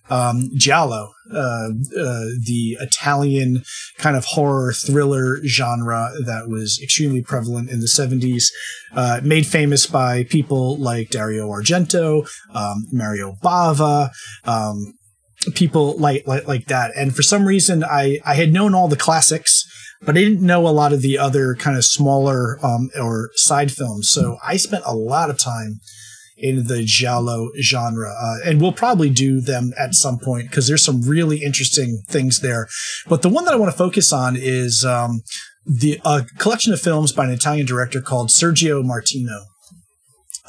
um, 0.10 0.49
Giallo, 0.56 1.14
uh, 1.32 1.38
uh, 1.38 1.70
the 2.45 2.78
Italian 2.82 3.64
kind 3.97 4.16
of 4.16 4.26
horror 4.26 4.74
thriller 4.74 5.38
genre 5.45 6.12
that 6.26 6.49
was 6.49 6.80
extremely 6.82 7.22
prevalent 7.22 7.70
in 7.70 7.80
the 7.80 7.88
70s, 7.88 8.45
uh, 8.93 9.22
made 9.24 9.47
famous 9.47 9.86
by 9.86 10.26
people 10.26 10.78
like 10.78 11.10
Dario 11.10 11.47
Argento, 11.49 12.28
um, 12.54 12.84
Mario 12.91 13.36
Bava, 13.43 14.10
um, 14.43 14.93
people 15.56 15.97
like, 15.97 16.28
like 16.28 16.47
like 16.47 16.66
that. 16.66 16.91
And 16.95 17.16
for 17.16 17.22
some 17.22 17.45
reason, 17.45 17.84
I 17.84 18.20
I 18.26 18.36
had 18.36 18.54
known 18.54 18.74
all 18.74 18.88
the 18.88 18.95
classics. 18.95 19.70
But 20.06 20.18
I 20.18 20.20
didn't 20.20 20.45
know 20.45 20.68
a 20.68 20.70
lot 20.70 20.91
of 20.91 21.01
the 21.01 21.18
other 21.18 21.56
kind 21.56 21.78
of 21.78 21.86
smaller 21.86 22.60
um, 22.62 22.89
or 22.99 23.30
side 23.36 23.72
films. 23.72 24.10
So 24.10 24.36
I 24.45 24.58
spent 24.58 24.84
a 24.86 24.93
lot 24.93 25.30
of 25.30 25.39
time 25.39 25.80
in 26.38 26.66
the 26.68 26.84
giallo 26.84 27.50
genre, 27.62 28.12
uh, 28.12 28.38
and 28.46 28.62
we'll 28.62 28.72
probably 28.72 29.10
do 29.10 29.40
them 29.40 29.72
at 29.78 29.94
some 29.94 30.18
point 30.18 30.50
because 30.50 30.68
there's 30.68 30.84
some 30.84 31.02
really 31.02 31.44
interesting 31.44 32.02
things 32.08 32.40
there. 32.40 32.68
But 33.08 33.22
the 33.22 33.30
one 33.30 33.46
that 33.46 33.54
I 33.54 33.58
want 33.58 33.72
to 33.72 33.78
focus 33.78 34.12
on 34.12 34.36
is 34.36 34.84
um, 34.84 35.22
the 35.66 36.00
a 36.04 36.26
collection 36.40 36.74
of 36.74 36.82
films 36.82 37.12
by 37.12 37.26
an 37.26 37.32
Italian 37.32 37.66
director 37.66 38.02
called 38.02 38.30
Sergio 38.30 38.84
Martino. 38.84 39.46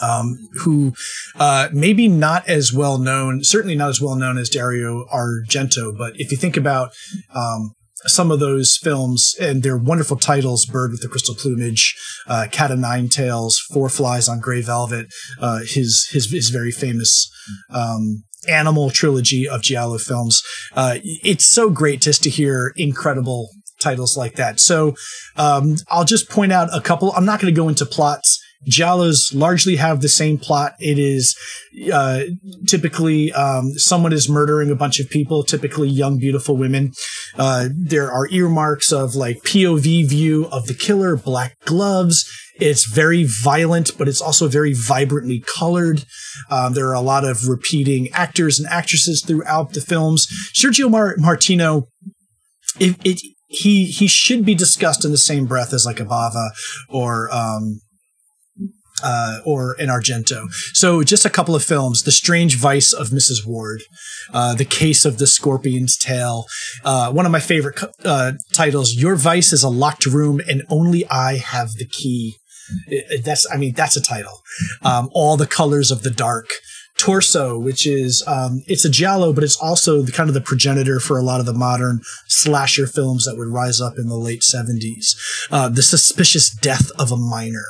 Um, 0.03 0.37
who 0.62 0.93
uh, 1.37 1.68
maybe 1.72 2.09
not 2.09 2.49
as 2.49 2.72
well 2.72 2.99
known, 2.99 3.45
certainly 3.45 3.76
not 3.76 3.91
as 3.91 4.01
well 4.01 4.16
known 4.16 4.39
as 4.39 4.49
Dario 4.49 5.05
Argento, 5.07 5.97
but 5.97 6.14
if 6.16 6.32
you 6.32 6.37
think 6.37 6.57
about 6.57 6.93
um, 7.32 7.76
some 8.07 8.30
of 8.30 8.40
those 8.40 8.76
films 8.76 9.34
and 9.40 9.62
their 9.62 9.76
wonderful 9.76 10.16
titles 10.16 10.66
bird 10.66 10.90
with 10.90 11.00
the 11.00 11.09
crystal 11.09 11.34
plumage 11.34 11.94
uh, 12.26 12.46
cat 12.50 12.70
of 12.70 12.78
nine 12.78 13.09
tails 13.09 13.59
four 13.72 13.88
flies 13.88 14.28
on 14.28 14.40
gray 14.40 14.61
velvet 14.61 15.07
uh, 15.40 15.61
his, 15.61 16.09
his 16.12 16.30
his 16.30 16.50
very 16.50 16.70
famous 16.70 17.30
um, 17.70 18.24
animal 18.48 18.90
trilogy 18.90 19.48
of 19.48 19.62
giallo 19.62 19.98
films. 19.98 20.42
Uh, 20.74 20.98
it's 21.02 21.46
so 21.46 21.70
great 21.70 22.00
just 22.00 22.22
to 22.22 22.30
hear 22.30 22.72
incredible 22.76 23.48
titles 23.80 24.16
like 24.16 24.34
that. 24.36 24.61
So 24.61 24.94
um, 25.36 25.76
i'll 25.88 26.05
just 26.05 26.30
point 26.30 26.52
out 26.52 26.68
a 26.76 26.80
couple. 26.80 27.12
I'm 27.12 27.24
not 27.26 27.40
going 27.40 27.52
to 27.52 27.61
go 27.61 27.68
into 27.68 27.86
plots 27.86 28.43
Giallos 28.68 29.34
largely 29.34 29.76
have 29.76 30.00
the 30.00 30.08
same 30.08 30.38
plot. 30.38 30.74
It 30.78 30.98
is 30.98 31.36
uh, 31.92 32.24
typically 32.66 33.32
um, 33.32 33.72
someone 33.72 34.12
is 34.12 34.28
murdering 34.28 34.70
a 34.70 34.76
bunch 34.76 35.00
of 35.00 35.10
people, 35.10 35.42
typically 35.42 35.88
young, 35.88 36.18
beautiful 36.18 36.56
women. 36.56 36.92
Uh, 37.36 37.68
there 37.76 38.10
are 38.10 38.28
earmarks 38.30 38.92
of 38.92 39.14
like 39.14 39.38
POV 39.38 40.08
view 40.08 40.46
of 40.46 40.66
the 40.66 40.74
killer, 40.74 41.16
black 41.16 41.56
gloves. 41.64 42.28
It's 42.56 42.86
very 42.86 43.24
violent, 43.24 43.98
but 43.98 44.06
it's 44.06 44.20
also 44.20 44.46
very 44.46 44.74
vibrantly 44.74 45.40
colored. 45.40 46.04
Um, 46.50 46.74
there 46.74 46.88
are 46.88 46.94
a 46.94 47.00
lot 47.00 47.24
of 47.24 47.48
repeating 47.48 48.08
actors 48.12 48.60
and 48.60 48.68
actresses 48.68 49.22
throughout 49.22 49.72
the 49.72 49.80
films. 49.80 50.28
Sergio 50.56 50.88
Mar- 50.88 51.16
Martino, 51.18 51.88
it, 52.78 52.96
it, 53.04 53.20
he 53.48 53.86
he 53.86 54.06
should 54.06 54.44
be 54.44 54.54
discussed 54.54 55.04
in 55.04 55.10
the 55.10 55.18
same 55.18 55.46
breath 55.46 55.72
as 55.72 55.86
like 55.86 56.00
a 56.00 56.04
Bava 56.04 56.50
or 56.88 57.32
um, 57.32 57.80
uh, 59.03 59.38
or 59.45 59.76
an 59.78 59.88
Argento. 59.88 60.47
So 60.72 61.03
just 61.03 61.24
a 61.24 61.30
couple 61.30 61.55
of 61.55 61.64
films: 61.64 62.03
The 62.03 62.12
Strange 62.12 62.57
Vice 62.57 62.92
of 62.92 63.09
Mrs. 63.09 63.47
Wardh, 63.47 63.82
uh, 64.32 64.55
The 64.55 64.64
Case 64.64 65.05
of 65.05 65.18
the 65.18 65.26
Scorpion's 65.26 65.97
Tail. 65.97 66.47
Uh, 66.84 67.12
one 67.12 67.26
of 67.26 67.32
my 67.32 67.40
favorite 67.40 67.80
uh, 68.05 68.32
titles: 68.53 68.95
Your 68.95 69.16
Vice 69.16 69.53
is 69.53 69.62
a 69.62 69.68
locked 69.68 70.07
room, 70.07 70.40
and 70.49 70.62
only 70.68 71.07
I 71.09 71.36
have 71.36 71.72
the 71.74 71.86
key. 71.86 72.36
That's, 73.22 73.47
I 73.53 73.59
mean, 73.59 73.74
that's 73.74 73.97
a 73.97 74.03
title. 74.03 74.40
Um, 74.82 75.11
All 75.12 75.36
the 75.36 75.47
Colors 75.47 75.90
of 75.90 76.03
the 76.03 76.11
Dark. 76.11 76.49
Torso, 76.97 77.59
which 77.59 77.86
is 77.86 78.22
um, 78.26 78.62
it's 78.66 78.84
a 78.84 78.90
giallo, 78.90 79.32
but 79.32 79.42
it's 79.42 79.57
also 79.57 80.01
the 80.01 80.12
kind 80.12 80.30
of 80.30 80.34
the 80.34 80.40
progenitor 80.40 81.01
for 81.01 81.18
a 81.18 81.22
lot 81.22 81.40
of 81.40 81.47
the 81.47 81.53
modern 81.53 82.01
slasher 82.28 82.86
films 82.86 83.24
that 83.24 83.36
would 83.36 83.49
rise 83.49 83.80
up 83.80 83.95
in 83.99 84.09
the 84.09 84.16
late 84.16 84.45
seventies. 84.45 85.16
Uh, 85.51 85.68
the 85.68 85.82
suspicious 85.82 86.51
death 86.51 86.90
of 86.99 87.11
a 87.11 87.16
minor, 87.16 87.64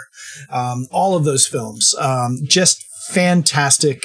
um, 0.50 0.86
all 0.90 1.16
of 1.16 1.24
those 1.24 1.46
films, 1.46 1.94
um, 1.98 2.38
just 2.44 2.84
fantastic. 3.08 4.02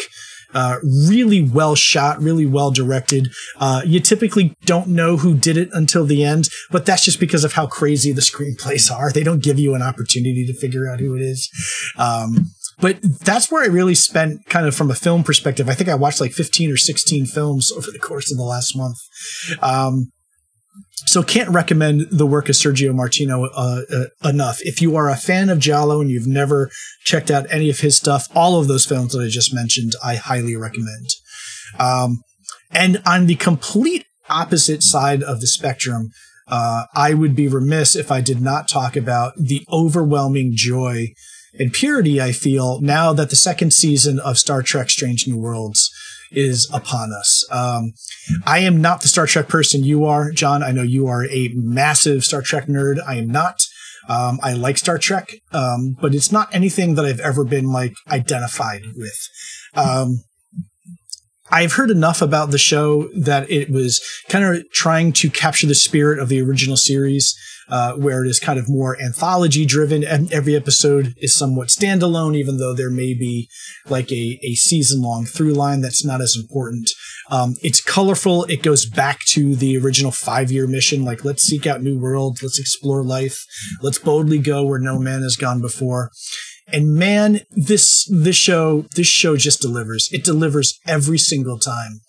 Uh, 0.51 0.77
really 0.83 1.47
well 1.47 1.75
shot, 1.75 2.19
really 2.19 2.45
well 2.47 2.71
directed. 2.71 3.27
Uh, 3.59 3.83
you 3.85 3.99
typically 3.99 4.55
don't 4.65 4.87
know 4.87 5.15
who 5.15 5.35
did 5.35 5.57
it 5.57 5.69
until 5.73 6.05
the 6.07 6.23
end, 6.23 6.49
but 6.71 6.87
that's 6.87 7.05
just 7.05 7.19
because 7.19 7.43
of 7.43 7.53
how 7.53 7.67
crazy 7.67 8.11
the 8.11 8.21
screenplays 8.21 8.91
are. 8.95 9.11
They 9.11 9.23
don't 9.23 9.43
give 9.43 9.59
you 9.59 9.75
an 9.75 9.83
opportunity 9.83 10.47
to 10.47 10.53
figure 10.53 10.89
out 10.89 10.99
who 10.99 11.15
it 11.15 11.21
is. 11.21 11.47
Um, 11.99 12.49
but 12.81 12.99
that's 13.01 13.51
where 13.51 13.63
I 13.63 13.67
really 13.67 13.95
spent 13.95 14.45
kind 14.45 14.65
of 14.65 14.73
from 14.73 14.89
a 14.89 14.95
film 14.95 15.23
perspective. 15.23 15.69
I 15.69 15.73
think 15.73 15.89
I 15.89 15.95
watched 15.95 16.21
like 16.21 16.31
15 16.31 16.71
or 16.71 16.77
16 16.77 17.25
films 17.25 17.71
over 17.71 17.91
the 17.91 17.99
course 17.99 18.31
of 18.31 18.37
the 18.37 18.43
last 18.43 18.75
month. 18.75 18.97
Um, 19.61 20.11
so 21.05 21.23
can't 21.23 21.49
recommend 21.49 22.07
the 22.11 22.27
work 22.27 22.49
of 22.49 22.55
Sergio 22.55 22.93
Martino 22.93 23.45
uh, 23.45 23.81
uh, 23.91 24.29
enough. 24.29 24.59
If 24.61 24.81
you 24.81 24.95
are 24.95 25.09
a 25.09 25.15
fan 25.15 25.49
of 25.49 25.59
Giallo 25.59 26.01
and 26.01 26.09
you've 26.09 26.27
never 26.27 26.69
checked 27.03 27.31
out 27.31 27.47
any 27.49 27.69
of 27.69 27.79
his 27.79 27.97
stuff, 27.97 28.27
all 28.35 28.59
of 28.59 28.67
those 28.67 28.85
films 28.85 29.13
that 29.13 29.23
I 29.23 29.29
just 29.29 29.53
mentioned, 29.53 29.93
I 30.03 30.15
highly 30.15 30.55
recommend. 30.55 31.07
Um, 31.79 32.21
and 32.71 33.01
on 33.05 33.25
the 33.25 33.35
complete 33.35 34.05
opposite 34.29 34.83
side 34.83 35.23
of 35.23 35.41
the 35.41 35.47
spectrum, 35.47 36.09
uh, 36.47 36.85
I 36.95 37.13
would 37.13 37.35
be 37.35 37.47
remiss 37.47 37.95
if 37.95 38.11
I 38.11 38.21
did 38.21 38.41
not 38.41 38.67
talk 38.67 38.95
about 38.95 39.33
the 39.37 39.65
overwhelming 39.71 40.51
joy 40.53 41.13
and 41.57 41.73
purity 41.73 42.21
I 42.21 42.31
feel 42.31 42.79
now 42.81 43.13
that 43.13 43.29
the 43.29 43.35
second 43.35 43.73
season 43.73 44.19
of 44.19 44.37
Star 44.37 44.61
Trek 44.61 44.89
Strange 44.89 45.27
New 45.27 45.37
Worlds 45.37 45.88
is 46.31 46.69
upon 46.73 47.11
us. 47.11 47.45
Um, 47.51 47.93
I 48.45 48.59
am 48.59 48.81
not 48.81 49.01
the 49.01 49.07
Star 49.07 49.25
Trek 49.25 49.47
person 49.47 49.83
you 49.83 50.05
are, 50.05 50.31
Jon. 50.31 50.63
I 50.63 50.71
know 50.71 50.83
you 50.83 51.07
are 51.07 51.25
a 51.25 51.51
massive 51.53 52.23
Star 52.23 52.41
Trek 52.41 52.67
nerd. 52.67 52.97
I 53.05 53.15
am 53.15 53.27
not. 53.27 53.63
Um, 54.07 54.39
I 54.41 54.53
like 54.53 54.77
Star 54.77 54.97
Trek, 54.97 55.31
um, 55.51 55.95
but 56.01 56.15
it's 56.15 56.31
not 56.31 56.53
anything 56.53 56.95
that 56.95 57.05
I've 57.05 57.19
ever 57.19 57.43
been 57.43 57.71
like 57.71 57.93
identified 58.09 58.81
with. 58.95 59.29
Um, 59.75 60.23
I've 61.51 61.73
heard 61.73 61.91
enough 61.91 62.21
about 62.21 62.51
the 62.51 62.57
show 62.57 63.09
that 63.15 63.49
it 63.49 63.69
was 63.69 64.01
kind 64.27 64.45
of 64.45 64.69
trying 64.71 65.13
to 65.13 65.29
capture 65.29 65.67
the 65.67 65.75
spirit 65.75 66.19
of 66.19 66.29
the 66.29 66.41
original 66.41 66.77
series, 66.77 67.35
uh, 67.69 67.93
where 67.93 68.23
it 68.23 68.29
is 68.29 68.39
kind 68.39 68.59
of 68.59 68.69
more 68.69 68.97
anthology 69.01 69.65
driven, 69.65 70.03
and 70.03 70.31
every 70.33 70.55
episode 70.55 71.13
is 71.17 71.33
somewhat 71.33 71.67
standalone, 71.67 72.35
even 72.35 72.57
though 72.57 72.73
there 72.73 72.89
may 72.89 73.13
be 73.13 73.49
like 73.87 74.11
a, 74.11 74.39
a 74.43 74.55
season 74.55 75.01
long 75.01 75.25
through 75.25 75.53
line 75.53 75.81
that's 75.81 76.05
not 76.05 76.21
as 76.21 76.35
important. 76.35 76.89
Um, 77.29 77.55
it's 77.61 77.81
colorful. 77.81 78.45
It 78.45 78.63
goes 78.63 78.85
back 78.85 79.19
to 79.29 79.55
the 79.55 79.77
original 79.77 80.11
five 80.11 80.51
year 80.51 80.67
mission. 80.67 81.05
Like, 81.05 81.23
let's 81.23 81.43
seek 81.43 81.67
out 81.67 81.83
new 81.83 81.99
worlds. 81.99 82.41
Let's 82.41 82.59
explore 82.59 83.03
life. 83.03 83.45
Let's 83.81 83.99
boldly 83.99 84.39
go 84.39 84.65
where 84.65 84.79
no 84.79 84.97
man 84.97 85.21
has 85.21 85.35
gone 85.35 85.61
before. 85.61 86.11
And 86.71 86.95
man, 86.95 87.41
this 87.51 88.05
this 88.11 88.35
show 88.35 88.85
this 88.95 89.07
show 89.07 89.35
just 89.37 89.61
delivers. 89.61 90.09
It 90.11 90.23
delivers 90.23 90.79
every 90.87 91.17
single 91.17 91.57
time. 91.57 92.01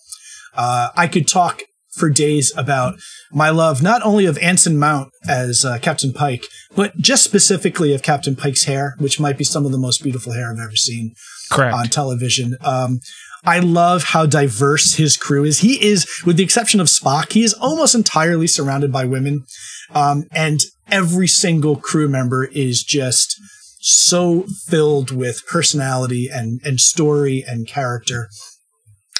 Uh, 0.55 0.91
I 0.97 1.07
could 1.07 1.29
talk 1.29 1.63
for 1.91 2.09
days 2.11 2.53
about 2.57 2.99
my 3.33 3.51
love 3.51 3.83
not 3.83 4.03
only 4.03 4.27
of 4.27 4.39
Anson 4.39 4.79
Mount 4.79 5.13
as 5.29 5.65
uh, 5.65 5.79
Captain 5.79 6.13
Pike, 6.13 6.45
but 6.75 6.97
just 6.99 7.25
specifically 7.25 7.93
of 7.93 8.03
Captain 8.03 8.37
Pike's 8.37 8.65
hair, 8.65 8.95
which 8.99 9.21
might 9.21 9.39
be 9.39 9.45
some 9.45 9.67
of 9.67 9.73
the 9.73 9.79
most 9.79 10.03
beautiful 10.03 10.33
hair 10.33 10.53
I've 10.53 10.59
ever 10.59 10.77
seen 10.77 11.15
Correct. 11.51 11.75
on 11.75 11.87
television. 11.87 12.57
Um, 12.61 13.01
I 13.45 13.59
love 13.61 14.05
how 14.05 14.27
diverse 14.27 14.95
his 14.95 15.17
crew 15.17 15.45
is. 15.45 15.61
He 15.61 15.83
is, 15.83 16.07
with 16.27 16.37
the 16.37 16.45
exception 16.45 16.81
of 16.81 16.89
Spock, 16.89 17.33
he 17.33 17.43
is 17.43 17.55
almost 17.55 17.95
entirely 17.95 18.47
surrounded 18.47 18.93
by 18.93 19.07
women, 19.07 19.47
um, 19.95 20.25
and 20.31 20.61
every 20.91 21.27
single 21.27 21.77
crew 21.77 22.09
member 22.09 22.45
is 22.45 22.83
just 22.83 23.41
so 23.81 24.43
filled 24.67 25.11
with 25.11 25.47
personality 25.47 26.29
and 26.31 26.61
and 26.65 26.81
story 26.81 27.43
and 27.47 27.67
character. 27.67 28.29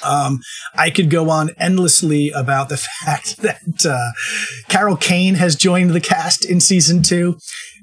Um, 0.03 0.39
I 0.75 0.89
could 0.89 1.09
go 1.09 1.29
on 1.29 1.51
endlessly 1.57 2.29
about 2.31 2.69
the 2.69 2.77
fact 3.03 3.37
that 3.37 3.85
uh, 3.85 4.11
Carol 4.69 4.97
Kane 4.97 5.35
has 5.35 5.55
joined 5.55 5.91
the 5.91 6.01
cast 6.01 6.45
in 6.45 6.59
season 6.59 7.03
two, 7.03 7.37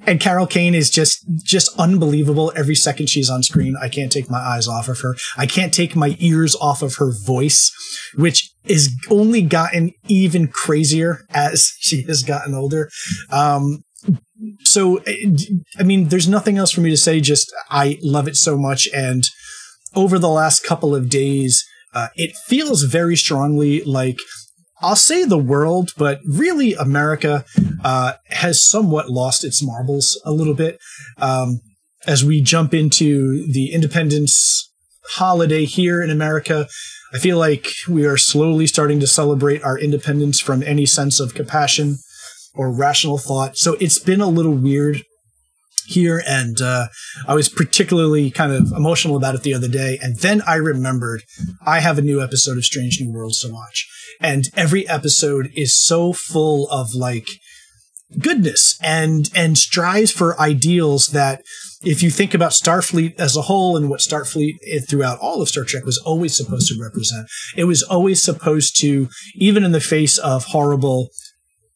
and 0.06 0.20
Carol 0.20 0.46
Kane 0.46 0.74
is 0.74 0.90
just 0.90 1.24
just 1.44 1.70
unbelievable 1.78 2.52
every 2.56 2.74
second 2.74 3.08
she's 3.08 3.30
on 3.30 3.42
screen. 3.42 3.76
I 3.80 3.88
can't 3.88 4.12
take 4.12 4.30
my 4.30 4.38
eyes 4.38 4.68
off 4.68 4.88
of 4.88 5.00
her. 5.00 5.14
I 5.36 5.46
can't 5.46 5.74
take 5.74 5.96
my 5.96 6.16
ears 6.18 6.54
off 6.56 6.82
of 6.82 6.96
her 6.96 7.12
voice, 7.24 7.72
which 8.14 8.50
is 8.64 8.94
only 9.10 9.42
gotten 9.42 9.92
even 10.08 10.48
crazier 10.48 11.24
as 11.30 11.72
she 11.78 12.02
has 12.02 12.22
gotten 12.22 12.54
older. 12.54 12.90
Um, 13.30 13.84
so 14.62 15.00
I 15.78 15.82
mean, 15.82 16.08
there's 16.08 16.28
nothing 16.28 16.58
else 16.58 16.70
for 16.70 16.80
me 16.80 16.90
to 16.90 16.96
say. 16.96 17.20
Just 17.20 17.52
I 17.70 17.98
love 18.02 18.28
it 18.28 18.36
so 18.36 18.56
much, 18.56 18.88
and 18.94 19.24
over 19.94 20.18
the 20.18 20.28
last 20.28 20.64
couple 20.64 20.94
of 20.94 21.08
days, 21.08 21.64
uh, 21.94 22.08
it 22.14 22.36
feels 22.36 22.82
very 22.82 23.16
strongly 23.16 23.82
like 23.82 24.18
I'll 24.80 24.96
say 24.96 25.24
the 25.24 25.38
world, 25.38 25.90
but 25.96 26.20
really 26.24 26.74
America 26.74 27.44
uh, 27.82 28.12
has 28.26 28.62
somewhat 28.62 29.10
lost 29.10 29.44
its 29.44 29.62
marbles 29.62 30.20
a 30.24 30.30
little 30.30 30.54
bit 30.54 30.78
um, 31.16 31.60
as 32.06 32.24
we 32.24 32.40
jump 32.40 32.72
into 32.72 33.44
the 33.52 33.72
Independence 33.72 34.72
holiday 35.14 35.64
here 35.64 36.00
in 36.00 36.10
America. 36.10 36.68
I 37.12 37.18
feel 37.18 37.38
like 37.38 37.66
we 37.88 38.04
are 38.06 38.16
slowly 38.16 38.66
starting 38.66 39.00
to 39.00 39.06
celebrate 39.06 39.64
our 39.64 39.78
independence 39.78 40.40
from 40.40 40.62
any 40.62 40.86
sense 40.86 41.18
of 41.18 41.34
compassion 41.34 41.96
or 42.54 42.70
rational 42.70 43.18
thought. 43.18 43.56
So 43.56 43.74
it's 43.80 43.98
been 43.98 44.20
a 44.20 44.28
little 44.28 44.52
weird 44.52 45.02
here, 45.88 46.22
and 46.26 46.60
uh, 46.60 46.88
I 47.26 47.34
was 47.34 47.48
particularly 47.48 48.30
kind 48.30 48.52
of 48.52 48.72
emotional 48.76 49.16
about 49.16 49.34
it 49.34 49.42
the 49.42 49.54
other 49.54 49.68
day. 49.68 49.98
And 50.02 50.16
then 50.16 50.42
I 50.46 50.56
remembered 50.56 51.22
I 51.66 51.80
have 51.80 51.98
a 51.98 52.02
new 52.02 52.22
episode 52.22 52.58
of 52.58 52.64
Strange 52.64 53.00
New 53.00 53.12
Worlds 53.12 53.40
to 53.40 53.52
watch, 53.52 53.88
and 54.20 54.48
every 54.54 54.86
episode 54.88 55.50
is 55.54 55.82
so 55.82 56.12
full 56.12 56.68
of 56.68 56.94
like 56.94 57.28
goodness 58.18 58.78
and 58.82 59.30
and 59.34 59.58
strives 59.58 60.10
for 60.10 60.40
ideals 60.40 61.08
that 61.08 61.42
if 61.82 62.02
you 62.02 62.10
think 62.10 62.34
about 62.34 62.52
Starfleet 62.52 63.14
as 63.18 63.36
a 63.36 63.42
whole 63.42 63.76
and 63.76 63.88
what 63.88 64.00
Starfleet 64.00 64.54
eh, 64.66 64.80
throughout 64.80 65.18
all 65.20 65.40
of 65.40 65.48
Star 65.48 65.64
Trek 65.64 65.84
was 65.84 65.98
always 65.98 66.36
supposed 66.36 66.68
to 66.68 66.82
represent, 66.82 67.28
it 67.56 67.64
was 67.64 67.82
always 67.82 68.22
supposed 68.22 68.78
to, 68.80 69.08
even 69.36 69.64
in 69.64 69.72
the 69.72 69.80
face 69.80 70.18
of 70.18 70.46
horrible 70.46 71.10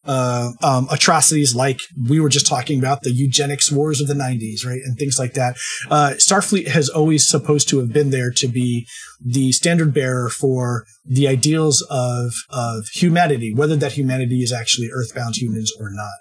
uh, 0.04 0.50
um, 0.62 0.88
atrocities 0.90 1.54
like 1.54 1.78
we 2.08 2.18
were 2.18 2.28
just 2.28 2.46
talking 2.46 2.78
about 2.78 3.02
the 3.02 3.12
eugenics 3.12 3.70
wars 3.70 4.00
of 4.00 4.08
the 4.08 4.14
90s, 4.14 4.66
right? 4.66 4.80
And 4.84 4.98
things 4.98 5.18
like 5.18 5.34
that. 5.34 5.56
Uh, 5.90 6.14
Starfleet 6.16 6.68
has 6.68 6.88
always 6.88 7.26
supposed 7.26 7.68
to 7.68 7.78
have 7.78 7.92
been 7.92 8.10
there 8.10 8.30
to 8.32 8.48
be 8.48 8.86
the 9.24 9.52
standard 9.52 9.94
bearer 9.94 10.28
for 10.28 10.84
the 11.04 11.28
ideals 11.28 11.86
of, 11.90 12.32
of 12.50 12.86
humanity, 12.92 13.54
whether 13.54 13.76
that 13.76 13.92
humanity 13.92 14.42
is 14.42 14.52
actually 14.52 14.90
earthbound 14.92 15.36
humans 15.36 15.72
or 15.78 15.90
not. 15.90 16.12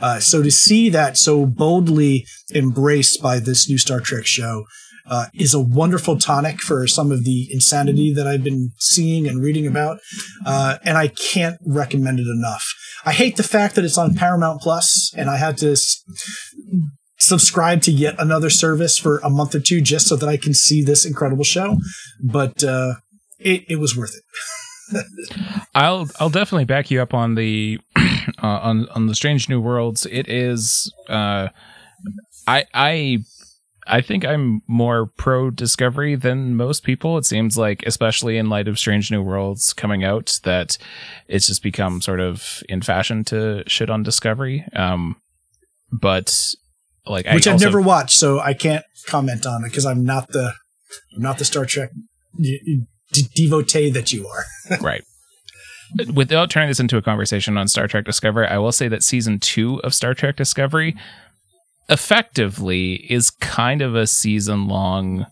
Uh, 0.00 0.20
so 0.20 0.42
to 0.42 0.50
see 0.50 0.88
that 0.88 1.16
so 1.16 1.46
boldly 1.46 2.24
embraced 2.54 3.20
by 3.22 3.38
this 3.38 3.68
new 3.68 3.78
Star 3.78 4.00
Trek 4.00 4.26
show, 4.26 4.64
uh, 5.08 5.26
is 5.34 5.54
a 5.54 5.60
wonderful 5.60 6.18
tonic 6.18 6.60
for 6.60 6.86
some 6.86 7.12
of 7.12 7.24
the 7.24 7.48
insanity 7.50 8.12
that 8.14 8.26
I've 8.26 8.44
been 8.44 8.70
seeing 8.78 9.26
and 9.26 9.42
reading 9.42 9.66
about. 9.66 9.98
Uh, 10.44 10.78
and 10.84 10.96
I 10.96 11.08
can't 11.08 11.58
recommend 11.66 12.20
it 12.20 12.26
enough. 12.26 12.64
I 13.04 13.12
hate 13.12 13.36
the 13.36 13.42
fact 13.42 13.74
that 13.74 13.84
it's 13.84 13.98
on 13.98 14.14
Paramount 14.14 14.60
Plus 14.60 15.12
and 15.16 15.28
I 15.28 15.36
had 15.36 15.58
to 15.58 15.72
s- 15.72 16.02
subscribe 17.18 17.82
to 17.82 17.92
yet 17.92 18.14
another 18.18 18.50
service 18.50 18.98
for 18.98 19.18
a 19.18 19.30
month 19.30 19.54
or 19.54 19.60
two 19.60 19.80
just 19.80 20.08
so 20.08 20.16
that 20.16 20.28
I 20.28 20.36
can 20.36 20.54
see 20.54 20.82
this 20.82 21.04
incredible 21.04 21.44
show. 21.44 21.78
But 22.22 22.64
uh, 22.64 22.94
it, 23.38 23.64
it 23.68 23.76
was 23.76 23.96
worth 23.96 24.14
it. 24.14 24.22
I'll 25.74 26.08
I'll 26.20 26.30
definitely 26.30 26.66
back 26.66 26.90
you 26.90 27.00
up 27.00 27.14
on 27.14 27.34
the 27.34 27.80
uh, 27.96 28.02
on 28.42 28.88
on 28.90 29.06
the 29.06 29.14
Strange 29.14 29.48
New 29.48 29.60
Worlds. 29.60 30.06
It 30.06 30.28
is 30.28 30.92
uh, 31.08 31.48
I 32.46 32.64
I 32.74 33.18
I 33.86 34.00
think 34.00 34.24
I'm 34.24 34.62
more 34.66 35.06
pro 35.18 35.50
Discovery 35.50 36.14
than 36.14 36.56
most 36.56 36.84
people. 36.84 37.18
It 37.18 37.26
seems 37.26 37.58
like, 37.58 37.82
especially 37.86 38.38
in 38.38 38.48
light 38.48 38.66
of 38.68 38.78
Strange 38.78 39.10
New 39.10 39.22
Worlds 39.22 39.72
coming 39.72 40.04
out, 40.04 40.40
that 40.44 40.78
it's 41.28 41.46
just 41.46 41.62
become 41.62 42.00
sort 42.00 42.20
of 42.20 42.62
in 42.68 42.80
fashion 42.80 43.24
to 43.24 43.62
shit 43.66 43.90
on 43.90 44.02
Discovery. 44.02 44.64
Um, 44.74 45.16
but 45.92 46.54
like, 47.06 47.26
Which 47.26 47.46
I 47.46 47.50
I've 47.50 47.54
also- 47.56 47.66
never 47.66 47.80
watched, 47.80 48.16
so 48.18 48.40
I 48.40 48.54
can't 48.54 48.84
comment 49.06 49.44
on 49.46 49.64
it 49.64 49.68
because 49.68 49.84
I'm 49.86 50.04
not 50.04 50.28
the 50.28 50.54
I'm 51.16 51.22
not 51.22 51.38
the 51.38 51.44
Star 51.44 51.66
Trek 51.66 51.90
d- 52.40 52.84
d- 53.12 53.28
devotee 53.36 53.90
that 53.90 54.12
you 54.12 54.26
are. 54.26 54.44
right. 54.80 55.02
Without 56.12 56.50
turning 56.50 56.68
this 56.70 56.80
into 56.80 56.96
a 56.96 57.02
conversation 57.02 57.56
on 57.58 57.68
Star 57.68 57.86
Trek 57.86 58.04
Discovery, 58.04 58.46
I 58.48 58.58
will 58.58 58.72
say 58.72 58.88
that 58.88 59.02
season 59.02 59.38
two 59.38 59.80
of 59.84 59.94
Star 59.94 60.14
Trek 60.14 60.36
Discovery 60.36 60.96
effectively 61.88 62.94
is 63.10 63.30
kind 63.30 63.82
of 63.82 63.94
a 63.94 64.06
season 64.06 64.68
long 64.68 65.26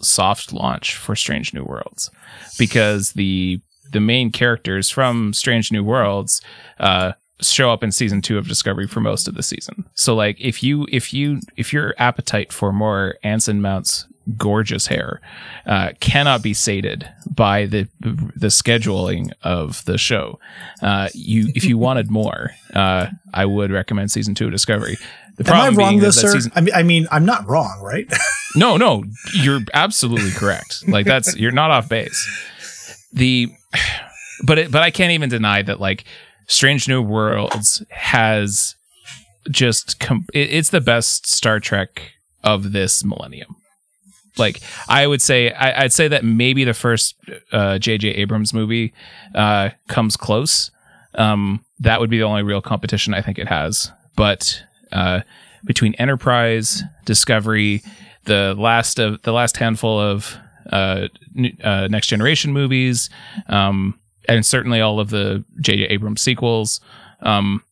soft 0.00 0.52
launch 0.52 0.96
for 0.96 1.16
Strange 1.16 1.52
New 1.52 1.64
Worlds 1.64 2.10
because 2.58 3.12
the 3.12 3.60
the 3.90 4.00
main 4.00 4.30
characters 4.30 4.90
from 4.90 5.32
Strange 5.32 5.72
New 5.72 5.82
Worlds 5.82 6.42
uh, 6.78 7.12
show 7.40 7.70
up 7.72 7.82
in 7.82 7.92
season 7.92 8.20
two 8.20 8.38
of 8.38 8.48
Discovery 8.48 8.86
for 8.86 9.00
most 9.00 9.28
of 9.28 9.34
the 9.34 9.42
season. 9.42 9.84
So 9.94 10.14
like 10.14 10.40
if 10.40 10.62
you 10.62 10.86
if 10.90 11.12
you 11.12 11.40
if 11.56 11.72
your 11.72 11.94
appetite 11.98 12.52
for 12.52 12.72
more 12.72 13.16
Anson 13.22 13.62
Mount's 13.62 14.06
gorgeous 14.36 14.86
hair 14.88 15.22
uh, 15.64 15.92
cannot 16.00 16.42
be 16.42 16.52
sated 16.52 17.08
by 17.30 17.66
the 17.66 17.88
the 18.00 18.48
scheduling 18.48 19.30
of 19.42 19.84
the 19.84 19.98
show, 19.98 20.38
uh, 20.82 21.08
you 21.14 21.50
if 21.54 21.64
you 21.64 21.78
wanted 21.78 22.10
more, 22.10 22.50
uh, 22.74 23.06
I 23.32 23.46
would 23.46 23.70
recommend 23.70 24.10
season 24.10 24.34
two 24.34 24.46
of 24.46 24.52
Discovery. 24.52 24.98
The 25.38 25.54
Am 25.54 25.74
I 25.74 25.76
wrong 25.76 25.98
though, 25.98 26.10
sir? 26.10 26.32
season- 26.32 26.52
I 26.54 26.60
mean, 26.60 26.74
I 26.74 26.82
mean, 26.82 27.06
I'm 27.10 27.24
not 27.24 27.46
wrong, 27.48 27.80
right? 27.82 28.06
no, 28.56 28.76
no, 28.76 29.04
you're 29.34 29.60
absolutely 29.72 30.30
correct. 30.32 30.88
Like 30.88 31.06
that's 31.06 31.36
you're 31.36 31.52
not 31.52 31.70
off 31.70 31.88
base. 31.88 32.26
The 33.12 33.48
but 34.44 34.58
it, 34.58 34.70
but 34.70 34.82
I 34.82 34.90
can't 34.90 35.12
even 35.12 35.28
deny 35.28 35.62
that 35.62 35.80
like 35.80 36.04
Strange 36.48 36.88
New 36.88 37.00
Worlds 37.02 37.82
has 37.90 38.74
just 39.50 40.00
com- 40.00 40.26
it, 40.34 40.50
it's 40.50 40.70
the 40.70 40.80
best 40.80 41.26
Star 41.26 41.60
Trek 41.60 42.12
of 42.42 42.72
this 42.72 43.04
millennium. 43.04 43.56
Like 44.36 44.60
I 44.88 45.06
would 45.06 45.22
say, 45.22 45.52
I, 45.52 45.84
I'd 45.84 45.92
say 45.92 46.08
that 46.08 46.24
maybe 46.24 46.64
the 46.64 46.74
first 46.74 47.14
uh, 47.52 47.78
J.J. 47.78 48.08
Abrams 48.08 48.52
movie 48.54 48.92
uh, 49.34 49.70
comes 49.88 50.16
close. 50.16 50.70
Um, 51.14 51.64
that 51.80 52.00
would 52.00 52.10
be 52.10 52.18
the 52.18 52.24
only 52.24 52.42
real 52.42 52.60
competition 52.62 53.14
I 53.14 53.22
think 53.22 53.38
it 53.38 53.48
has. 53.48 53.90
But 54.16 54.62
uh, 54.92 55.20
between 55.64 55.94
Enterprise, 55.94 56.82
Discovery, 57.04 57.82
the 58.24 58.54
last 58.56 58.98
of 58.98 59.22
the 59.22 59.32
last 59.32 59.56
handful 59.56 59.98
of 59.98 60.36
uh, 60.70 61.08
uh, 61.64 61.88
next 61.90 62.08
generation 62.08 62.52
movies, 62.52 63.10
um, 63.48 63.98
and 64.28 64.44
certainly 64.44 64.80
all 64.80 65.00
of 65.00 65.10
the 65.10 65.44
J.J. 65.60 65.84
Abrams 65.84 66.20
sequels, 66.20 66.80
um, 67.20 67.62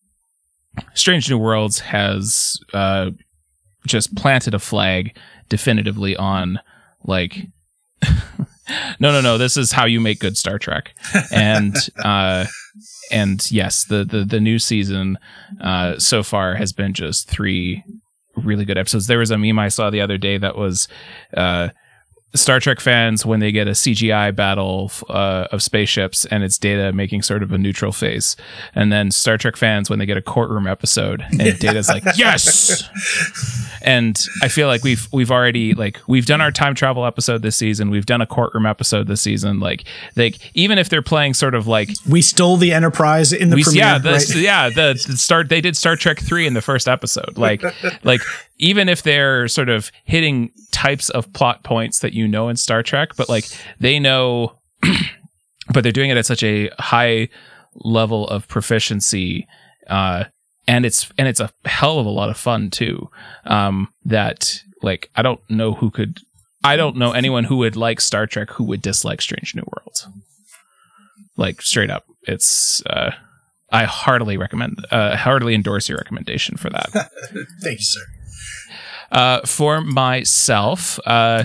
Strange 0.95 1.31
New 1.31 1.39
Worlds 1.39 1.81
has 1.81 2.59
uh, 2.73 3.11
just 3.87 4.15
planted 4.17 4.55
a 4.55 4.59
flag 4.59 5.17
definitively 5.49 6.17
on 6.17 6.59
like 7.05 7.47
no, 9.01 9.13
no, 9.13 9.21
no. 9.21 9.39
This 9.39 9.57
is 9.57 9.73
how 9.73 9.85
you 9.85 10.01
make 10.01 10.19
good 10.19 10.37
Star 10.37 10.59
Trek. 10.59 10.95
And 11.33 11.75
uh, 12.03 12.47
and 13.11 13.51
yes, 13.51 13.85
the 13.85 14.05
the 14.05 14.25
the 14.25 14.41
new 14.41 14.59
season 14.59 15.19
uh, 15.61 15.99
so 15.99 16.23
far 16.23 16.55
has 16.55 16.73
been 16.73 16.93
just 16.93 17.29
three 17.29 17.85
really 18.37 18.65
good 18.65 18.79
episodes. 18.79 19.07
There 19.07 19.19
was 19.19 19.31
a 19.31 19.39
meme 19.39 19.59
I 19.59 19.69
saw 19.69 19.91
the 19.91 20.01
other 20.01 20.19
day 20.19 20.39
that 20.39 20.57
was 20.57 20.89
uh, 21.37 21.71
Star 22.37 22.61
Trek 22.61 22.81
fans 22.81 23.25
when 23.25 23.41
they 23.41 23.53
get 23.53 23.69
a 23.69 23.73
CGI 23.73 24.35
battle 24.35 24.91
uh, 25.09 25.49
of 25.53 25.63
spaceships 25.63 26.25
and 26.27 26.45
it's 26.45 26.59
Data 26.59 26.93
making 26.93 27.23
sort 27.23 27.43
of 27.43 27.53
a 27.53 27.59
neutral 27.59 27.93
face, 27.93 28.37
and 28.75 28.93
then 28.93 29.11
Star 29.11 29.39
Trek 29.39 29.57
fans 29.57 29.91
when 29.91 29.99
they 29.99 30.07
get 30.07 30.17
a 30.17 30.23
courtroom 30.23 30.67
episode 30.67 31.25
and 31.39 31.41
Data's 31.59 31.89
like 31.89 32.05
yes, 32.17 32.89
and 33.83 34.25
I 34.43 34.49
feel 34.49 34.69
like 34.69 34.85
we've 34.85 35.09
we've 35.13 35.31
already 35.31 35.75
like 35.75 36.01
we've 36.07 36.27
done 36.27 36.41
our 36.41 36.53
time 36.53 36.75
travel 36.75 37.07
episode 37.07 37.43
this 37.43 37.57
season, 37.57 37.91
we've 37.91 38.07
done 38.07 38.21
a 38.21 38.27
courtroom 38.27 38.67
episode 38.67 39.07
this 39.07 39.21
season, 39.21 39.61
like 39.61 39.85
like 40.17 40.39
even 40.55 40.79
if 40.79 40.89
they're 40.89 41.03
playing 41.03 41.35
sort 41.35 41.55
of 41.55 41.67
like 41.67 41.91
we 42.09 42.23
stole 42.23 42.57
the 42.57 42.73
Enterprise 42.73 43.33
in 43.33 43.51
the 43.51 43.57
we, 43.57 43.65
premiere, 43.65 43.85
yeah, 43.85 43.99
the, 43.99 44.13
right? 44.13 44.37
yeah, 44.37 44.69
the, 44.69 45.03
the 45.07 45.17
start 45.17 45.49
they 45.49 45.61
did 45.61 45.77
Star 45.77 45.97
Trek 45.97 46.21
three 46.21 46.47
in 46.47 46.55
the 46.55 46.63
first 46.63 46.89
episode, 46.89 47.37
like 47.39 47.63
like 48.05 48.21
even 48.59 48.89
if 48.89 49.03
they're 49.03 49.49
sort 49.49 49.69
of 49.69 49.91
hitting 50.05 50.51
types 50.71 51.09
of 51.11 51.33
plot 51.33 51.63
points 51.63 52.01
that 52.01 52.13
you 52.13 52.26
know 52.29 52.49
in 52.49 52.57
Star 52.57 52.83
Trek, 52.83 53.11
but 53.17 53.29
like 53.29 53.45
they 53.79 53.99
know, 53.99 54.59
but 55.73 55.83
they're 55.83 55.93
doing 55.93 56.11
it 56.11 56.17
at 56.17 56.27
such 56.27 56.43
a 56.43 56.71
high 56.79 57.29
level 57.75 58.27
of 58.29 58.49
proficiency, 58.49 59.47
uh, 59.89 60.25
and 60.67 60.87
it's 60.87 61.11
and 61.19 61.29
it's 61.29 61.41
a 61.41 61.51
hell 61.65 61.99
of 61.99 62.07
a 62.07 62.11
lot 62.11 62.31
of 62.31 62.37
fun 62.37 62.71
too. 62.71 63.11
Um, 63.45 63.93
that 64.05 64.61
like 64.83 65.11
I 65.17 65.23
don't 65.23 65.41
know 65.51 65.75
who 65.75 65.91
could, 65.91 66.21
I 66.65 66.77
don't 66.77 66.97
know 66.97 67.13
anyone 67.13 67.45
who 67.45 67.57
would 67.59 67.77
like 67.77 68.01
Star 68.01 68.27
Trek 68.27 68.51
who 68.51 68.65
would 68.65 68.83
dislike 68.83 69.21
Strange 69.21 69.55
New 69.55 69.65
Worlds. 69.77 70.07
Like 71.37 71.63
straight 71.63 71.91
up, 71.91 72.05
it's. 72.23 72.85
Uh, 72.87 73.13
I 73.71 73.85
heartily 73.85 74.37
recommend, 74.37 74.85
uh, 74.93 75.17
heartily 75.17 75.53
endorse 75.55 75.89
your 75.89 75.99
recommendation 75.99 76.57
for 76.57 76.71
that. 76.71 76.89
Thank 77.63 77.81
you, 77.81 77.85
sir. 77.85 78.01
Uh, 79.11 79.41
for 79.45 79.81
myself, 79.81 80.99
uh, 81.07 81.45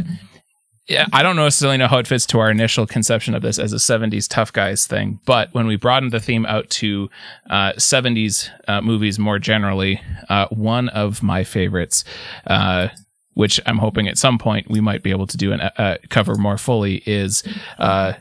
yeah, 0.91 1.05
I 1.13 1.23
don't 1.23 1.37
necessarily 1.37 1.77
know 1.77 1.87
how 1.87 1.99
it 1.99 2.07
fits 2.07 2.25
to 2.27 2.39
our 2.39 2.51
initial 2.51 2.85
conception 2.85 3.33
of 3.33 3.41
this 3.41 3.57
as 3.57 3.71
a 3.71 3.77
70s 3.77 4.27
tough 4.27 4.51
guys 4.51 4.85
thing, 4.85 5.21
but 5.25 5.53
when 5.53 5.65
we 5.65 5.77
broadened 5.77 6.11
the 6.11 6.19
theme 6.19 6.45
out 6.45 6.69
to 6.71 7.09
uh, 7.49 7.71
70s 7.77 8.49
uh, 8.67 8.81
movies 8.81 9.17
more 9.17 9.39
generally, 9.39 10.01
uh, 10.27 10.47
one 10.49 10.89
of 10.89 11.23
my 11.23 11.45
favorites, 11.45 12.03
uh, 12.45 12.89
which 13.35 13.61
I'm 13.65 13.77
hoping 13.77 14.09
at 14.09 14.17
some 14.17 14.37
point 14.37 14.69
we 14.69 14.81
might 14.81 15.01
be 15.01 15.11
able 15.11 15.27
to 15.27 15.37
do 15.37 15.53
and 15.53 15.71
uh, 15.77 15.95
cover 16.09 16.35
more 16.35 16.57
fully, 16.57 16.97
is 17.05 17.41
uh, 17.79 18.13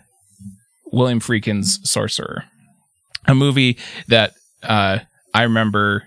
William 0.92 1.18
Friedkin's 1.18 1.80
Sorcerer, 1.90 2.44
a 3.26 3.34
movie 3.34 3.78
that 4.06 4.34
uh, 4.62 5.00
I 5.34 5.42
remember 5.42 6.04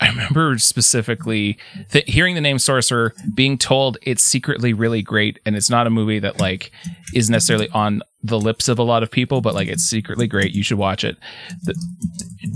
I 0.00 0.08
remember 0.08 0.58
specifically 0.58 1.56
th- 1.90 2.04
hearing 2.06 2.34
the 2.34 2.40
name 2.40 2.58
Sorcerer, 2.58 3.14
being 3.34 3.56
told 3.56 3.96
it's 4.02 4.22
secretly 4.22 4.72
really 4.72 5.02
great, 5.02 5.38
and 5.46 5.54
it's 5.54 5.70
not 5.70 5.86
a 5.86 5.90
movie 5.90 6.18
that 6.18 6.40
like 6.40 6.72
is 7.14 7.30
necessarily 7.30 7.68
on 7.70 8.02
the 8.22 8.38
lips 8.38 8.68
of 8.68 8.78
a 8.78 8.82
lot 8.82 9.02
of 9.02 9.10
people, 9.10 9.40
but 9.40 9.54
like 9.54 9.68
it's 9.68 9.84
secretly 9.84 10.26
great. 10.26 10.52
You 10.52 10.62
should 10.62 10.78
watch 10.78 11.04
it. 11.04 11.16
The, 11.62 11.74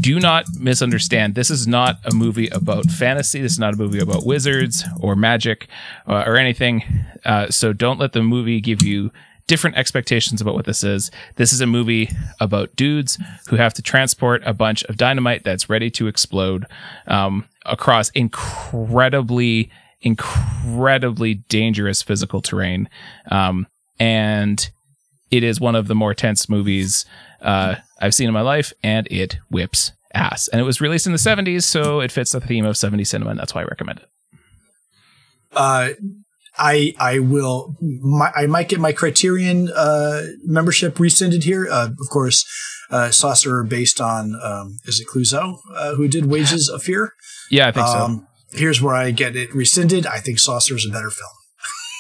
do 0.01 0.19
not 0.19 0.47
misunderstand. 0.59 1.35
This 1.35 1.51
is 1.51 1.67
not 1.67 1.99
a 2.05 2.15
movie 2.15 2.49
about 2.49 2.87
fantasy. 2.87 3.41
This 3.41 3.53
is 3.53 3.59
not 3.59 3.75
a 3.75 3.77
movie 3.77 4.01
about 4.01 4.27
wizards 4.27 4.85
or 5.01 5.15
magic 5.15 5.69
uh, 6.07 6.25
or 6.27 6.37
anything. 6.37 6.83
Uh, 7.25 7.51
so 7.51 7.73
don't 7.73 8.01
let 8.01 8.15
the 8.15 8.23
movie 8.23 8.61
give 8.61 8.83
you 8.83 9.13
different 9.49 9.77
expectations 9.77 10.41
about 10.41 10.55
what 10.55 10.67
this 10.67 10.85
is. 10.85 11.11
This 11.35 11.53
is 11.53 11.61
a 11.61 11.67
movie 11.67 12.11
about 12.39 12.77
dudes 12.77 13.19
who 13.49 13.57
have 13.57 13.75
to 13.75 13.83
transport 13.83 14.43
a 14.45 14.55
bunch 14.55 14.85
of 14.85 14.97
dynamite 14.97 15.43
that's 15.43 15.69
ready 15.69 15.91
to 15.93 16.07
explode 16.07 16.67
um, 17.09 17.47
across 17.67 18.11
incredibly, 18.11 19.71
incredibly 20.03 21.35
dangerous 21.35 22.03
physical 22.03 22.41
terrain. 22.41 22.89
Um, 23.31 23.67
and 23.99 24.71
it 25.31 25.43
is 25.43 25.61
one 25.61 25.75
of 25.75 25.89
the 25.89 25.95
more 25.95 26.15
tense 26.15 26.49
movies 26.49 27.05
uh, 27.41 27.77
I've 28.01 28.15
seen 28.15 28.29
in 28.29 28.35
my 28.35 28.43
life, 28.43 28.73
and 28.83 29.09
it 29.11 29.39
whips 29.51 29.93
ass. 30.15 30.49
And 30.49 30.61
it 30.61 30.65
was 30.65 30.81
released 30.81 31.07
in 31.07 31.13
the 31.13 31.19
70s, 31.19 31.65
so 31.65 32.01
it 32.01 32.13
fits 32.13 32.33
the 32.33 32.41
theme 32.41 32.65
of 32.65 32.77
70s 32.77 33.09
cinema, 33.09 33.31
and 33.31 33.41
that's 33.41 33.55
why 33.55 33.63
I 33.63 33.65
recommend 33.65 34.01
it. 34.01 34.09
Uh, 35.53 35.89
I 36.59 36.95
I 36.99 37.19
will 37.19 37.77
my, 37.81 38.33
I 38.35 38.47
might 38.47 38.69
get 38.69 38.81
my 38.81 38.93
Criterion 38.93 39.71
uh, 39.75 40.23
membership 40.45 40.99
rescinded 40.99 41.45
here. 41.45 41.69
Uh, 41.71 41.89
of 42.01 42.09
course, 42.11 42.45
uh, 42.91 43.11
Sorcerer 43.11 43.65
based 43.65 44.01
on 44.01 44.39
um, 44.43 44.79
is 44.85 45.01
it 45.01 45.07
Clouzot 45.09 45.59
uh, 45.75 45.95
who 45.95 46.09
did 46.09 46.27
Wages 46.27 46.69
of 46.69 46.83
Fear? 46.83 47.15
Yeah, 47.51 47.69
I 47.69 47.73
think 47.73 47.87
so. 47.87 47.99
Um, 47.99 48.29
here's 48.53 48.83
where 48.83 48.95
I 48.95 49.11
get 49.11 49.37
it 49.37 49.55
rescinded. 49.55 50.07
I 50.07 50.19
think 50.19 50.39
Sorcerer 50.39 50.77
is 50.77 50.87
a 50.87 50.93
better 50.93 51.11
film. 51.11 51.31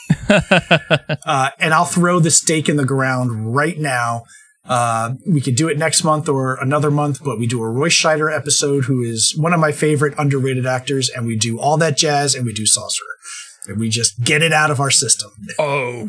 uh, 1.26 1.50
and 1.58 1.74
I'll 1.74 1.84
throw 1.84 2.18
the 2.20 2.30
stake 2.30 2.68
in 2.68 2.76
the 2.76 2.84
ground 2.84 3.54
right 3.54 3.78
now. 3.78 4.24
Uh, 4.68 5.14
we 5.26 5.40
could 5.40 5.56
do 5.56 5.68
it 5.68 5.78
next 5.78 6.04
month 6.04 6.28
or 6.28 6.56
another 6.56 6.90
month, 6.90 7.24
but 7.24 7.38
we 7.38 7.46
do 7.46 7.62
a 7.62 7.70
Roy 7.70 7.88
Scheider 7.88 8.34
episode, 8.34 8.84
who 8.84 9.02
is 9.02 9.34
one 9.36 9.54
of 9.54 9.60
my 9.60 9.72
favorite 9.72 10.14
underrated 10.18 10.66
actors, 10.66 11.08
and 11.08 11.26
we 11.26 11.36
do 11.36 11.58
all 11.58 11.78
that 11.78 11.96
jazz, 11.96 12.34
and 12.34 12.44
we 12.44 12.52
do 12.52 12.66
Sorcerer, 12.66 13.16
and 13.68 13.78
we 13.78 13.88
just 13.88 14.22
get 14.22 14.42
it 14.42 14.52
out 14.52 14.70
of 14.70 14.80
our 14.80 14.90
system. 14.90 15.30
Oh, 15.58 16.08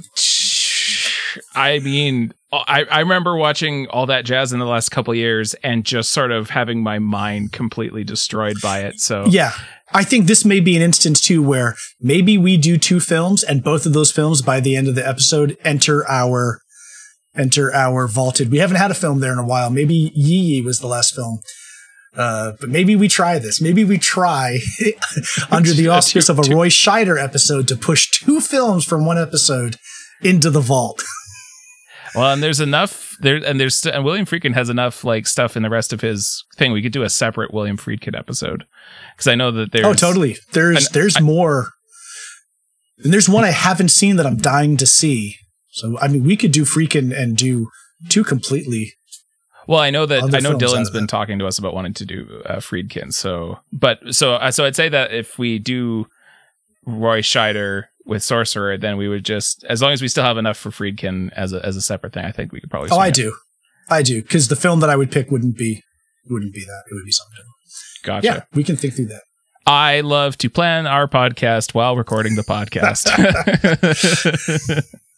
I 1.55 1.80
mean, 1.80 2.34
I, 2.51 2.86
I 2.89 2.99
remember 3.01 3.36
watching 3.36 3.88
all 3.88 4.07
that 4.07 4.26
jazz 4.26 4.51
in 4.51 4.60
the 4.60 4.66
last 4.66 4.89
couple 4.89 5.14
years 5.14 5.53
and 5.55 5.86
just 5.86 6.12
sort 6.12 6.32
of 6.32 6.49
having 6.49 6.82
my 6.82 6.99
mind 6.99 7.51
completely 7.51 8.03
destroyed 8.03 8.57
by 8.62 8.80
it. 8.80 8.99
So 8.99 9.26
Yeah. 9.28 9.51
I 9.91 10.03
think 10.03 10.28
this 10.28 10.45
may 10.45 10.60
be 10.60 10.76
an 10.76 10.82
instance 10.82 11.20
too 11.20 11.41
where 11.41 11.76
maybe 11.99 12.38
we 12.38 12.57
do 12.57 12.78
two 12.78 12.99
films 12.99 13.43
and 13.43 13.64
both 13.64 13.86
of 13.86 13.93
those 13.93 14.12
films 14.12 14.41
by 14.41 14.60
the 14.60 14.76
end 14.76 14.88
of 14.88 14.95
the 14.95 15.07
episode 15.07 15.57
enter 15.64 16.07
our 16.07 16.62
enter 17.36 17.74
our 17.74 18.07
vaulted. 18.07 18.51
We 18.51 18.57
haven't 18.60 18.78
had 18.78 18.91
a 18.91 18.95
film 18.95 19.20
there 19.20 19.32
in 19.34 19.39
a 19.39 19.45
while. 19.45 19.70
Maybe 19.70 20.12
Yi 20.16 20.36
Yi 20.38 20.62
was 20.62 20.80
the 20.80 20.88
last 20.88 21.16
film. 21.16 21.39
Uh, 22.16 22.53
but 22.60 22.70
maybe 22.70 22.95
we 22.95 23.07
try 23.07 23.38
this. 23.39 23.62
Maybe 23.62 23.84
we 23.84 23.97
try 23.97 24.60
under 25.51 25.72
the 25.74 25.88
auspice 25.89 26.28
of 26.30 26.39
a 26.39 26.41
Roy 26.43 26.70
Scheider 26.70 27.22
episode 27.22 27.68
to 27.68 27.76
push 27.76 28.10
two 28.10 28.41
films 28.41 28.84
from 28.84 29.05
one 29.05 29.18
episode 29.18 29.76
into 30.22 30.49
the 30.49 30.62
vault. 30.62 31.03
Well, 32.16 32.34
and 32.34 32.41
there's 32.41 32.60
enough 32.60 33.16
there, 33.20 33.36
and 33.36 33.60
there's 33.60 33.86
and 33.86 34.03
William 34.03 34.26
Friedkin 34.26 34.55
has 34.55 34.68
enough 34.70 35.03
like 35.03 35.28
stuff 35.28 35.55
in 35.55 35.62
the 35.62 35.70
rest 35.70 35.93
of 35.93 36.01
his 36.01 36.43
thing. 36.57 36.72
We 36.72 36.82
could 36.82 36.91
do 36.91 37.03
a 37.03 37.10
separate 37.10 37.53
William 37.53 37.78
Friedkin 37.78 38.18
episode 38.18 38.66
because 39.16 39.28
I 39.28 39.36
know 39.36 39.51
that 39.51 39.72
there's 39.72 39.86
oh, 39.86 39.93
totally. 39.93 40.36
There's 40.53 40.88
and 40.88 40.93
there's 40.95 41.18
I- 41.18 41.22
more, 41.22 41.70
and 43.03 43.14
there's 43.14 43.30
one 43.30 43.43
I 43.43 43.51
haven't 43.51 43.89
seen 43.89 44.16
that 44.16 44.26
I'm 44.26 44.38
dying 44.38 44.76
to 44.78 44.88
see. 44.88 45.36
So 45.70 45.99
I 45.99 46.07
mean, 46.07 46.24
we 46.24 46.36
could 46.36 46.51
do 46.51 46.64
Friedkin 46.64 47.16
and 47.16 47.38
do 47.38 47.70
two 48.10 48.24
completely. 48.24 48.93
Well, 49.70 49.80
I 49.80 49.91
know 49.91 50.07
that 50.07 50.34
I 50.34 50.39
know 50.39 50.57
Dylan's 50.57 50.89
been 50.89 51.05
talking 51.05 51.38
to 51.38 51.45
us 51.45 51.59
about 51.59 51.76
wanting 51.76 51.93
to 51.93 52.03
do 52.03 52.41
uh, 52.43 52.55
Friedkin. 52.55 53.13
So, 53.13 53.59
but 53.72 53.99
so 54.15 54.34
uh, 54.34 54.49
so 54.49 54.65
I'd 54.65 54.76
say 54.76 54.89
that 54.89 55.13
if 55.13 55.38
we 55.38 55.59
do 55.59 56.07
Roy 56.88 57.22
Scheider 57.22 57.84
with 58.03 58.24
Sorcerer, 58.24 58.80
then 58.80 58.97
we 58.97 59.07
would 59.07 59.24
just 59.24 59.63
as 59.65 59.80
long 59.80 59.91
as 59.91 60.01
we 60.01 60.07
still 60.07 60.24
have 60.24 60.39
enough 60.39 60.57
for 60.57 60.72
Friedkin 60.72 61.32
as 61.34 61.53
a 61.53 61.63
as 61.63 61.76
a 61.76 61.84
separate 61.84 62.13
thing, 62.13 62.26
I 62.26 62.32
think 62.32 62.51
we 62.51 62.59
could 62.59 62.72
probably. 62.72 62.89
Oh, 62.89 62.97
I 62.97 63.09
it. 63.09 63.13
do, 63.13 63.38
I 63.91 64.01
do, 64.01 64.24
because 64.24 64.47
the 64.47 64.55
film 64.55 64.80
that 64.80 64.89
I 64.89 64.95
would 64.95 65.11
pick 65.11 65.30
wouldn't 65.30 65.55
be 65.55 65.84
wouldn't 66.28 66.55
be 66.55 66.61
that. 66.61 66.84
It 66.89 66.95
would 66.95 67.05
be 67.05 67.11
something. 67.11 67.45
Gotcha. 68.01 68.26
Yeah, 68.26 68.43
we 68.55 68.63
can 68.63 68.76
think 68.76 68.95
through 68.95 69.09
that. 69.09 69.22
I 69.67 70.01
love 70.01 70.36
to 70.39 70.49
plan 70.49 70.88
our 70.88 71.07
podcast 71.07 71.76
while 71.76 71.95
recording 71.95 72.34
the 72.34 72.41
podcast. 72.41 73.05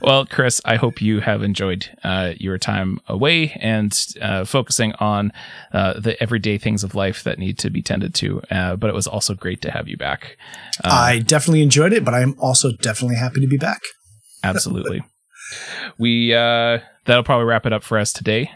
well, 0.00 0.26
Chris, 0.26 0.60
I 0.64 0.76
hope 0.76 1.00
you 1.00 1.20
have 1.20 1.42
enjoyed 1.42 1.88
uh, 2.04 2.34
your 2.36 2.58
time 2.58 3.00
away 3.08 3.52
and 3.60 3.98
uh, 4.20 4.44
focusing 4.44 4.92
on 4.94 5.32
uh, 5.72 5.98
the 5.98 6.20
everyday 6.22 6.58
things 6.58 6.84
of 6.84 6.94
life 6.94 7.22
that 7.24 7.38
need 7.38 7.58
to 7.60 7.70
be 7.70 7.82
tended 7.82 8.14
to. 8.16 8.42
Uh, 8.50 8.76
but 8.76 8.90
it 8.90 8.94
was 8.94 9.06
also 9.06 9.34
great 9.34 9.60
to 9.62 9.70
have 9.70 9.88
you 9.88 9.96
back. 9.96 10.36
Uh, 10.84 10.88
I 10.90 11.18
definitely 11.20 11.62
enjoyed 11.62 11.92
it, 11.92 12.04
but 12.04 12.14
I'm 12.14 12.34
also 12.38 12.72
definitely 12.72 13.16
happy 13.16 13.40
to 13.40 13.46
be 13.46 13.56
back. 13.58 13.80
Absolutely. 14.42 15.02
we 15.98 16.32
uh 16.34 16.78
that'll 17.06 17.24
probably 17.24 17.44
wrap 17.44 17.66
it 17.66 17.72
up 17.72 17.82
for 17.82 17.98
us 17.98 18.12
today. 18.12 18.50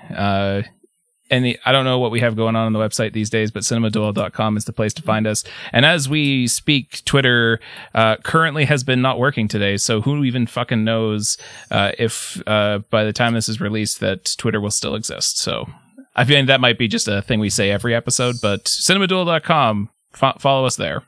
And 1.31 1.45
the, 1.45 1.59
I 1.65 1.73
don't 1.73 1.85
know 1.87 1.99
what 1.99 2.11
we 2.11 2.21
have 2.21 2.37
going 2.37 2.55
on 2.55 2.67
on 2.67 2.73
the 2.75 2.79
website 2.79 3.15
these 3.15 3.31
days, 3.31 3.51
but 3.51 3.63
cinemadual.com 3.63 4.57
is 4.59 4.67
the 4.67 4.75
place 4.75 4.93
to 4.95 5.03
find 5.03 5.27
us. 5.27 5.43
And 5.73 5.87
as 5.87 6.09
we 6.09 6.47
speak, 6.47 7.03
Twitter 7.05 7.61
uh, 7.95 8.17
currently 8.19 8.67
has 8.67 8.85
been 8.85 9.01
not 9.01 9.19
working 9.19 9.49
today. 9.49 9.79
So 9.79 10.03
who 10.03 10.23
even 10.25 10.47
fucking 10.47 10.85
knows 10.85 11.39
uh, 11.71 11.93
if 11.99 12.43
uh, 12.47 12.81
by 12.91 13.05
the 13.05 13.13
time 13.13 13.33
this 13.33 13.49
is 13.49 13.61
released 13.61 14.01
that 14.01 14.35
Twitter 14.37 14.61
will 14.61 14.71
still 14.71 14.95
exist. 14.95 15.39
So 15.39 15.67
I 16.15 16.25
feel 16.25 16.37
like 16.37 16.47
that 16.47 16.61
might 16.61 16.79
be 16.79 16.89
just 16.89 17.09
a 17.09 17.23
thing 17.23 17.41
we 17.41 17.51
say 17.51 17.71
every 17.71 17.95
episode, 17.95 18.37
but 18.43 18.65
cinemadual.com, 18.65 19.89
fo- 20.13 20.37
follow 20.39 20.67
us 20.67 20.77
there. 20.77 21.05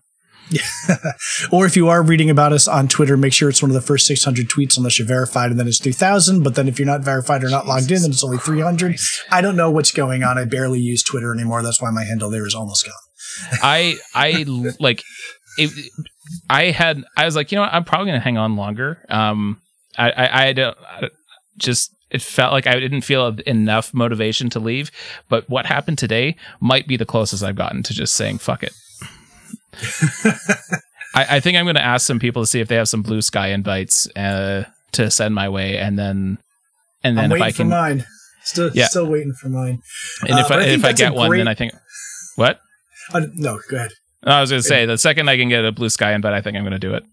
or 1.53 1.66
if 1.66 1.76
you 1.76 1.88
are 1.88 2.03
reading 2.03 2.30
about 2.30 2.53
us 2.53 2.68
on 2.68 2.88
Twitter, 2.88 3.16
make 3.16 3.32
sure 3.32 3.49
it's 3.49 3.62
one 3.62 3.70
of 3.70 3.74
the 3.74 3.80
first 3.80 4.07
600 4.07 4.49
tweets 4.49 4.76
unless 4.76 4.99
you're 4.99 5.09
verified 5.09 5.51
and 5.51 5.59
then 5.59 5.66
it's 5.66 5.80
3000. 5.80 6.42
But 6.42 6.55
then 6.55 6.68
if 6.68 6.78
you're 6.78 6.86
not 6.86 7.03
verified 7.03 7.42
or 7.42 7.51
not 7.51 7.66
logged 7.66 7.90
in, 7.90 8.03
then 8.03 8.11
it's 8.11 8.24
only 8.24 8.38
300. 8.38 8.97
I 9.30 9.40
don't 9.40 9.57
know 9.57 9.70
what's 9.70 9.90
going 9.90 10.22
on. 10.22 10.38
I 10.38 10.44
barely 10.44 10.80
use 10.80 11.03
Twitter 11.03 11.34
anymore. 11.34 11.62
That's 11.62 11.82
why 11.82 11.90
my 11.90 12.05
handle 12.05 12.30
there 12.30 12.47
is 12.47 12.55
almost 12.55 12.84
gone. 12.84 12.94
I 13.62 13.97
I 14.14 14.44
like 14.80 15.03
it, 15.59 15.70
I 16.49 16.70
had 16.70 17.03
I 17.16 17.24
was 17.24 17.36
like, 17.36 17.51
you 17.53 17.57
know 17.57 17.62
what, 17.62 17.74
I'm 17.74 17.84
probably 17.84 18.07
gonna 18.07 18.20
hang 18.20 18.38
on 18.38 18.57
longer. 18.57 19.05
Um 19.09 19.61
I 19.99 20.11
I, 20.11 20.47
I 20.47 20.53
don't 20.53 20.76
I 20.88 21.11
just 21.59 21.92
it 22.11 22.22
felt 22.22 22.53
like 22.53 22.66
I 22.66 22.78
didn't 22.78 23.01
feel 23.01 23.36
enough 23.47 23.92
motivation 23.92 24.49
to 24.51 24.61
leave. 24.61 24.90
But 25.28 25.49
what 25.51 25.66
happened 25.66 25.99
today 25.99 26.36
might 26.61 26.86
be 26.86 26.97
the 26.97 27.05
closest 27.05 27.42
I've 27.42 27.57
gotten 27.57 27.82
to 27.82 27.92
just 27.92 28.14
saying 28.14 28.38
fuck 28.38 28.62
it. 28.62 28.72
I, 31.14 31.36
I, 31.36 31.40
think 31.40 31.56
I'm 31.56 31.64
going 31.64 31.76
to 31.76 31.84
ask 31.84 32.06
some 32.06 32.18
people 32.18 32.42
to 32.42 32.46
see 32.46 32.60
if 32.60 32.68
they 32.68 32.76
have 32.76 32.88
some 32.88 33.02
blue 33.02 33.22
sky 33.22 33.48
invites 33.48 34.08
uh, 34.16 34.64
to 34.92 35.10
send 35.10 35.34
my 35.34 35.48
way, 35.48 35.78
and 35.78 35.98
then 35.98 36.38
and 37.02 37.16
then 37.16 37.32
I'm 37.32 37.36
if 37.36 37.42
I 37.42 37.52
can, 37.52 37.68
mine. 37.68 38.04
Still, 38.44 38.70
yeah. 38.74 38.86
still 38.86 39.06
waiting 39.06 39.32
for 39.40 39.48
mine. 39.48 39.80
And 40.22 40.34
uh, 40.34 40.38
if 40.38 40.50
I, 40.50 40.56
I 40.56 40.62
if 40.64 40.84
I 40.84 40.92
get 40.92 41.14
one, 41.14 41.28
great... 41.28 41.38
then 41.38 41.48
I 41.48 41.54
think 41.54 41.72
what? 42.36 42.60
Uh, 43.12 43.22
no, 43.34 43.58
go 43.68 43.76
ahead. 43.76 43.92
I 44.24 44.40
was 44.40 44.50
going 44.50 44.62
to 44.62 44.68
say 44.68 44.86
the 44.86 44.98
second 44.98 45.28
I 45.28 45.36
can 45.36 45.48
get 45.48 45.64
a 45.64 45.72
blue 45.72 45.88
sky 45.88 46.12
invite, 46.12 46.32
I 46.32 46.40
think 46.40 46.56
I'm 46.56 46.62
going 46.62 46.72
to 46.72 46.78
do 46.78 46.94
it. 46.94 47.04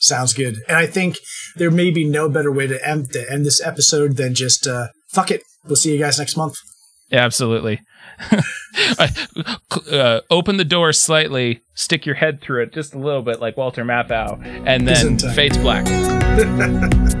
Sounds 0.00 0.32
good. 0.32 0.58
And 0.68 0.76
I 0.76 0.86
think 0.86 1.18
there 1.56 1.70
may 1.70 1.90
be 1.90 2.04
no 2.04 2.28
better 2.28 2.52
way 2.52 2.66
to 2.66 2.88
end, 2.88 3.12
to 3.12 3.30
end 3.30 3.44
this 3.44 3.64
episode 3.64 4.16
than 4.16 4.34
just 4.34 4.66
uh, 4.66 4.88
fuck 5.10 5.30
it. 5.30 5.42
We'll 5.64 5.76
see 5.76 5.92
you 5.92 5.98
guys 5.98 6.18
next 6.18 6.36
month. 6.36 6.56
Yeah, 7.10 7.24
absolutely. 7.24 7.80
uh, 9.92 10.20
open 10.30 10.56
the 10.56 10.64
door 10.64 10.92
slightly, 10.92 11.62
stick 11.74 12.06
your 12.06 12.14
head 12.14 12.40
through 12.40 12.62
it 12.62 12.72
just 12.72 12.94
a 12.94 12.98
little 12.98 13.22
bit, 13.22 13.40
like 13.40 13.56
Walter 13.56 13.84
Matthau, 13.84 14.42
and 14.66 14.86
then 14.86 15.18
fades 15.18 15.58
black. 15.58 15.86